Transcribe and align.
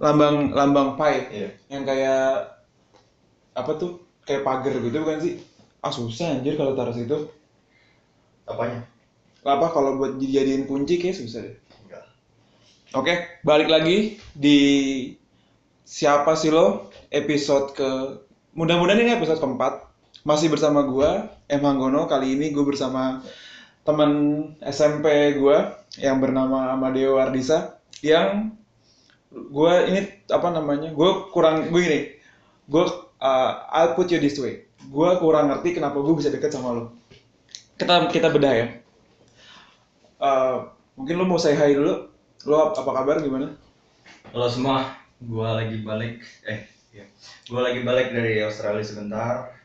lambang 0.00 0.56
lambang 0.56 0.96
pai 0.96 1.28
Iya. 1.28 1.48
yang 1.68 1.84
kayak 1.84 2.56
apa 3.52 3.72
tuh 3.76 4.00
kayak 4.24 4.42
pagar 4.42 4.72
gitu 4.80 4.96
bukan 5.04 5.20
sih? 5.20 5.34
Ah 5.84 5.92
susah 5.92 6.40
anjir 6.40 6.56
kalau 6.56 6.72
taruh 6.72 6.96
situ. 6.96 7.28
Apanya? 8.48 8.82
apa 9.40 9.72
kalau 9.72 9.96
buat 9.96 10.20
dijadiin 10.20 10.68
kunci 10.68 11.00
kayak 11.00 11.16
susah 11.16 11.40
deh. 11.40 11.56
Enggak. 11.88 12.04
oke 12.92 13.14
balik 13.40 13.72
lagi 13.72 14.20
di 14.36 14.58
siapa 15.84 16.36
sih 16.36 16.52
lo? 16.52 16.92
Episode 17.08 17.72
ke 17.72 17.90
mudah-mudahan 18.56 19.00
ini 19.04 19.16
episode 19.16 19.40
keempat. 19.40 19.88
Masih 20.28 20.52
bersama 20.52 20.84
gua 20.84 21.32
M. 21.48 21.64
Hanggono. 21.64 22.04
Kali 22.04 22.36
ini 22.36 22.52
gue 22.52 22.60
bersama 22.60 23.24
teman 23.88 24.12
SMP 24.60 25.34
gua 25.40 25.80
yang 25.96 26.20
bernama 26.20 26.76
Amadeo 26.76 27.16
Ardisa 27.16 27.80
yang 28.04 28.59
gue 29.30 29.74
ini 29.86 30.00
apa 30.26 30.48
namanya 30.50 30.90
gue 30.90 31.10
kurang 31.30 31.70
gue 31.70 31.80
gini. 31.80 32.00
Gue 32.66 32.84
uh, 33.22 33.50
I'll 33.70 33.94
put 33.94 34.10
you 34.10 34.18
this 34.18 34.38
way. 34.42 34.66
Gue 34.90 35.10
kurang 35.22 35.50
ngerti 35.54 35.78
kenapa 35.78 36.02
gue 36.02 36.14
bisa 36.18 36.34
deket 36.34 36.50
sama 36.50 36.74
lo. 36.74 36.84
Kita 37.78 38.10
kita 38.10 38.28
bedah 38.28 38.54
ya. 38.54 38.66
Uh, 40.20 40.68
mungkin 41.00 41.16
lo 41.16 41.24
mau 41.24 41.40
say 41.40 41.56
hi 41.56 41.72
dulu. 41.72 42.10
Lo 42.44 42.74
apa 42.76 42.90
kabar 42.92 43.22
gimana? 43.24 43.56
Halo 44.30 44.46
semua, 44.52 45.00
gua 45.20 45.58
lagi 45.58 45.80
balik 45.80 46.20
eh 46.44 46.68
ya. 46.92 47.08
Gua 47.48 47.66
lagi 47.66 47.80
balik 47.80 48.12
dari 48.12 48.44
Australia 48.44 48.84
sebentar. 48.84 49.56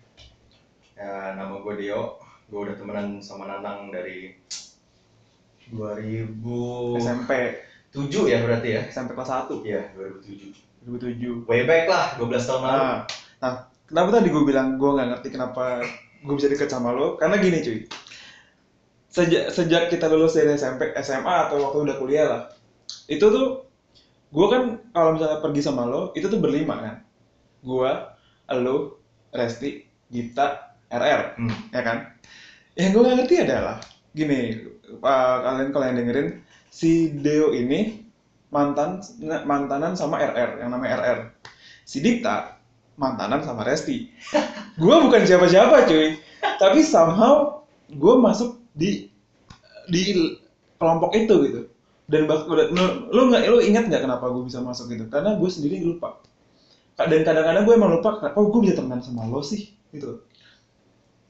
Ya, 0.95 1.35
nama 1.35 1.59
gua 1.59 1.75
Dio. 1.75 2.23
Gua 2.47 2.65
udah 2.65 2.75
temenan 2.79 3.19
sama 3.19 3.51
Nanang 3.51 3.91
dari 3.91 4.35
2007 5.69 7.03
SMP 7.03 7.31
ya 8.27 8.37
berarti 8.43 8.69
ya? 8.75 8.81
SMP 8.87 9.15
kelas 9.15 9.31
1 9.47 9.63
Iya, 9.63 9.81
2007. 9.95 10.85
2007 10.85 11.49
Way 11.49 11.61
back 11.65 11.85
lah, 11.89 12.05
12 12.19 12.45
tahun 12.45 12.61
lalu. 12.61 12.75
nah, 12.77 12.97
nah 13.41 13.53
kenapa 13.85 14.09
tadi 14.19 14.27
gue 14.29 14.43
bilang 14.43 14.67
gue 14.75 14.89
nggak 14.91 15.07
ngerti 15.15 15.27
kenapa 15.31 15.63
gue 16.21 16.35
bisa 16.35 16.49
deket 16.49 16.69
sama 16.69 16.89
lo 16.89 17.15
karena 17.15 17.37
gini 17.37 17.61
cuy 17.61 17.79
sejak 19.09 19.53
sejak 19.53 19.87
kita 19.87 20.09
lulus 20.09 20.35
dari 20.35 20.53
SMP 20.53 20.89
SMA 20.99 21.35
atau 21.47 21.61
waktu 21.61 21.77
udah 21.85 21.95
kuliah 21.95 22.25
lah 22.27 22.41
itu 23.07 23.21
tuh 23.21 23.63
gue 24.29 24.47
kan 24.49 24.63
kalau 24.91 25.15
misalnya 25.15 25.39
pergi 25.39 25.61
sama 25.61 25.85
lo 25.85 26.11
itu 26.13 26.27
tuh 26.27 26.41
berlima 26.41 26.75
kan 26.81 26.95
gue 27.61 27.91
lo 28.57 28.99
Resti 29.31 29.85
Gita 30.09 30.75
RR 30.89 31.37
Hmm. 31.37 31.53
ya 31.71 31.81
kan 31.81 31.97
yang 32.75 32.91
gue 32.91 33.01
nggak 33.05 33.17
ngerti 33.23 33.35
adalah 33.45 33.77
gini 34.11 34.39
uh, 34.99 35.37
kalian 35.45 35.69
kalian 35.71 35.95
dengerin 35.95 36.27
si 36.75 37.15
Deo 37.15 37.55
ini 37.55 38.03
mantan 38.51 38.99
mantanan 39.47 39.95
sama 39.95 40.19
RR 40.19 40.59
yang 40.59 40.75
namanya 40.75 40.99
RR 40.99 41.19
si 41.87 42.03
Dikta 42.03 42.59
mantanan 42.99 43.39
sama 43.47 43.63
Resti. 43.63 44.11
Gue 44.81 44.95
bukan 44.99 45.23
siapa-siapa 45.23 45.87
cuy. 45.87 46.19
Tapi 46.59 46.79
somehow 46.83 47.63
gue 47.91 48.15
masuk 48.19 48.59
di 48.75 49.07
di 49.87 50.15
kelompok 50.79 51.15
itu 51.15 51.35
gitu. 51.47 51.61
Dan 52.05 52.27
bak 52.29 52.47
udah- 52.47 52.69
lu 53.11 53.21
nggak 53.31 53.43
lu 53.49 53.59
ingat 53.63 53.87
nggak 53.87 54.03
kenapa 54.03 54.29
gue 54.31 54.43
bisa 54.47 54.59
masuk 54.63 54.91
gitu? 54.91 55.07
Karena 55.07 55.35
gue 55.39 55.49
sendiri 55.49 55.79
lupa. 55.83 56.19
Dan 56.95 57.27
kadang-kadang 57.27 57.67
gue 57.67 57.75
emang 57.75 57.91
lupa 57.99 58.19
kenapa 58.19 58.39
gue 58.39 58.61
bisa 58.63 58.75
temenan 58.79 59.03
sama 59.03 59.27
lo 59.27 59.43
sih? 59.43 59.73
Gitu. 59.91 60.21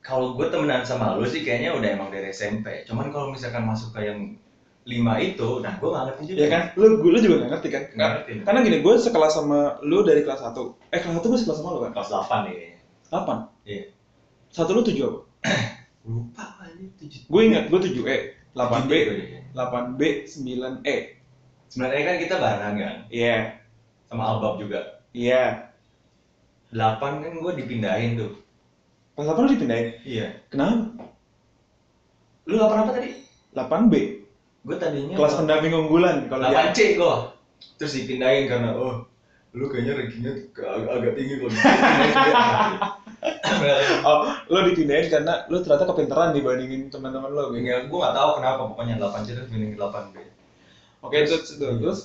Kalau 0.05 0.37
gue 0.37 0.45
temenan 0.53 0.85
sama 0.85 1.17
lu 1.17 1.25
sih 1.25 1.41
kayaknya 1.41 1.73
udah 1.73 1.89
emang 1.89 2.09
dari 2.13 2.29
SMP. 2.29 2.85
Cuman 2.85 3.09
kalau 3.09 3.33
misalkan 3.33 3.65
masuk 3.65 3.93
ke 3.97 4.05
yang 4.05 4.37
lima 4.85 5.17
itu, 5.17 5.49
nah 5.59 5.73
gue 5.75 5.89
gak 5.89 6.03
ngerti 6.05 6.21
juga. 6.29 6.37
ya 6.37 6.47
kan 6.47 6.61
lu 6.77 6.85
lu 7.01 7.17
juga 7.17 7.35
nggak 7.41 7.51
ngerti 7.51 7.69
kan 7.69 7.83
Nggak 7.91 8.09
ngerti. 8.13 8.31
karena 8.45 8.59
gini 8.61 8.77
gue 8.79 8.93
sekelas 8.95 9.33
sama 9.33 9.59
lu 9.81 9.97
dari 10.01 10.21
kelas 10.21 10.41
1 10.45 10.53
eh 10.87 10.99
kelas 10.99 11.15
1 11.15 11.25
gue 11.25 11.39
sekelas 11.41 11.57
sama 11.57 11.69
lu 11.71 11.79
kan 11.81 11.91
Kelas 11.91 12.09
8 12.11 12.45
nih. 12.45 12.77
8 13.09 13.65
Iya. 13.65 13.83
satu 14.47 14.71
lu 14.71 14.81
7 14.81 14.93
apa 15.01 15.19
Lupa 16.05 16.45
aja 16.61 16.85
tujuh. 16.95 17.21
gue 17.25 17.41
ingat 17.43 17.65
gue 17.65 17.79
7 17.81 18.05
E 18.05 18.17
8 18.53 18.85
B 18.85 18.93
Iya. 18.93 19.39
8 19.51 19.97
B 19.97 20.01
9 20.23 20.85
E 20.85 20.95
Sebenarnya 21.65 22.01
kan 22.05 22.15
kita 22.21 22.35
bareng 22.37 22.75
kan, 22.77 22.95
iya 23.09 23.57
sama 24.05 24.23
Albab 24.27 24.61
juga. 24.61 25.01
iya 25.11 25.73
8 26.69 27.01
kan 27.01 27.33
gue 27.33 27.53
dipindahin 27.55 28.15
tuh. 28.15 28.37
kelas 29.11 29.25
8 29.25 29.33
lu 29.39 29.49
dipindahin 29.49 29.87
Iya. 30.03 30.27
kenapa 30.47 30.93
Lu 32.45 32.55
8 32.55 32.69
apa 32.77 32.91
tadi? 32.93 33.09
8 33.51 33.89
B 33.89 33.95
Gue 34.65 34.75
tadinya 34.81 35.13
kelas 35.13 35.33
pendamping 35.37 35.73
unggulan 35.77 36.25
kalau 36.25 36.49
dia 36.49 36.73
8 36.73 36.77
C 36.77 36.79
gue. 36.97 37.15
Terus 37.77 37.91
dipindahin 38.01 38.49
karena 38.49 38.73
oh 38.73 39.05
lu 39.55 39.71
kayaknya 39.71 39.93
rankingnya 39.95 40.31
agak, 40.51 40.67
agak 40.91 41.13
tinggi 41.15 41.33
kalau 41.39 41.51
dipindahin. 41.55 42.73
oh 44.03 44.19
lu 44.51 44.59
dipindahin 44.67 45.07
karena 45.07 45.33
lu 45.47 45.57
ternyata 45.63 45.85
kepinteran 45.87 46.35
dibandingin 46.35 46.91
teman-teman 46.91 47.31
lo 47.31 47.53
gitu 47.55 47.63
Ya, 47.63 47.85
gue 47.87 47.97
gak 47.97 48.15
tahu 48.15 48.29
kenapa 48.41 48.61
pokoknya 48.73 48.95
8 48.99 49.23
C 49.23 49.27
terus 49.31 49.47
ke 49.47 49.57
8 49.79 50.11
B. 50.11 50.15
oke 51.05 51.17
terus 51.23 51.45
itu 51.55 51.65
terus 51.79 51.99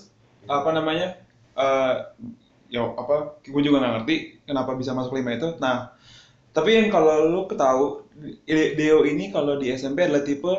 apa 0.46 0.70
namanya 0.70 1.16
eh 1.56 1.94
yo 2.70 2.94
apa 2.94 3.40
gue 3.42 3.62
juga 3.66 3.82
nggak 3.82 3.92
ngerti 4.00 4.16
kenapa 4.46 4.78
bisa 4.78 4.94
masuk 4.94 5.18
lima 5.18 5.34
itu 5.34 5.58
nah 5.58 5.90
tapi 6.54 6.78
yang 6.78 6.88
kalau 6.88 7.26
lu 7.26 7.50
ketahu 7.50 8.06
I- 8.46 8.78
Deo 8.78 9.02
ini 9.02 9.34
kalau 9.34 9.58
di 9.58 9.74
SMP 9.74 10.06
adalah 10.06 10.22
tipe 10.22 10.52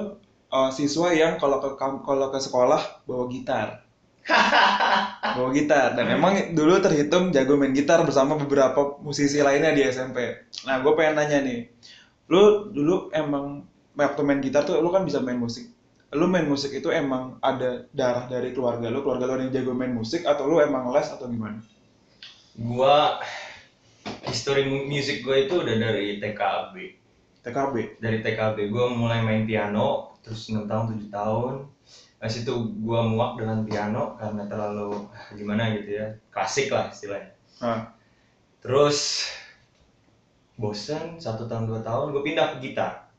eh, 0.51 0.69
siswa 0.75 1.09
yang 1.15 1.39
kalau 1.41 1.57
ke 1.63 1.69
kalau 1.79 2.27
ke 2.29 2.39
sekolah 2.39 3.03
bawa 3.07 3.25
gitar. 3.31 3.87
Bawa 5.35 5.49
gitar. 5.49 5.97
Dan 5.97 6.13
emang 6.13 6.53
dulu 6.53 6.77
terhitung 6.77 7.33
jago 7.33 7.57
main 7.57 7.73
gitar 7.73 8.05
bersama 8.05 8.37
beberapa 8.37 9.01
musisi 9.01 9.41
lainnya 9.41 9.73
di 9.73 9.81
SMP 9.81 10.45
nah 10.61 10.77
gue 10.77 10.93
pengen 10.93 11.17
nanya 11.17 11.39
nih. 11.41 11.59
Lu 12.29 12.69
dulu 12.69 13.09
emang 13.15 13.65
waktu 13.97 14.21
main 14.21 14.37
gitar 14.45 14.61
tuh 14.61 14.77
lu 14.77 14.93
kan 14.93 15.01
bisa 15.07 15.17
main 15.25 15.41
musik. 15.41 15.73
Lu 16.13 16.29
main 16.29 16.45
musik 16.45 16.69
itu 16.75 16.93
emang 16.93 17.39
ada 17.41 17.87
darah 17.95 18.29
dari 18.29 18.53
keluarga 18.53 18.93
lu? 18.93 19.01
Keluarga 19.01 19.25
lu 19.33 19.49
yang 19.49 19.53
jago 19.55 19.73
main 19.73 19.89
musik 19.95 20.21
atau 20.27 20.45
lu 20.45 20.61
emang 20.61 20.93
les 20.93 21.07
atau 21.09 21.25
gimana? 21.25 21.57
Gua 22.61 23.17
history 24.27 24.67
mu- 24.69 24.85
musik 24.85 25.23
gue 25.25 25.49
itu 25.49 25.55
udah 25.61 25.75
dari 25.77 26.21
TKB. 26.21 26.75
TKB 27.41 27.75
Dari 27.97 28.17
TKB 28.21 28.57
gue 28.69 28.85
mulai 28.93 29.25
main 29.25 29.49
piano 29.49 30.10
terus 30.21 30.47
6 30.47 30.65
tahun 30.65 30.85
7 30.97 31.09
tahun. 31.09 31.53
Habis 32.21 32.45
itu 32.45 32.53
gua 32.79 33.01
muak 33.03 33.41
dengan 33.41 33.65
piano 33.65 34.13
karena 34.15 34.45
terlalu 34.45 35.09
ah, 35.09 35.25
gimana 35.33 35.73
gitu 35.73 35.89
ya. 35.91 36.05
Klasik 36.29 36.69
lah 36.69 36.89
istilahnya. 36.89 37.33
nah 37.59 37.93
Terus 38.61 39.25
bosan 40.53 41.17
satu 41.17 41.49
tahun 41.49 41.65
dua 41.65 41.81
tahun 41.81 42.13
gue 42.13 42.21
pindah 42.21 42.53
ke 42.53 42.57
gitar. 42.63 43.09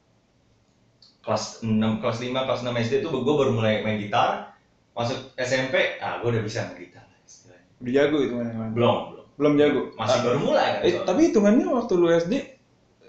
Kelas 1.23 1.63
6, 1.63 1.99
kelas 1.99 2.19
5, 2.19 2.47
kelas 2.47 2.61
6 2.63 2.83
SD 2.83 2.95
itu 2.99 3.09
gue 3.11 3.35
baru 3.35 3.51
mulai 3.51 3.83
main 3.83 3.99
gitar. 3.99 4.55
Masuk 4.93 5.35
SMP, 5.35 5.99
ah 5.99 6.23
gue 6.23 6.29
udah 6.31 6.43
bisa 6.43 6.67
main 6.67 6.79
gitar 6.79 7.03
lah 7.03 7.19
istilahnya. 7.23 7.67
udah 7.81 7.93
jago 7.93 8.17
itu 8.21 8.35
mana 8.37 8.51
mana 8.53 8.71
Belum, 8.71 8.97
belum. 9.11 9.27
belum 9.35 9.53
jago 9.57 9.81
Masih 9.97 10.19
Ah, 10.19 10.23
baru 10.23 10.39
mulai 10.39 10.63
kan. 10.63 10.79
eh, 10.79 10.91
soalnya. 10.93 11.07
tapi 11.09 11.21
hitungannya 11.27 11.67
waktu 11.67 11.93
lu 11.97 12.07
SD 12.07 12.35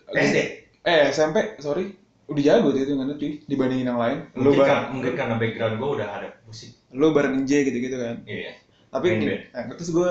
SD. 0.10 0.38
eh 0.82 1.00
SMP 1.12 1.38
sorry 1.60 1.86
udah 2.24 2.42
jago 2.42 2.68
tuh 2.70 2.80
hitungannya 2.80 3.16
cuy 3.16 3.32
dibandingin 3.44 3.88
yang 3.88 4.00
lain 4.00 4.18
lu 4.34 4.48
Mungkin, 4.48 4.58
bareng 4.58 4.70
karena, 4.70 4.88
mungkin 4.90 5.14
karena 5.14 5.36
background 5.36 5.76
gue 5.76 5.90
udah 5.94 6.08
ada 6.10 6.28
musik. 6.44 6.72
lu 6.90 7.08
bareng 7.10 7.36
J 7.44 7.52
gitu 7.64 7.78
gitu 7.80 7.98
kan 7.98 8.16
Iya. 8.24 8.52
tapi 8.90 9.08
Main 9.12 9.44
nah, 9.50 9.74
terus 9.74 9.90
gue 9.90 10.10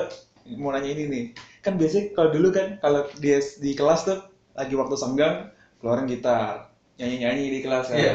mau 0.54 0.70
nanya 0.70 0.90
ini 0.90 1.04
nih 1.06 1.24
kan 1.60 1.74
biasanya 1.74 2.12
kalau 2.12 2.28
dulu 2.30 2.48
kan 2.50 2.66
kalau 2.78 3.00
dia 3.16 3.38
di 3.56 3.72
kelas 3.72 4.04
tuh 4.04 4.18
lagi 4.52 4.74
waktu 4.74 4.94
senggang 4.94 5.48
keluarin 5.78 6.04
gitar 6.04 6.68
nyanyi 6.94 7.16
nyanyi 7.18 7.44
di 7.48 7.60
kelas 7.60 7.86
kan 7.88 7.96
Iya. 7.96 8.12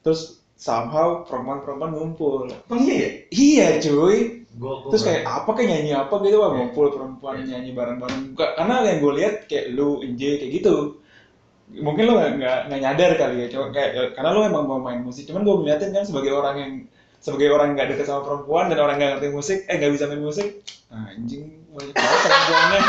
terus 0.00 0.20
somehow 0.54 1.22
perempuan-perempuan 1.22 1.92
ngumpul 1.92 2.50
Emang 2.50 2.82
iya 2.82 2.96
ya? 2.96 3.10
iya 3.30 3.66
cuy 3.78 4.18
Gue 4.50 4.74
terus 4.90 5.06
kayak 5.06 5.22
apa 5.22 5.54
kayak 5.54 5.70
nyanyi 5.70 5.92
apa 5.94 6.14
gitu 6.18 6.36
wah 6.36 6.50
Iya. 6.50 6.56
ngumpul 6.58 6.86
perempuan 6.90 7.34
Iya. 7.38 7.46
nyanyi 7.54 7.70
bareng-bareng 7.72 8.22
Ka- 8.34 8.54
karena 8.56 8.82
yang 8.82 8.98
gue 8.98 9.12
lihat 9.14 9.34
kayak 9.46 9.66
lu 9.70 10.02
Nj 10.02 10.22
kayak 10.36 10.52
gitu 10.56 10.74
mungkin 11.72 12.04
lo 12.08 12.16
nggak 12.16 12.70
nggak 12.70 12.80
nyadar 12.80 13.10
kali 13.20 13.44
ya 13.44 13.46
cuma 13.52 13.68
kayak 13.74 13.90
ya, 13.92 14.02
karena 14.16 14.30
lo 14.32 14.40
emang 14.44 14.64
mau 14.64 14.80
main 14.80 15.04
musik 15.04 15.28
cuman 15.28 15.44
gue 15.44 15.56
ngeliatin 15.60 15.92
kan 15.92 16.04
sebagai 16.08 16.32
orang 16.32 16.56
yang 16.56 16.72
sebagai 17.20 17.48
orang 17.52 17.76
nggak 17.76 17.92
deket 17.92 18.06
sama 18.08 18.24
perempuan 18.24 18.72
dan 18.72 18.78
orang 18.80 18.96
nggak 18.96 19.10
ngerti 19.18 19.28
musik 19.34 19.58
eh 19.68 19.74
nggak 19.76 19.92
bisa 19.92 20.08
main 20.08 20.24
musik 20.24 20.48
ah, 20.88 21.12
anjing 21.12 21.60
banyak 21.76 21.92
banget 21.92 22.20
perempuannya 22.24 22.80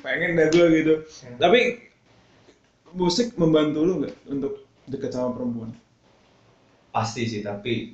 pengen 0.04 0.30
dah 0.38 0.46
gue 0.52 0.66
gitu 0.78 0.94
tapi 1.42 1.60
musik 2.94 3.34
membantu 3.34 3.80
lo 3.82 3.92
nggak 4.06 4.14
untuk 4.30 4.62
deket 4.86 5.10
sama 5.10 5.34
perempuan 5.34 5.74
Pasti 6.94 7.26
sih, 7.26 7.42
tapi 7.42 7.90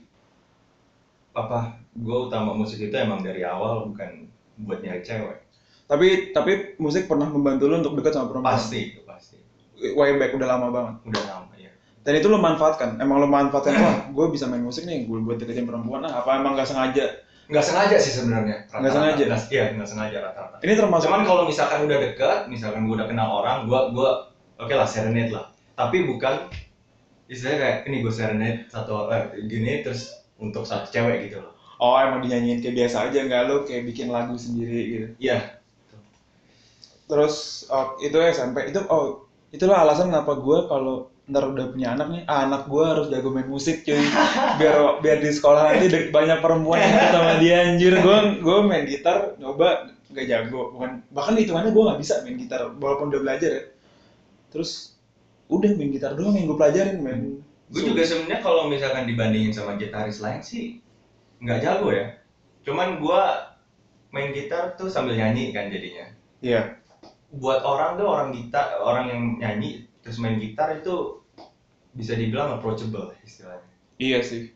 apa? 1.33 1.81
Gue 1.97 2.29
utama 2.29 2.53
musik 2.53 2.85
itu 2.85 2.93
emang 2.93 3.25
dari 3.25 3.41
awal 3.41 3.88
bukan 3.88 4.29
buat 4.61 4.85
nyari 4.85 5.00
cewek. 5.00 5.41
Tapi 5.90 6.31
tapi 6.31 6.78
musik 6.78 7.10
pernah 7.10 7.26
membantu 7.26 7.66
lo 7.66 7.82
untuk 7.82 7.98
deket 7.98 8.14
sama 8.14 8.31
perempuan 8.31 8.54
Pasti, 8.54 8.94
itu 8.94 9.02
pasti. 9.02 9.37
way 9.98 10.14
back 10.14 10.31
udah 10.38 10.46
lama 10.46 10.66
banget 10.70 10.94
Udah 11.10 11.22
lama 11.26 11.52
ya. 11.58 11.70
dan 12.06 12.12
itu 12.14 12.26
lo 12.31 12.38
manfaatkan 12.38 12.94
emang 13.02 13.19
lo 13.19 13.26
manfaatkan 13.26 13.75
wah 13.75 13.96
gue 14.06 14.26
bisa 14.31 14.46
main 14.46 14.62
musik 14.62 14.87
nih 14.87 15.02
gue 15.04 15.19
buat 15.19 15.42
deketin 15.42 15.66
perempuan 15.66 16.06
ah 16.06 16.22
apa 16.22 16.38
emang 16.38 16.54
gak 16.54 16.70
sengaja 16.70 17.26
nggak 17.50 17.66
sengaja 17.66 17.98
sih 17.98 18.14
sebenarnya. 18.14 18.62
Nggak 18.70 18.94
sengaja? 18.94 19.25
Iya 19.50 19.64
nggak 19.75 19.88
sengaja 19.90 20.16
rata-rata 20.22 20.62
Ini 20.62 20.70
termasuk 20.78 21.10
cuman 21.10 21.26
kalau 21.26 21.42
misalkan 21.50 21.82
udah 21.82 21.98
dekat 21.98 22.38
misalkan 22.46 22.87
gue 22.87 22.94
udah 22.94 23.10
kenal 23.10 23.42
orang 23.42 23.66
gue 23.66 23.81
gue 23.90 24.10
oke 24.62 24.70
lah 24.70 24.87
serenade 24.87 25.34
lah 25.34 25.50
tapi 25.75 26.06
bukan 26.06 26.46
istilahnya 27.26 27.58
kayak 27.58 27.78
ini 27.90 27.96
gue 28.06 28.12
serenade 28.14 28.58
satu 28.70 29.10
eh, 29.10 29.34
gini 29.50 29.82
terus 29.82 30.14
untuk 30.38 30.62
satu 30.62 30.94
cewek 30.94 31.26
gitu 31.26 31.42
loh 31.42 31.50
Oh 31.82 31.98
emang 31.98 32.22
dinyanyiin 32.22 32.62
kayak 32.62 32.87
biasa 32.87 33.10
aja 33.10 33.19
nggak 33.19 33.42
lo 33.50 33.56
kayak 33.66 33.82
bikin 33.82 34.14
lagu 34.14 34.38
sendiri 34.38 34.81
gitu. 34.87 35.06
iya 35.19 35.58
Terus 37.11 37.67
oh, 37.67 37.99
itu 37.99 38.15
SMP 38.31 38.71
itu 38.71 38.81
oh 38.87 39.27
itulah 39.51 39.83
alasan 39.83 40.15
kenapa 40.15 40.39
gue 40.39 40.59
kalau 40.71 41.11
ntar 41.31 41.47
udah 41.47 41.71
punya 41.71 41.95
anak 41.95 42.07
nih 42.11 42.23
ah, 42.27 42.47
anak 42.47 42.67
gue 42.67 42.85
harus 42.87 43.07
jago 43.11 43.35
main 43.35 43.51
musik 43.51 43.83
cuy. 43.83 43.99
Biar 44.59 45.03
biar 45.03 45.19
di 45.19 45.31
sekolah 45.31 45.75
nanti 45.75 46.11
banyak 46.11 46.39
perempuan 46.39 46.79
yang 46.79 47.11
sama 47.11 47.33
dia 47.43 47.57
anjir. 47.67 47.95
Gue 47.99 48.19
gue 48.39 48.59
main 48.62 48.87
gitar 48.87 49.35
nyoba 49.43 49.91
nggak 50.11 50.27
jago. 50.27 50.75
Bukan 50.75 50.91
bahkan 51.11 51.35
hitungannya 51.39 51.75
gue 51.75 51.85
nggak 51.87 52.01
bisa 52.03 52.15
main 52.23 52.39
gitar 52.39 52.61
walaupun 52.79 53.11
udah 53.11 53.21
belajar 53.23 53.51
ya. 53.51 53.65
Terus 54.51 54.99
udah 55.51 55.71
main 55.75 55.91
gitar 55.91 56.15
doang 56.15 56.35
yang 56.39 56.47
gue 56.47 56.59
pelajarin 56.59 56.99
main 57.03 57.23
gue 57.71 57.83
juga 57.87 58.03
sebenarnya 58.03 58.43
kalau 58.43 58.67
misalkan 58.67 59.07
dibandingin 59.07 59.55
sama 59.55 59.79
gitaris 59.79 60.19
lain 60.19 60.43
sih 60.43 60.83
nggak 61.43 61.62
jago 61.62 61.95
ya. 61.95 62.19
Cuman 62.67 62.99
gue 62.99 63.23
main 64.11 64.35
gitar 64.35 64.75
tuh 64.75 64.91
sambil 64.91 65.15
nyanyi 65.15 65.55
kan 65.55 65.71
jadinya. 65.71 66.11
Iya 66.43 66.80
buat 67.31 67.62
orang 67.62 67.99
tuh 67.99 68.06
orang 68.11 68.29
gitar 68.35 68.79
orang 68.82 69.05
yang 69.11 69.23
nyanyi 69.38 69.87
terus 70.03 70.19
main 70.19 70.38
gitar 70.43 70.75
itu 70.75 71.23
bisa 71.94 72.15
dibilang 72.19 72.59
approachable 72.59 73.15
istilahnya 73.23 73.71
iya 74.03 74.19
sih 74.23 74.50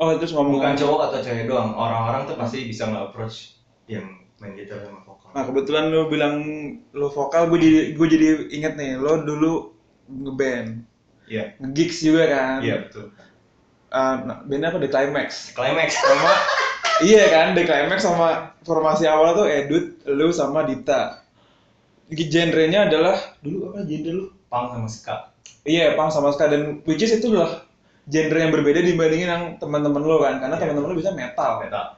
oh 0.00 0.16
terus 0.16 0.32
ngomong 0.32 0.60
bukan 0.60 0.76
cowok 0.76 1.00
atau 1.12 1.18
cewek 1.20 1.44
doang 1.48 1.76
orang-orang 1.76 2.24
tuh 2.24 2.36
pasti 2.40 2.64
bisa 2.64 2.88
nge-approach 2.88 3.60
yang 3.88 4.24
main 4.40 4.56
gitar 4.56 4.80
sama 4.84 5.04
vokal 5.04 5.24
Nah 5.34 5.42
kebetulan 5.50 5.90
lu 5.90 6.06
bilang 6.06 6.34
lu 6.94 7.10
vokal, 7.10 7.50
gue 7.50 7.58
jadi 7.58 7.80
gue 7.98 8.06
jadi 8.06 8.26
inget 8.54 8.78
nih, 8.78 8.94
lo 9.02 9.26
dulu 9.26 9.74
ngeband, 10.06 10.86
iya 11.26 11.58
nge-gigs 11.58 12.06
juga 12.06 12.30
kan? 12.30 12.58
iya 12.62 12.86
betul 12.86 13.10
Uh, 13.94 14.26
nah, 14.26 14.38
bandnya 14.42 14.74
apa? 14.74 14.82
The 14.82 14.90
Climax. 14.90 15.54
climax 15.54 15.94
Sama, 15.94 16.32
iya 17.14 17.30
kan, 17.30 17.54
The 17.54 17.62
Climax 17.62 18.02
sama 18.02 18.58
formasi 18.66 19.06
awal 19.06 19.38
tuh 19.38 19.46
Edut, 19.46 20.02
lu 20.10 20.34
sama 20.34 20.66
Dita. 20.66 21.22
Genrenya 22.12 22.86
adalah 22.88 23.16
dulu 23.40 23.72
apa 23.72 23.84
genre 23.88 24.12
lu? 24.12 24.24
punk 24.52 24.66
sama 24.72 24.88
ska 24.88 25.14
Iya, 25.64 25.96
punk 25.96 26.10
sama 26.12 26.28
ska 26.36 26.52
dan 26.52 26.84
which 26.84 27.00
is 27.00 27.16
itu 27.16 27.32
adalah 27.32 27.64
genre 28.04 28.36
yang 28.36 28.52
berbeda 28.52 28.84
dibandingin 28.84 29.28
yang 29.32 29.44
teman-teman 29.56 30.04
lu 30.04 30.20
kan, 30.20 30.36
karena 30.42 30.56
Iya. 30.56 30.62
teman-teman 30.68 30.88
lu 30.92 30.96
bisa 31.00 31.12
metal. 31.16 31.64
metal 31.64 31.96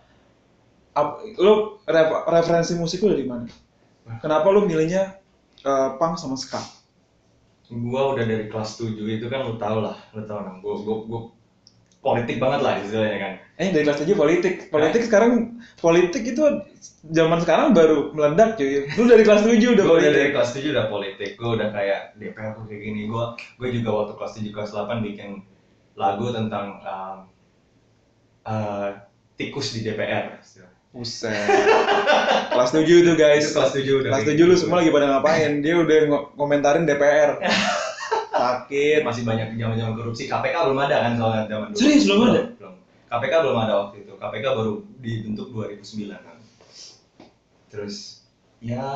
Ap- 0.96 1.20
lu 1.36 1.76
ref- 1.84 2.24
referensi 2.24 2.72
musik 2.78 3.02
lu 3.04 3.12
dari 3.12 3.26
mana? 3.28 3.50
Kenapa 4.22 4.48
lu 4.54 4.64
milihnya 4.64 5.18
uh, 5.66 5.98
punk 5.98 6.16
sama 6.16 6.38
ska? 6.38 6.62
gua 7.66 8.14
udah 8.14 8.22
dari 8.22 8.46
kelas 8.46 8.78
7 8.78 8.94
itu 8.94 9.26
kan 9.26 9.42
lu 9.42 9.58
tau 9.58 9.82
lah 9.82 9.98
lu 10.14 10.22
tau 10.22 10.38
nang 10.38 10.62
gua 10.62 10.78
gua 10.86 10.96
gua 11.02 11.20
politik 12.06 12.38
banget 12.38 12.60
lah 12.62 12.78
istilahnya 12.78 13.18
kan 13.18 13.34
Eh 13.56 13.72
dari 13.72 13.88
kelas 13.88 14.04
7 14.04 14.12
politik. 14.12 14.68
Politik 14.68 15.08
sekarang 15.08 15.56
politik 15.80 16.22
itu 16.22 16.44
zaman 17.08 17.40
sekarang 17.40 17.72
baru 17.72 18.12
meledak 18.12 18.60
cuy. 18.60 18.84
Lu 18.94 19.08
dari 19.08 19.24
kelas 19.24 19.48
7 19.48 19.56
udah 19.56 19.84
politik. 19.88 20.12
dari 20.12 20.30
kelas 20.30 20.50
7 20.52 20.74
udah 20.76 20.86
politik 20.86 21.30
gue 21.34 21.50
udah 21.56 21.68
kayak 21.72 22.00
DPR 22.20 22.52
tuh 22.52 22.68
kayak 22.68 22.82
gini 22.84 23.08
gue 23.08 23.24
gue 23.56 23.68
juga 23.80 23.90
waktu 23.90 24.12
kelas 24.14 24.32
7 24.36 24.52
kelas 24.52 24.70
8 24.76 25.00
bikin 25.02 25.30
lagu 25.96 26.28
tentang 26.30 26.84
um, 26.84 27.18
uh, 28.44 28.88
tikus 29.34 29.72
di 29.72 29.80
DPR 29.82 30.36
Buset. 30.92 31.32
kelas 32.52 32.70
7 32.72 32.84
itu 32.84 33.12
guys. 33.16 33.40
itu 33.40 33.52
kelas 33.52 33.72
7 33.72 34.00
udah 34.00 34.10
Kelas 34.12 34.24
7 34.24 34.36
lu 34.36 34.52
gitu. 34.52 34.56
semua 34.64 34.80
lagi 34.80 34.92
pada 34.92 35.06
ngapain? 35.12 35.60
Dia 35.60 35.80
udah 35.80 35.96
ngo- 36.08 36.26
ngomentarin 36.36 36.84
DPR. 36.84 37.36
Sakit. 38.46 39.00
masih 39.02 39.22
banyak 39.26 39.58
zaman 39.58 39.76
zaman 39.76 39.94
korupsi 39.98 40.30
KPK 40.30 40.56
belum 40.70 40.80
ada 40.86 40.96
kan 41.02 41.12
soalnya 41.18 41.44
zaman 41.50 41.66
dulu. 41.74 41.78
Serius, 41.80 42.04
belum 42.06 42.20
ada? 42.30 42.42
belum 42.54 42.74
KPK 43.06 43.34
belum 43.42 43.58
ada 43.58 43.74
waktu 43.82 43.96
itu. 44.06 44.12
KPK 44.18 44.44
baru 44.54 44.72
dibentuk 45.02 45.48
2009 45.54 46.14
kan. 46.14 46.38
Terus 47.70 48.26
ya 48.62 48.86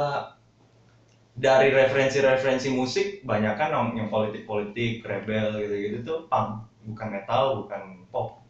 dari 1.37 1.69
referensi-referensi 1.73 2.69
musik 2.75 3.23
banyak 3.25 3.55
kan 3.57 3.71
yang- 3.73 4.11
politik-politik 4.11 5.05
rebel 5.07 5.59
gitu-gitu 5.63 5.99
tuh 6.03 6.19
punk. 6.27 6.67
Bukan 6.81 7.09
metal 7.13 7.65
bukan 7.65 8.09
pop. 8.09 8.41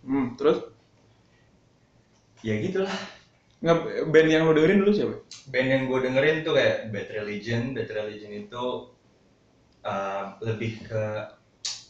Hmm, 0.00 0.34
terus? 0.34 0.64
Ya 2.40 2.56
gitulah. 2.56 2.92
Nge 3.60 4.08
band 4.08 4.28
yang 4.32 4.48
lu 4.48 4.56
dengerin 4.56 4.80
dulu 4.80 4.92
siapa? 4.96 5.16
band 5.52 5.68
yang 5.68 5.82
gue 5.84 5.98
dengerin 6.00 6.36
tuh 6.40 6.56
kayak 6.56 6.88
Bad 6.88 7.08
Religion. 7.12 7.76
Bad 7.76 7.92
Religion 7.92 8.32
itu 8.32 8.64
uh, 9.84 10.36
lebih 10.44 10.84
ke 10.86 11.04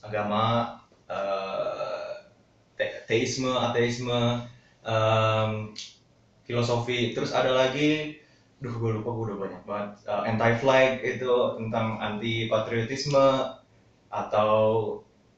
agama 0.01 0.77
uh, 1.11 2.25
te- 2.79 3.05
teisme 3.07 3.51
ateisme 3.51 4.47
um, 4.85 5.73
filosofi. 6.47 7.13
Terus 7.15 7.31
ada 7.31 7.53
lagi 7.53 8.19
duh 8.61 8.77
gue 8.77 9.01
lupa 9.01 9.09
gue 9.17 9.25
udah 9.33 9.39
banyak 9.41 9.63
banget. 9.65 9.91
Anti 10.05 10.53
flag 10.61 11.01
itu 11.01 11.33
tentang 11.57 11.97
anti 12.01 12.45
patriotisme 12.53 13.57
atau 14.13 14.53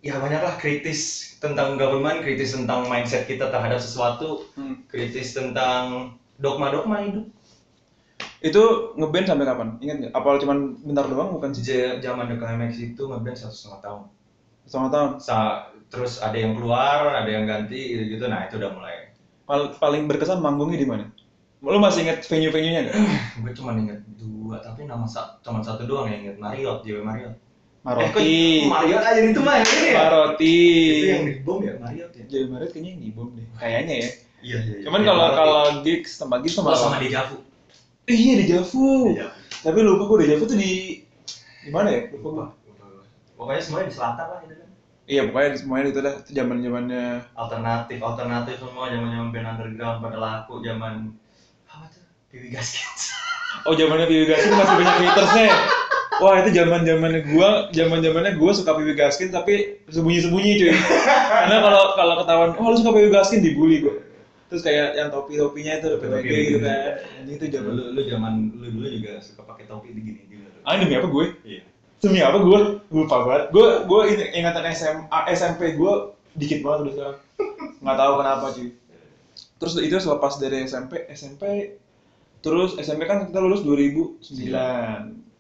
ya 0.03 0.19
banyaklah 0.19 0.59
kritis 0.59 1.33
tentang 1.39 1.79
government 1.79 2.27
kritis 2.27 2.51
tentang 2.59 2.91
mindset 2.91 3.23
kita 3.31 3.47
terhadap 3.55 3.79
sesuatu 3.79 4.43
Hmm. 4.59 4.83
kritis 4.91 5.39
tentang 5.39 6.19
dogma-dogma 6.43 7.07
hidup 7.07 7.27
Itu 8.43 8.63
ngeband 8.99 9.27
sampai 9.31 9.47
kapan? 9.47 9.69
Ingat 9.79 9.97
nggak? 10.03 10.13
Apa 10.19 10.29
cuman 10.43 10.59
bentar 10.83 11.07
doang 11.07 11.31
bukan 11.39 11.55
sih? 11.55 11.63
Zaman 12.03 12.27
The 12.27 12.37
Climax 12.43 12.73
itu 12.77 13.03
ngeband 13.07 13.37
satu 13.39 13.55
setengah 13.55 13.81
tahun. 13.81 14.03
Setengah 14.67 14.91
tahun. 14.91 15.11
Sa- 15.23 15.71
terus 15.93 16.19
ada 16.25 16.35
yang 16.35 16.57
keluar, 16.59 17.05
ada 17.13 17.29
yang 17.29 17.45
ganti 17.47 17.79
gitu-gitu. 17.95 18.27
Nah 18.27 18.49
itu 18.51 18.59
udah 18.59 18.71
mulai. 18.75 19.15
Pal- 19.47 19.77
paling 19.79 20.11
berkesan 20.11 20.43
manggungnya 20.43 20.79
di 20.81 20.89
mana? 20.89 21.05
Lu 21.63 21.79
masih 21.79 22.03
inget 22.03 22.27
venue-venue-nya 22.27 22.81
nggak? 22.91 22.97
Gue 23.47 23.53
cuma 23.55 23.79
inget 23.79 24.03
dua, 24.19 24.59
tapi 24.59 24.91
nama 24.91 25.07
sa- 25.07 25.39
cuma 25.47 25.63
satu 25.63 25.87
doang 25.87 26.11
yang 26.11 26.27
inget 26.27 26.37
Marriott, 26.43 26.83
JW 26.83 27.07
Marriott. 27.07 27.39
Maroti. 27.83 28.63
Eh, 28.63 28.71
Marriott 28.71 29.03
aja 29.03 29.21
itu 29.23 29.41
mah 29.43 29.59
ini 29.59 29.91
ya? 29.91 29.95
Maroti. 29.99 30.59
Itu 31.03 31.07
yang 31.11 31.25
di 31.27 31.35
bom 31.43 31.59
ya 31.63 31.75
Marriott 31.83 32.13
ya? 32.15 32.25
Jadi 32.31 32.45
Maret 32.47 32.71
kayaknya 32.71 32.91
yang 32.95 33.03
dibom 33.03 33.29
deh. 33.35 33.47
Kayaknya 33.59 33.95
ya. 33.95 34.11
Iya 34.43 34.59
iya. 34.67 34.77
Cuman 34.87 35.01
kalau 35.07 35.27
kalau 35.35 35.63
gigs 35.87 36.19
tempat 36.19 36.39
gigs 36.43 36.55
sama 36.59 36.75
sama 36.75 36.95
sama 36.95 36.97
di 37.03 37.11
Javu. 37.11 37.39
Eh, 38.11 38.17
iya 38.19 38.35
di 38.43 38.45
Javu. 38.51 39.15
Tapi 39.63 39.79
lupa 39.79 40.03
gue 40.11 40.19
di 40.27 40.29
Javu 40.35 40.45
tuh 40.51 40.59
di 40.59 40.73
di 41.63 41.71
mana 41.71 41.89
ya? 41.95 42.11
Lupa 42.11 42.29
gue. 42.35 42.47
Pokoknya 43.39 43.63
semuanya 43.63 43.87
di 43.91 43.95
selatan 43.95 44.27
lah 44.27 44.39
itu 44.43 44.55
kan. 44.59 44.69
Iya 45.07 45.21
pokoknya 45.31 45.51
semuanya 45.59 45.87
itu 45.91 46.01
dah 46.03 46.15
zaman 46.31 46.57
zamannya 46.63 47.05
Alternatif, 47.35 47.99
alternatif 47.99 48.55
semua 48.63 48.87
zaman 48.91 49.09
zaman 49.11 49.29
band 49.35 49.49
underground 49.55 49.99
pada 49.99 50.19
laku 50.19 50.63
zaman 50.63 51.15
apa 51.67 51.87
tuh? 51.91 52.07
Piwi 52.31 52.55
Gaskins. 52.55 53.15
oh 53.67 53.75
zamannya 53.75 54.07
Piwi 54.11 54.25
Gaskin 54.31 54.55
masih 54.55 54.75
banyak 54.79 54.97
hatersnya. 55.07 55.45
ya? 55.51 55.57
Wah 56.23 56.39
itu 56.39 56.51
zaman 56.55 56.87
zamannya 56.87 57.21
gua, 57.35 57.67
zaman 57.75 57.99
zamannya 57.99 58.33
gua 58.39 58.51
suka 58.55 58.79
Piwi 58.79 58.95
Gaskin 58.95 59.31
tapi 59.35 59.83
sembunyi 59.91 60.21
sembunyi 60.23 60.53
cuy. 60.59 60.71
Karena 61.43 61.57
kalau 61.67 61.83
kalau 61.99 62.15
ketahuan, 62.23 62.51
oh 62.59 62.67
lu 62.71 62.77
suka 62.79 62.95
Piwi 62.95 63.11
Gaskin 63.11 63.43
dibully 63.43 63.83
gua. 63.83 63.95
Terus 64.53 64.69
kayak 64.69 65.01
yang 65.01 65.09
topi 65.09 65.41
topinya 65.41 65.81
itu 65.81 65.87
Topi 65.97 66.05
PPG 66.13 66.29
gitu. 66.29 66.37
gitu 66.45 66.59
kan. 66.61 66.93
Anjing 67.25 67.37
itu 67.41 67.47
zaman 67.57 67.71
lu, 67.73 67.85
lu 67.97 68.03
zaman 68.05 68.33
lu 68.53 68.67
dulu 68.69 68.89
juga 69.01 69.13
suka 69.25 69.49
pakai 69.49 69.65
topi 69.65 69.97
begini 69.97 70.29
juga 70.29 70.53
lu. 70.53 70.61
Ah 70.69 70.77
demi 70.77 70.93
apa 70.93 71.09
gue? 71.09 71.27
Iya. 71.41 71.63
Demi 72.05 72.21
apa 72.21 72.39
gue? 72.45 72.59
Lupa 72.93 73.17
banget. 73.25 73.45
Gue 73.49 73.69
gue 73.89 74.01
ini 74.13 74.25
ingatan 74.37 74.69
SMA 74.77 75.21
SMP 75.33 75.73
gue 75.73 75.93
dikit 76.37 76.61
banget 76.61 76.79
udah 76.85 76.93
sekarang. 76.93 77.19
Nggak 77.83 77.97
tahu 77.97 78.13
kenapa 78.21 78.47
cuy. 78.53 78.69
Terus 79.57 79.73
itu 79.81 79.97
selepas 79.97 80.33
dari 80.37 80.57
SMP, 80.69 80.93
SMP 81.09 81.43
terus 82.45 82.77
SMP 82.77 83.09
kan 83.09 83.25
kita 83.25 83.41
lulus 83.41 83.65
2009. 83.65 84.21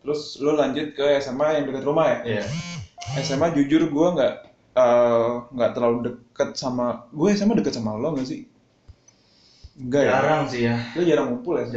Terus 0.00 0.20
lu 0.40 0.56
lanjut 0.56 0.96
ke 0.96 1.20
SMA 1.20 1.60
yang 1.60 1.64
dekat 1.68 1.84
rumah 1.84 2.08
ya. 2.08 2.40
Iya. 2.40 2.44
SMA 3.20 3.52
jujur 3.52 3.92
gue 3.92 4.08
nggak 4.16 4.34
eh, 4.72 5.32
nggak 5.52 5.70
terlalu 5.76 5.98
deket 6.08 6.56
sama 6.56 7.04
gue 7.12 7.28
SMA 7.36 7.60
deket 7.60 7.76
sama 7.76 8.00
lo 8.00 8.16
nggak 8.16 8.24
sih? 8.24 8.48
Enggak 9.78 10.02
ya. 10.04 10.10
Jarang 10.12 10.42
sih 10.48 10.60
ya. 10.68 10.76
Lo 10.92 11.00
jarang 11.04 11.26
ngumpul 11.32 11.54
ya 11.56 11.64
ya? 11.64 11.70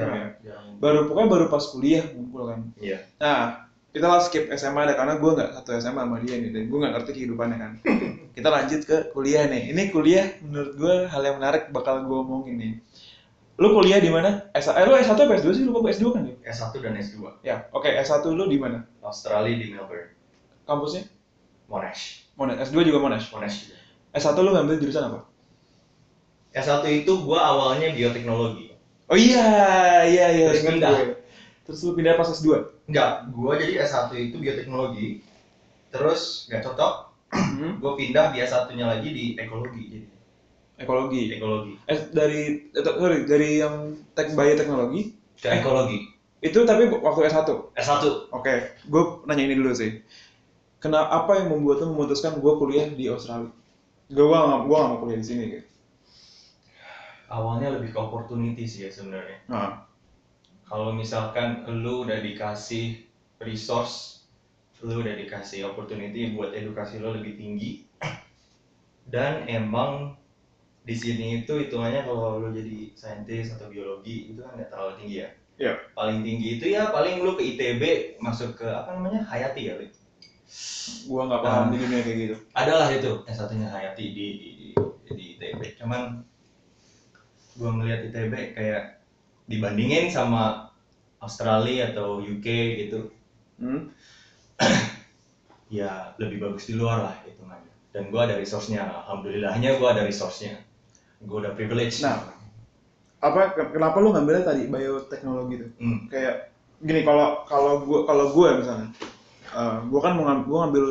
Jarang. 0.44 0.75
Baru 0.84 1.00
pokoknya 1.08 1.28
baru 1.32 1.46
pas 1.48 1.64
kuliah 1.72 2.04
ngumpul 2.12 2.42
kan. 2.52 2.60
Iya. 2.80 2.98
Nah, 3.22 3.66
kita 3.96 4.08
lah 4.12 4.20
skip 4.20 4.52
SMA 4.52 4.82
deh 4.92 4.96
karena 5.00 5.16
gue 5.16 5.32
nggak 5.32 5.50
satu 5.56 5.70
SMA 5.80 6.04
sama 6.04 6.20
dia 6.20 6.36
nih 6.36 6.52
dan 6.52 6.64
gue 6.68 6.78
nggak 6.84 6.94
ngerti 7.00 7.12
kehidupannya 7.16 7.58
kan. 7.58 7.72
kita 8.36 8.48
lanjut 8.52 8.82
ke 8.84 8.98
kuliah 9.16 9.48
nih. 9.48 9.72
Ini 9.72 9.82
kuliah 9.96 10.25
menurut 10.44 10.74
gue 10.75 10.96
hal 11.08 11.22
yang 11.24 11.40
menarik 11.40 11.72
bakal 11.72 12.04
gue 12.04 12.18
omongin 12.20 12.56
nih. 12.60 12.74
Lu 13.56 13.72
kuliah 13.72 14.04
di 14.04 14.12
mana? 14.12 14.52
S 14.52 14.68
eh, 14.68 14.84
lu 14.84 15.00
S1 15.00 15.16
apa 15.16 15.40
S2 15.40 15.48
sih? 15.56 15.64
Lupa 15.64 15.88
gue 15.88 15.96
S2 15.96 16.06
kan 16.12 16.22
ya? 16.28 16.36
S1 16.52 16.75
dan 16.84 17.00
S2. 17.00 17.16
Ya, 17.40 17.56
oke 17.72 17.88
S1 17.88 18.28
lu 18.36 18.52
di 18.52 18.60
mana? 18.60 18.84
Australia 19.00 19.56
di 19.56 19.72
Melbourne. 19.72 20.12
Kampusnya? 20.68 21.08
Monash. 21.72 22.28
Monash. 22.36 22.68
S2 22.68 22.84
juga 22.84 23.00
Monash. 23.00 23.32
Monash 23.32 23.56
juga. 23.64 23.80
S1 24.12 24.36
lu 24.44 24.52
ngambil 24.52 24.75
jurusan 24.84 25.08
apa? 25.08 25.20
S1 26.56 26.82
itu 26.88 27.12
gua 27.22 27.40
awalnya 27.52 27.92
bioteknologi. 27.92 28.72
Oh 29.06 29.18
iya, 29.20 29.46
iya, 30.08 30.26
iya. 30.32 30.48
Terus 30.56 30.64
pindah. 30.66 30.90
gue. 30.90 31.20
Terus 31.68 31.80
lu 31.84 31.92
pindah 31.94 32.16
pas 32.16 32.32
S2? 32.32 32.48
Enggak, 32.88 33.28
gua 33.36 33.54
jadi 33.60 33.84
S1 33.84 34.10
itu 34.16 34.40
bioteknologi. 34.40 35.20
Terus 35.92 36.48
nggak 36.48 36.64
cocok, 36.64 36.94
Hmm. 37.36 37.84
gua 37.84 38.00
pindah 38.00 38.32
di 38.32 38.40
S1-nya 38.40 38.86
lagi 38.88 39.10
di 39.12 39.26
ekologi 39.36 39.84
jadi. 39.92 40.08
Ekologi. 40.76 41.24
Ekologi. 41.36 41.72
Eh, 41.88 42.00
dari, 42.12 42.42
eh, 42.72 42.84
sorry, 42.84 43.28
dari 43.28 43.50
yang 43.60 43.76
tek 44.12 44.32
bioteknologi, 44.32 45.12
Ke 45.36 45.60
ekologi. 45.60 46.08
itu 46.40 46.60
tapi 46.64 46.88
waktu 46.88 47.22
S1? 47.28 47.48
S1. 47.76 48.32
Oke, 48.32 48.54
gue 48.86 49.04
nanya 49.26 49.44
ini 49.44 49.56
dulu 49.56 49.72
sih. 49.76 50.00
Kenapa 50.80 51.10
apa 51.12 51.32
yang 51.42 51.52
membuat 51.52 51.82
lo 51.82 51.92
memutuskan 51.92 52.38
gue 52.38 52.54
kuliah 52.60 52.88
di 52.88 53.08
Australia? 53.10 53.50
Gue 54.08 54.26
gua 54.28 54.40
nggak 54.46 54.62
gua 54.70 54.78
nggak 54.80 54.92
mau 54.94 55.00
kuliah 55.02 55.20
di 55.20 55.28
sini 55.28 55.44
gitu. 55.50 55.66
Awalnya 57.36 57.75
lebih 57.75 57.92
ke 57.92 58.00
opportunity 58.00 58.63
sih 58.63 58.88
ya 58.88 58.92
sebenarnya. 58.92 59.44
Nah, 59.51 59.84
Kalau 60.65 60.96
misalkan 60.96 61.62
lu 61.68 62.08
udah 62.08 62.24
dikasih 62.25 63.06
resource, 63.38 64.25
lu 64.82 65.04
udah 65.04 65.13
dikasih 65.13 65.62
opportunity 65.62 66.34
buat 66.34 66.58
edukasi 66.58 66.98
lo 66.98 67.13
lebih 67.13 67.38
tinggi, 67.38 67.86
dan 69.06 69.46
emang 69.46 70.18
di 70.82 70.98
sini 70.98 71.46
itu 71.46 71.54
hitungannya 71.62 72.01
kalau 72.06 72.42
lu 72.42 72.50
jadi 72.50 72.94
saintis 72.98 73.54
atau 73.54 73.70
biologi 73.70 74.34
itu 74.34 74.42
kan 74.42 74.58
nggak 74.58 74.74
terlalu 74.74 74.94
tinggi 75.06 75.15
ya. 75.22 75.30
Iya. 75.56 75.74
Paling 75.94 76.20
tinggi 76.25 76.48
itu 76.58 76.65
ya 76.74 76.89
paling 76.89 77.22
lu 77.22 77.38
ke 77.38 77.44
ITB 77.46 77.84
masuk 78.18 78.58
ke 78.58 78.65
apa 78.65 78.98
namanya 78.98 79.22
Hayati 79.22 79.70
ya. 79.70 79.77
Lik? 79.77 79.94
gue 81.06 81.22
nggak 81.25 81.42
paham 81.42 81.63
Ah. 81.68 81.72
di 81.74 81.77
dunia 81.82 82.01
kayak 82.01 82.18
gitu. 82.22 82.36
Adalah 82.54 82.88
itu 82.89 83.12
yang 83.25 83.38
satunya 83.38 83.68
Hayati 83.70 84.06
di 84.13 84.25
di, 84.38 84.50
di, 84.58 84.65
di 85.13 85.25
ITB. 85.38 85.77
Cuman 85.77 86.25
gua 87.56 87.70
ngeliat 87.76 88.08
ITB 88.12 88.34
kayak 88.56 88.84
dibandingin 89.48 90.12
sama 90.12 90.72
Australia 91.20 91.92
atau 91.94 92.20
UK 92.22 92.48
gitu 92.86 93.12
Hmm? 93.56 93.88
ya 95.72 96.12
lebih 96.20 96.44
bagus 96.44 96.68
di 96.68 96.76
luar 96.76 97.00
lah 97.08 97.16
hitungannya 97.24 97.72
dan 97.96 98.12
gua 98.12 98.28
ada 98.28 98.36
resource-nya 98.36 98.84
alhamdulillahnya 98.84 99.80
gua 99.80 99.96
ada 99.96 100.04
resource-nya 100.04 100.60
gua 101.24 101.48
udah 101.48 101.54
privilege 101.56 102.04
Nah. 102.04 102.36
Apa 103.24 103.58
ke- 103.58 103.72
kenapa 103.74 103.98
lu 104.04 104.14
ngambilnya 104.14 104.46
tadi 104.46 104.70
bioteknologi 104.70 105.56
tuh? 105.66 105.70
Hmm. 105.82 106.00
Kayak 106.14 106.54
gini 106.78 107.02
kalau 107.02 107.42
kalau 107.50 107.82
gue 107.82 108.00
kalau 108.06 108.26
gue 108.30 108.48
misalnya, 108.62 108.88
eh 109.50 109.76
gue 109.82 110.00
kan 110.04 110.14
mau 110.14 110.30
ngam- 110.30 110.46
gua 110.46 110.58
ngambil 110.68 110.86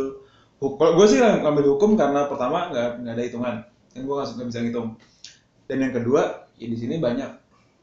hukum. 0.59 0.75
Kalau 0.81 0.93
gue 0.99 1.07
sih 1.07 1.19
ngambil 1.23 1.65
hukum 1.77 1.95
karena 1.95 2.27
pertama 2.27 2.75
nggak 2.75 3.05
nggak 3.05 3.15
ada 3.15 3.23
hitungan, 3.23 3.55
kan 3.93 4.01
gue 4.03 4.15
nggak 4.19 4.49
bisa 4.51 4.61
ngitung. 4.67 4.89
Dan 5.71 5.77
yang 5.85 5.95
kedua, 5.95 6.44
ya 6.61 6.67
di 6.71 6.77
sini 6.79 7.03
banyak 7.03 7.31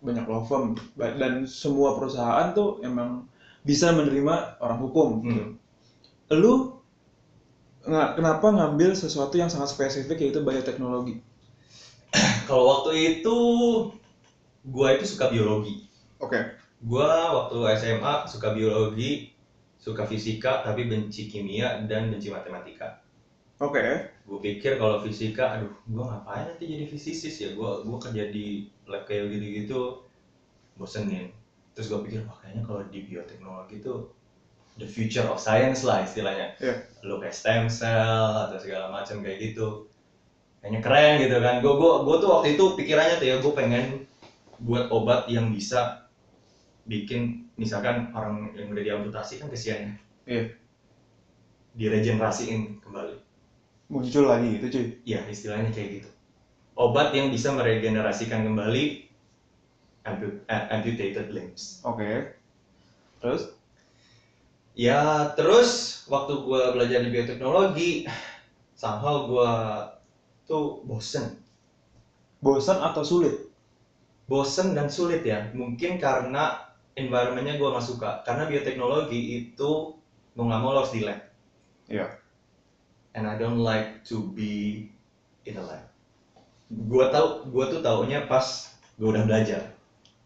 banyak 0.02 0.26
law 0.26 0.44
firm 0.46 0.74
dan 0.98 1.46
semua 1.46 1.94
perusahaan 1.98 2.52
tuh 2.58 2.82
emang 2.82 3.30
bisa 3.62 3.94
menerima 3.94 4.58
orang 4.58 4.80
hukum. 4.82 5.10
Gitu. 5.22 5.46
Lu 6.34 6.82
nggak 7.86 8.18
kenapa 8.18 8.48
ngambil 8.50 8.94
sesuatu 8.94 9.38
yang 9.38 9.50
sangat 9.50 9.74
spesifik 9.74 10.22
yaitu 10.22 10.42
bioteknologi? 10.42 11.22
kalau 12.48 12.68
waktu 12.68 13.22
itu 13.22 13.38
gua 14.68 14.94
itu 14.96 15.06
suka 15.08 15.32
biologi 15.32 15.88
Oke. 16.20 16.60
gua 16.84 17.34
waktu 17.34 17.58
SMA 17.80 18.28
suka 18.30 18.54
biologi 18.54 19.32
suka 19.82 20.06
fisika 20.06 20.62
tapi 20.62 20.86
benci 20.86 21.26
kimia 21.26 21.82
dan 21.90 22.14
benci 22.14 22.30
matematika 22.30 23.02
Oke. 23.62 24.11
Gue 24.22 24.40
pikir 24.40 24.78
kalau 24.78 25.02
fisika 25.04 25.58
aduh 25.58 25.74
gue 25.86 26.04
ngapain 26.06 26.46
nanti 26.48 26.64
jadi 26.70 26.86
fisikis 26.88 27.36
ya? 27.42 27.50
Gue 27.58 27.82
gue 27.84 27.98
kerja 28.00 28.24
di 28.30 28.46
lab 28.88 29.04
kayak 29.08 29.32
gitu 29.34 29.46
gitu 29.64 29.80
bosenin 30.78 31.30
terus 31.72 31.88
gue 31.88 32.00
pikir 32.04 32.28
wah 32.28 32.36
kayaknya 32.44 32.64
kalau 32.68 32.84
di 32.84 33.00
bioteknologi 33.08 33.80
itu 33.80 34.12
the 34.76 34.88
future 34.88 35.24
of 35.28 35.40
science 35.40 35.84
lah 35.88 36.04
istilahnya. 36.04 36.56
Iya. 36.60 36.76
lo 37.08 37.18
kayak 37.18 37.36
stem 37.36 37.64
cell 37.72 38.48
atau 38.48 38.58
segala 38.62 38.88
macam 38.94 39.20
kayak 39.26 39.52
gitu. 39.52 39.90
Kayaknya 40.62 40.80
keren 40.86 41.14
gitu 41.18 41.36
kan. 41.42 41.56
Gue 41.66 41.74
gue 41.76 41.92
gue 42.06 42.16
tuh 42.22 42.30
waktu 42.30 42.48
itu 42.56 42.64
pikirannya 42.78 43.16
tuh 43.18 43.28
ya 43.28 43.36
gue 43.42 43.54
pengen 43.58 43.86
buat 44.62 44.94
obat 44.94 45.26
yang 45.26 45.50
bisa 45.50 46.06
bikin 46.86 47.50
misalkan 47.58 48.10
orang 48.14 48.54
yang 48.58 48.70
udah 48.74 48.84
diamputasi 48.86 49.42
kan 49.42 49.50
kesian 49.50 49.80
ya 49.82 49.94
Iya. 50.30 50.44
diregenerasiin 51.78 52.78
kembali 52.82 53.31
Muncul 53.92 54.24
lagi 54.24 54.56
itu 54.56 54.66
cuy. 54.72 54.86
Ya, 55.04 55.20
istilahnya 55.28 55.68
kayak 55.76 55.90
gitu. 56.00 56.10
Obat 56.80 57.12
yang 57.12 57.28
bisa 57.28 57.52
meregenerasikan 57.52 58.48
kembali 58.48 58.84
eh, 60.08 60.64
amputated 60.72 61.28
limbs. 61.36 61.84
Oke. 61.84 62.40
Terus? 63.20 63.52
Ya, 64.72 65.28
terus 65.36 66.02
waktu 66.08 66.40
gua 66.40 66.72
belajar 66.72 67.04
di 67.04 67.12
bioteknologi, 67.12 68.08
somehow 68.80 69.28
gua 69.28 69.52
tuh 70.48 70.80
bosen. 70.88 71.36
Bosan 72.40 72.80
atau 72.80 73.04
sulit? 73.04 73.52
Bosen 74.32 74.72
dan 74.72 74.88
sulit 74.88 75.22
ya. 75.28 75.52
Mungkin 75.52 76.00
karena 76.00 76.64
environmentnya 76.96 77.60
gua 77.60 77.76
nggak 77.76 77.88
suka. 77.92 78.24
Karena 78.24 78.48
bioteknologi 78.48 79.44
itu 79.44 80.00
mau 80.40 80.48
nggak 80.48 80.62
mau 80.64 80.72
harus 80.80 80.96
di 80.96 81.04
lab. 81.04 81.20
Iya. 81.92 82.21
And 83.12 83.28
I 83.28 83.36
don't 83.36 83.60
like 83.60 84.08
to 84.08 84.32
be 84.32 84.88
in 85.44 85.60
a 85.60 85.64
lab. 85.64 85.84
Gua 86.72 87.12
tahu, 87.12 87.52
gua 87.52 87.68
tuh 87.68 87.84
taunya 87.84 88.24
pas 88.30 88.72
gua 88.96 89.20
udah 89.20 89.24
belajar 89.28 89.76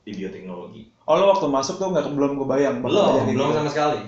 di 0.05 0.13
bioteknologi. 0.13 0.93
Oh 1.05 1.17
lo 1.17 1.33
waktu 1.33 1.49
masuk 1.49 1.81
tuh 1.81 1.89
nggak 1.93 2.13
belum 2.13 2.37
kebayang 2.41 2.81
belum 2.81 3.29
belum 3.33 3.49
gitu. 3.49 3.57
sama 3.57 3.69
sekali 3.69 4.01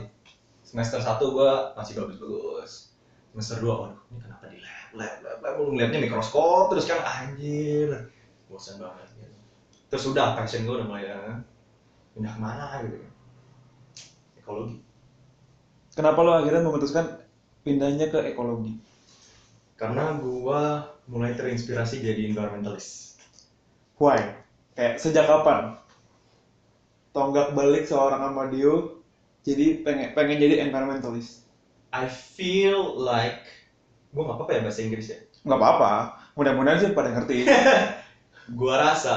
semester 0.68 1.00
1 1.00 1.24
gua 1.32 1.72
masih 1.80 1.94
bagus-bagus 1.96 2.92
semester 3.32 3.64
2 3.64 3.70
waduh 3.70 4.02
ini 4.12 4.20
kenapa 4.20 4.44
di 4.52 4.60
lab 4.60 4.92
lab 5.00 5.16
lab, 5.24 5.38
lab. 5.40 5.54
lu 5.64 5.72
ngeliatnya 5.72 6.04
mikroskop 6.04 6.74
terus 6.76 6.90
kan 6.92 7.00
anjir 7.06 8.12
bosan 8.52 8.76
banget 8.84 9.08
gitu. 9.16 9.40
terus 9.88 10.04
udah 10.12 10.36
passion 10.36 10.68
gua 10.68 10.84
udah 10.84 10.88
mulai 10.92 11.06
eh, 11.08 11.38
pindah 12.18 12.34
ke 12.36 12.40
mana 12.42 12.66
gitu 12.84 12.98
ekologi 14.44 14.78
Kenapa 15.98 16.22
lo 16.22 16.30
akhirnya 16.30 16.62
memutuskan 16.62 17.10
pindahnya 17.68 18.08
ke 18.08 18.32
ekologi? 18.32 18.80
karena 19.78 20.18
gua 20.18 20.90
mulai 21.06 21.38
terinspirasi 21.38 22.02
jadi 22.02 22.34
environmentalist 22.34 23.20
Why? 23.98 24.46
Kayak 24.78 25.02
sejak 25.02 25.26
kapan? 25.26 25.74
Tonggak 27.14 27.58
balik 27.58 27.90
seorang 27.90 28.22
Amadio 28.30 29.02
jadi 29.42 29.82
pengen 29.82 30.14
pengen 30.14 30.38
jadi 30.38 30.62
environmentalist. 30.70 31.50
I 31.90 32.06
feel 32.06 32.94
like 32.94 33.42
gua 34.14 34.30
nggak 34.30 34.38
apa-apa 34.38 34.52
ya 34.54 34.62
bahasa 34.66 34.82
Inggris 34.86 35.08
ya 35.10 35.18
Nggak 35.48 35.60
apa-apa. 35.62 35.92
Mudah-mudahan 36.38 36.78
sih 36.78 36.90
pada 36.94 37.10
ngerti. 37.16 37.48
gua 38.60 38.76
rasa 38.92 39.16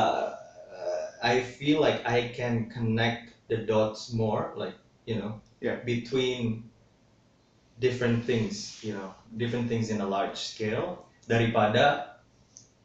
uh, 0.73 1.04
I 1.21 1.45
feel 1.45 1.80
like 1.83 2.00
I 2.09 2.33
can 2.33 2.73
connect 2.73 3.37
the 3.52 3.69
dots 3.69 4.12
more 4.16 4.57
like 4.57 4.76
you 5.04 5.21
know 5.21 5.40
Yeah. 5.61 5.85
between 5.85 6.70
different 7.81 8.23
things 8.29 8.79
you 8.85 8.93
know 8.93 9.11
different 9.41 9.67
things 9.67 9.89
in 9.89 9.99
a 10.05 10.07
large 10.07 10.37
scale 10.37 11.09
daripada 11.27 12.17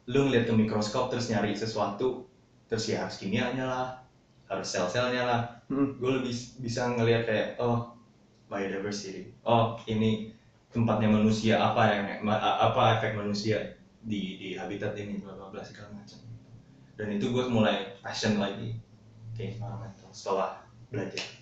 lu 0.08 0.26
ngeliat 0.26 0.46
ke 0.48 0.54
mikroskop 0.54 1.10
terus 1.12 1.28
nyari 1.30 1.52
sesuatu 1.54 2.24
terus 2.70 2.86
ya 2.90 3.04
harus 3.04 3.18
kimianya 3.18 3.66
lah 3.66 3.86
harus 4.46 4.70
sel-selnya 4.70 5.22
lah. 5.26 5.40
Hmm. 5.66 5.98
gue 5.98 6.10
lebih 6.22 6.30
bisa 6.62 6.86
ngeliat 6.94 7.26
kayak 7.26 7.58
oh 7.58 7.90
biodiversity. 8.46 9.34
Oh 9.42 9.74
ini 9.90 10.30
tempatnya 10.70 11.10
manusia 11.10 11.58
apa 11.58 11.82
yang 11.90 12.04
ma- 12.22 12.38
apa 12.38 12.98
efek 12.98 13.18
manusia 13.18 13.74
di 13.98 14.38
di 14.38 14.48
habitat 14.54 14.94
ini 14.94 15.18
bla 15.18 15.34
bla 15.34 15.50
bla 15.50 15.62
segala 15.66 15.90
macam 15.90 16.22
dan 16.94 17.08
itu 17.10 17.26
gue 17.34 17.44
mulai 17.50 17.98
passion 17.98 18.38
lagi 18.38 18.78
ke 19.34 19.56
environmental 19.56 20.08
setelah 20.14 20.62
belajar 20.88 21.35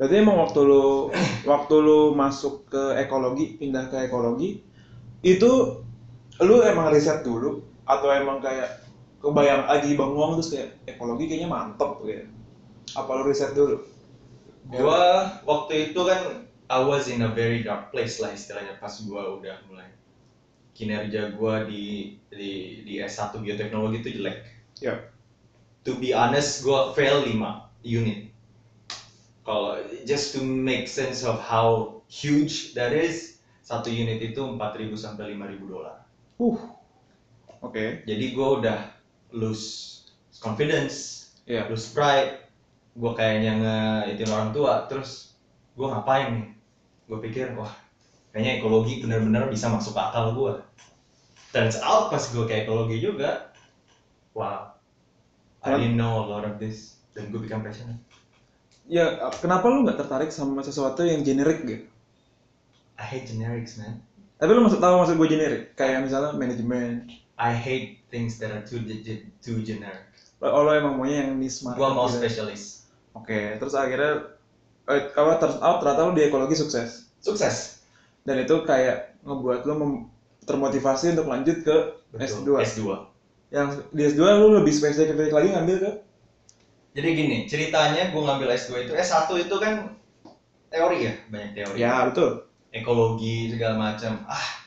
Berarti 0.00 0.14
emang 0.16 0.40
waktu 0.40 0.60
lu 0.64 1.12
waktu 1.44 1.74
lu 1.76 2.16
masuk 2.16 2.72
ke 2.72 2.96
ekologi, 2.96 3.60
pindah 3.60 3.92
ke 3.92 4.08
ekologi, 4.08 4.64
itu 5.20 5.50
lu 6.40 6.56
emang 6.64 6.88
riset 6.88 7.20
dulu 7.20 7.60
atau 7.84 8.08
emang 8.08 8.40
kayak 8.40 8.80
kebayang 9.20 9.68
lagi 9.68 9.92
bengong 9.92 10.40
terus 10.40 10.56
kayak 10.56 10.68
ekologi 10.88 11.28
kayaknya 11.28 11.52
mantep 11.52 12.00
gitu. 12.08 12.24
Apa 12.96 13.10
lu 13.20 13.28
riset 13.28 13.52
dulu? 13.52 13.90
gue 14.70 15.02
waktu 15.48 15.90
itu 15.90 16.00
kan 16.06 16.46
I 16.70 16.78
was 16.86 17.10
in 17.10 17.26
a 17.26 17.30
very 17.34 17.66
dark 17.66 17.90
place 17.90 18.22
lah 18.22 18.30
istilahnya 18.30 18.78
pas 18.78 18.94
gue 18.94 19.18
udah 19.18 19.56
mulai 19.66 19.90
kinerja 20.76 21.34
gue 21.34 21.54
di 21.66 21.84
di 22.30 22.52
di 22.86 22.94
S1 23.02 23.34
bioteknologi 23.42 24.04
itu 24.04 24.10
jelek 24.20 24.60
Ya. 24.80 24.96
to 25.84 26.00
be 26.00 26.16
honest 26.16 26.64
gue 26.64 26.80
fail 26.96 27.20
5 27.20 27.36
unit 27.84 28.32
kalau 29.44 29.76
just 30.06 30.32
to 30.36 30.40
make 30.40 30.86
sense 30.86 31.24
of 31.24 31.40
how 31.40 32.00
huge 32.06 32.72
that 32.76 32.90
is 32.92 33.40
satu 33.62 33.86
unit 33.88 34.18
itu 34.18 34.40
4000 34.42 34.94
sampai 34.98 35.32
5000 35.36 35.70
dolar 35.70 35.96
Uh. 36.40 36.56
Oke. 37.60 38.00
jadi 38.08 38.32
gue 38.32 38.48
udah 38.64 38.88
lose 39.36 40.00
confidence 40.40 41.28
Iya. 41.44 41.68
lose 41.68 41.92
pride 41.92 42.40
gue 42.96 43.12
kayaknya 43.12 43.52
nge 43.60 43.76
itin 44.16 44.28
orang 44.32 44.50
tua 44.50 44.88
terus 44.88 45.36
gue 45.76 45.86
ngapain 45.86 46.28
nih 46.34 46.46
gue 47.06 47.18
pikir 47.28 47.52
wah 47.54 47.70
kayaknya 48.32 48.58
ekologi 48.58 49.02
benar-benar 49.04 49.46
bisa 49.46 49.68
masuk 49.70 49.94
akal 49.94 50.32
gue 50.34 50.52
turns 51.50 51.78
out 51.82 52.10
pas 52.10 52.22
gue 52.22 52.44
ke 52.46 52.64
ekologi 52.66 52.98
juga 52.98 53.50
wow 54.34 54.74
I 55.60 55.76
didn't 55.76 56.00
know 56.00 56.24
a 56.24 56.26
lot 56.26 56.44
of 56.48 56.56
this 56.56 57.04
dan 57.12 57.28
gue 57.28 57.38
become 57.42 57.60
passionate 57.62 58.00
Ya, 58.90 59.04
kenapa 59.42 59.64
lu 59.70 59.86
nggak 59.86 59.98
tertarik 60.02 60.30
sama 60.34 60.60
sesuatu 60.66 61.00
yang 61.06 61.20
generik 61.28 61.58
gitu? 61.70 61.84
I 62.98 63.02
hate 63.02 63.26
generics 63.32 63.80
man 63.80 64.02
Tapi 64.40 64.50
lu 64.56 64.60
maksud 64.64 64.80
tahu 64.80 64.94
maksud 65.00 65.14
gue 65.20 65.28
generik? 65.28 65.62
Kayak 65.76 66.04
misalnya 66.04 66.32
manajemen. 66.36 67.04
I 67.40 67.52
hate 67.56 67.96
things 68.12 68.36
that 68.40 68.50
are 68.52 68.60
too 68.64 68.80
too 69.40 69.58
generic 69.64 70.04
Oh, 70.40 70.64
lo 70.64 70.72
emang 70.72 70.96
maunya 70.96 71.24
yang 71.24 71.36
niche 71.36 71.60
market 71.60 71.80
gue 71.80 71.88
mau 71.92 72.08
gitu. 72.08 72.16
spesialis 72.20 72.62
Oke, 73.12 73.58
terus 73.60 73.74
akhirnya 73.76 74.12
eh, 74.88 75.00
kalau 75.12 75.36
turns 75.36 75.58
out 75.60 75.78
ternyata 75.82 76.00
lu 76.08 76.12
di 76.16 76.22
ekologi 76.24 76.56
sukses. 76.56 77.04
sukses 77.20 77.80
Dan 78.24 78.44
itu 78.44 78.54
kayak 78.64 79.20
ngebuat 79.24 79.60
lu 79.68 79.74
termotivasi 80.48 81.12
untuk 81.16 81.28
lanjut 81.28 81.56
ke 81.62 81.76
S2. 82.16 82.48
S2 82.58 82.80
Yang 83.52 83.68
di 83.92 84.02
S2 84.08 84.22
lu 84.40 84.46
lebih 84.56 84.72
spesifik 84.72 85.30
lagi 85.30 85.48
ngambil 85.52 85.76
ke 85.78 85.90
jadi 87.00 87.08
gini 87.16 87.36
ceritanya 87.48 88.12
gue 88.12 88.20
ngambil 88.20 88.52
S2 88.52 88.84
itu 88.84 88.92
S1 88.92 89.32
itu 89.40 89.56
kan 89.56 89.96
teori 90.68 90.98
ya 91.08 91.12
banyak 91.32 91.50
teori. 91.56 91.76
Ya, 91.80 92.04
betul. 92.04 92.44
ekologi 92.70 93.48
segala 93.50 93.74
macam. 93.80 94.22
Ah 94.28 94.60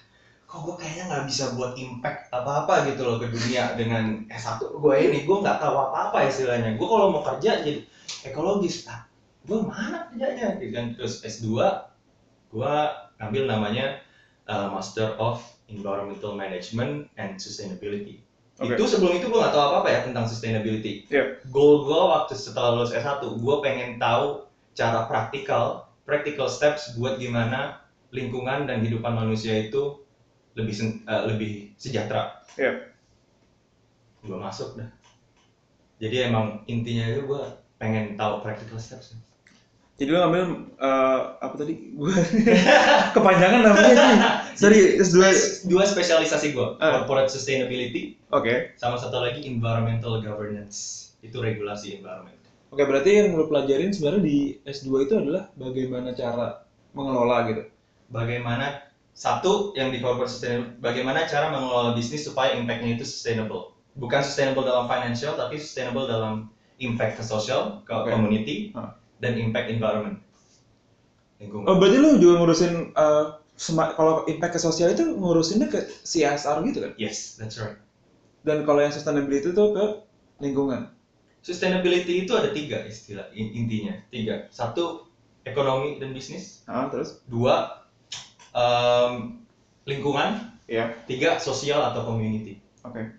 kok 0.49 0.65
gue 0.65 0.75
kayaknya 0.81 1.07
nggak 1.13 1.25
bisa 1.29 1.53
buat 1.53 1.77
impact 1.77 2.33
apa 2.33 2.65
apa 2.65 2.73
gitu 2.89 3.05
loh 3.05 3.21
ke 3.21 3.29
dunia 3.29 3.77
dengan 3.77 4.25
S1 4.27 4.59
gue 4.65 4.95
ini 4.97 5.29
gue 5.29 5.37
nggak 5.39 5.61
tahu 5.61 5.77
apa 5.77 6.09
apa 6.09 6.17
istilahnya. 6.25 6.73
Gue 6.73 6.89
kalau 6.89 7.13
mau 7.13 7.21
kerja 7.21 7.61
jadi 7.61 7.85
ekologis. 8.25 8.89
Ah 8.89 9.05
gue 9.45 9.61
mana 9.61 10.09
kerjanya? 10.09 10.57
Gitu 10.57 10.73
kan. 10.73 10.97
Terus 10.97 11.21
S2 11.21 11.47
gue 12.49 12.73
ambil 13.21 13.43
namanya 13.45 14.01
uh, 14.49 14.73
Master 14.73 15.13
of 15.21 15.37
Environmental 15.69 16.33
Management 16.33 17.13
and 17.21 17.37
Sustainability 17.37 18.25
Oke. 18.63 18.75
itu 18.79 18.83
sebelum 18.87 19.13
itu 19.19 19.27
gue 19.27 19.39
nggak 19.39 19.53
tahu 19.53 19.63
apa 19.69 19.75
apa 19.83 19.87
ya 19.91 19.99
tentang 20.07 20.25
sustainability 20.25 21.05
Iya. 21.11 21.43
goal 21.51 21.83
gue 21.85 21.99
waktu 22.09 22.33
setelah 22.33 22.73
lulus 22.79 22.95
S1 22.95 23.19
gue 23.19 23.55
pengen 23.61 23.99
tahu 23.99 24.47
cara 24.73 25.05
praktikal 25.05 25.91
practical 26.07 26.47
steps 26.47 26.95
buat 26.97 27.19
gimana 27.19 27.83
lingkungan 28.13 28.65
dan 28.69 28.79
kehidupan 28.81 29.13
manusia 29.13 29.57
itu 29.57 29.99
lebih 30.53 30.75
eh, 31.09 31.23
lebih 31.29 31.51
sejahtera. 31.77 32.39
Iya. 32.55 32.93
Gue 34.21 34.37
masuk 34.37 34.77
dah. 34.77 34.89
Jadi 35.97 36.15
emang 36.29 36.61
intinya 36.69 37.09
itu 37.09 37.25
gue 37.25 37.43
pengen 37.81 38.15
tahu 38.15 38.39
practical 38.43 38.77
steps. 38.77 39.17
Jadi 39.93 40.09
lu 40.09 40.17
ngambil 40.17 40.43
eh, 40.81 41.19
apa 41.37 41.55
tadi? 41.55 41.73
Gua 41.93 42.09
kepanjangan 43.15 43.61
namanya 43.61 43.93
sih. 43.93 44.17
Sorry, 44.57 44.79
S2. 44.97 45.17
Dua 45.69 45.83
spesialisasi 45.85 46.53
gue, 46.53 46.67
Ah. 46.81 47.05
corporate 47.05 47.29
sustainability, 47.29 48.17
Oke. 48.33 48.73
sama 48.75 48.97
satu 48.97 49.21
lagi 49.21 49.45
environmental 49.45 50.17
governance. 50.19 51.09
Itu 51.21 51.39
regulasi 51.39 52.01
environment. 52.01 52.37
Oke, 52.73 52.89
berarti 52.89 53.09
yang 53.21 53.37
lu 53.37 53.45
pelajarin 53.45 53.93
sebenarnya 53.93 54.23
di 54.25 54.37
S2 54.65 55.05
itu 55.05 55.13
adalah 55.13 55.53
bagaimana 55.53 56.09
cara 56.17 56.65
mengelola 56.97 57.45
gitu. 57.53 57.63
Bagaimana 58.09 58.81
satu 59.13 59.77
yang 59.77 59.93
di 59.93 60.01
corporate 60.01 60.33
sustainable, 60.33 60.73
bagaimana 60.81 61.29
cara 61.29 61.53
mengelola 61.53 61.93
bisnis 61.93 62.25
supaya 62.25 62.57
impact-nya 62.57 62.97
itu 62.97 63.05
sustainable. 63.05 63.77
Bukan 63.93 64.25
sustainable 64.25 64.65
dalam 64.65 64.89
financial, 64.89 65.37
tapi 65.37 65.61
sustainable 65.61 66.09
dalam 66.09 66.49
impact 66.81 67.21
ke 67.21 67.23
sosial, 67.23 67.85
ke 67.85 67.93
Oke. 67.93 68.09
community, 68.09 68.73
Hah. 68.73 68.97
Dan 69.23 69.39
impact 69.39 69.71
environment. 69.71 70.19
Lingkungan. 71.39 71.65
Oh, 71.65 71.75
berarti 71.79 71.97
lu 71.97 72.19
juga 72.19 72.33
ngurusin 72.43 72.91
sema- 73.55 73.95
kalau 73.95 74.27
impact 74.27 74.57
ke 74.57 74.61
sosial 74.61 74.91
itu 74.91 75.07
ngurusinnya 75.07 75.71
ke 75.71 75.87
CSR 76.03 76.59
gitu 76.67 76.79
kan? 76.83 76.91
Yes, 76.99 77.39
that's 77.39 77.55
right. 77.57 77.79
Dan 78.43 78.67
kalau 78.67 78.83
yang 78.83 78.91
sustainability 78.91 79.55
itu 79.55 79.63
ke 79.71 79.85
lingkungan. 80.43 80.91
Sustainability 81.43 82.23
itu 82.27 82.31
ada 82.35 82.51
tiga 82.51 82.83
istilah 82.87 83.27
in- 83.35 83.51
intinya. 83.55 83.95
Tiga. 84.07 84.47
Satu, 84.51 85.07
ekonomi 85.43 85.99
dan 85.99 86.15
bisnis. 86.15 86.63
Ah, 86.67 86.87
terus? 86.87 87.19
Dua, 87.27 87.83
em, 88.55 89.43
lingkungan. 89.83 90.55
Iya. 90.67 90.95
Tiga, 91.03 91.39
sosial 91.43 91.83
atau 91.83 92.07
community. 92.07 92.59
Oke. 92.87 93.11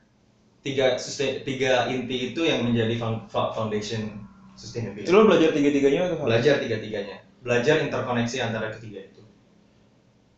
Tiga, 0.64 0.96
sustain- 0.96 1.44
tiga 1.44 1.92
inti 1.92 2.32
itu 2.32 2.40
yang 2.40 2.64
menjadi 2.64 2.96
found- 2.96 3.28
fo- 3.28 3.52
foundation 3.52 4.23
sustainability. 4.54 5.06
Itu 5.06 5.12
lu 5.12 5.26
belajar 5.26 5.50
tiga-tiganya 5.50 6.00
atau 6.06 6.16
apa? 6.18 6.24
Belajar 6.30 6.54
tiga-tiganya. 6.58 7.16
Belajar 7.44 7.74
interkoneksi 7.82 8.36
antara 8.40 8.72
ketiga 8.72 9.04
itu. 9.04 9.22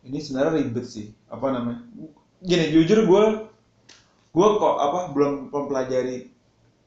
Ini 0.03 0.17
sebenarnya 0.19 0.53
ribet 0.59 0.85
sih. 0.85 1.11
Apa 1.27 1.51
namanya? 1.51 1.83
Gini, 2.39 2.69
jujur 2.71 3.03
gue 3.03 3.23
gue 4.37 4.47
kok 4.61 4.75
apa 4.77 4.99
belum 5.17 5.49
mempelajari 5.49 6.29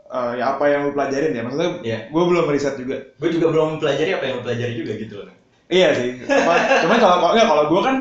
eh, 0.06 0.32
ya 0.38 0.54
apa 0.54 0.64
yang 0.70 0.86
lu 0.86 0.94
pelajarin 0.94 1.34
ya 1.34 1.42
maksudnya 1.42 1.70
Iya. 1.82 1.98
gue 2.06 2.22
belum 2.22 2.46
riset 2.46 2.78
juga 2.78 3.10
Gue 3.18 3.28
juga 3.34 3.50
belum 3.50 3.66
mempelajari 3.74 4.10
apa 4.14 4.22
yang 4.22 4.34
lo 4.38 4.42
pelajari 4.46 4.74
juga 4.76 4.92
gitu 4.94 5.14
loh. 5.18 5.34
Iya 5.66 5.88
sih. 5.94 6.08
Apa, 6.22 6.54
cuman 6.86 6.98
kalau 6.98 7.16
kalau- 7.18 7.34
nggak 7.34 7.48
kalau 7.48 7.64
gue 7.66 7.80
kan 7.82 7.96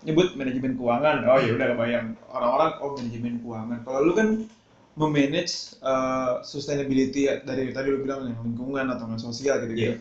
nyebut 0.00 0.28
manajemen 0.36 0.72
keuangan. 0.76 1.16
Oh 1.28 1.36
ya 1.40 1.50
udah 1.52 1.66
kebayang. 1.72 2.06
Orang-orang 2.28 2.70
oh 2.80 2.90
manajemen 2.96 3.34
keuangan. 3.40 3.78
Kalau 3.84 4.00
lu 4.04 4.12
kan 4.12 4.28
memanage 4.98 5.78
uh, 5.82 6.42
sustainability 6.42 7.30
dari 7.46 7.70
tadi 7.70 7.88
lu 7.90 8.02
bilang 8.02 8.26
yang 8.26 8.42
lingkungan 8.42 8.86
atau 8.90 9.06
nggak 9.06 9.22
sosial 9.22 9.62
gitu 9.66 9.72
gitu. 9.74 9.96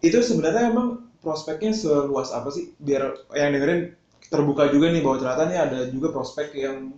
Itu 0.00 0.18
sebenarnya 0.24 0.72
emang 0.72 1.10
prospeknya 1.20 1.74
seluas 1.74 2.32
apa 2.32 2.48
sih? 2.54 2.72
Biar 2.80 3.28
yang 3.36 3.52
dengerin 3.52 3.98
terbuka 4.28 4.68
juga 4.72 4.92
nih 4.92 5.02
bahwa 5.04 5.16
ternyata 5.20 5.42
nih 5.48 5.58
ada 5.58 5.78
juga 5.92 6.08
prospek 6.14 6.48
yang 6.56 6.96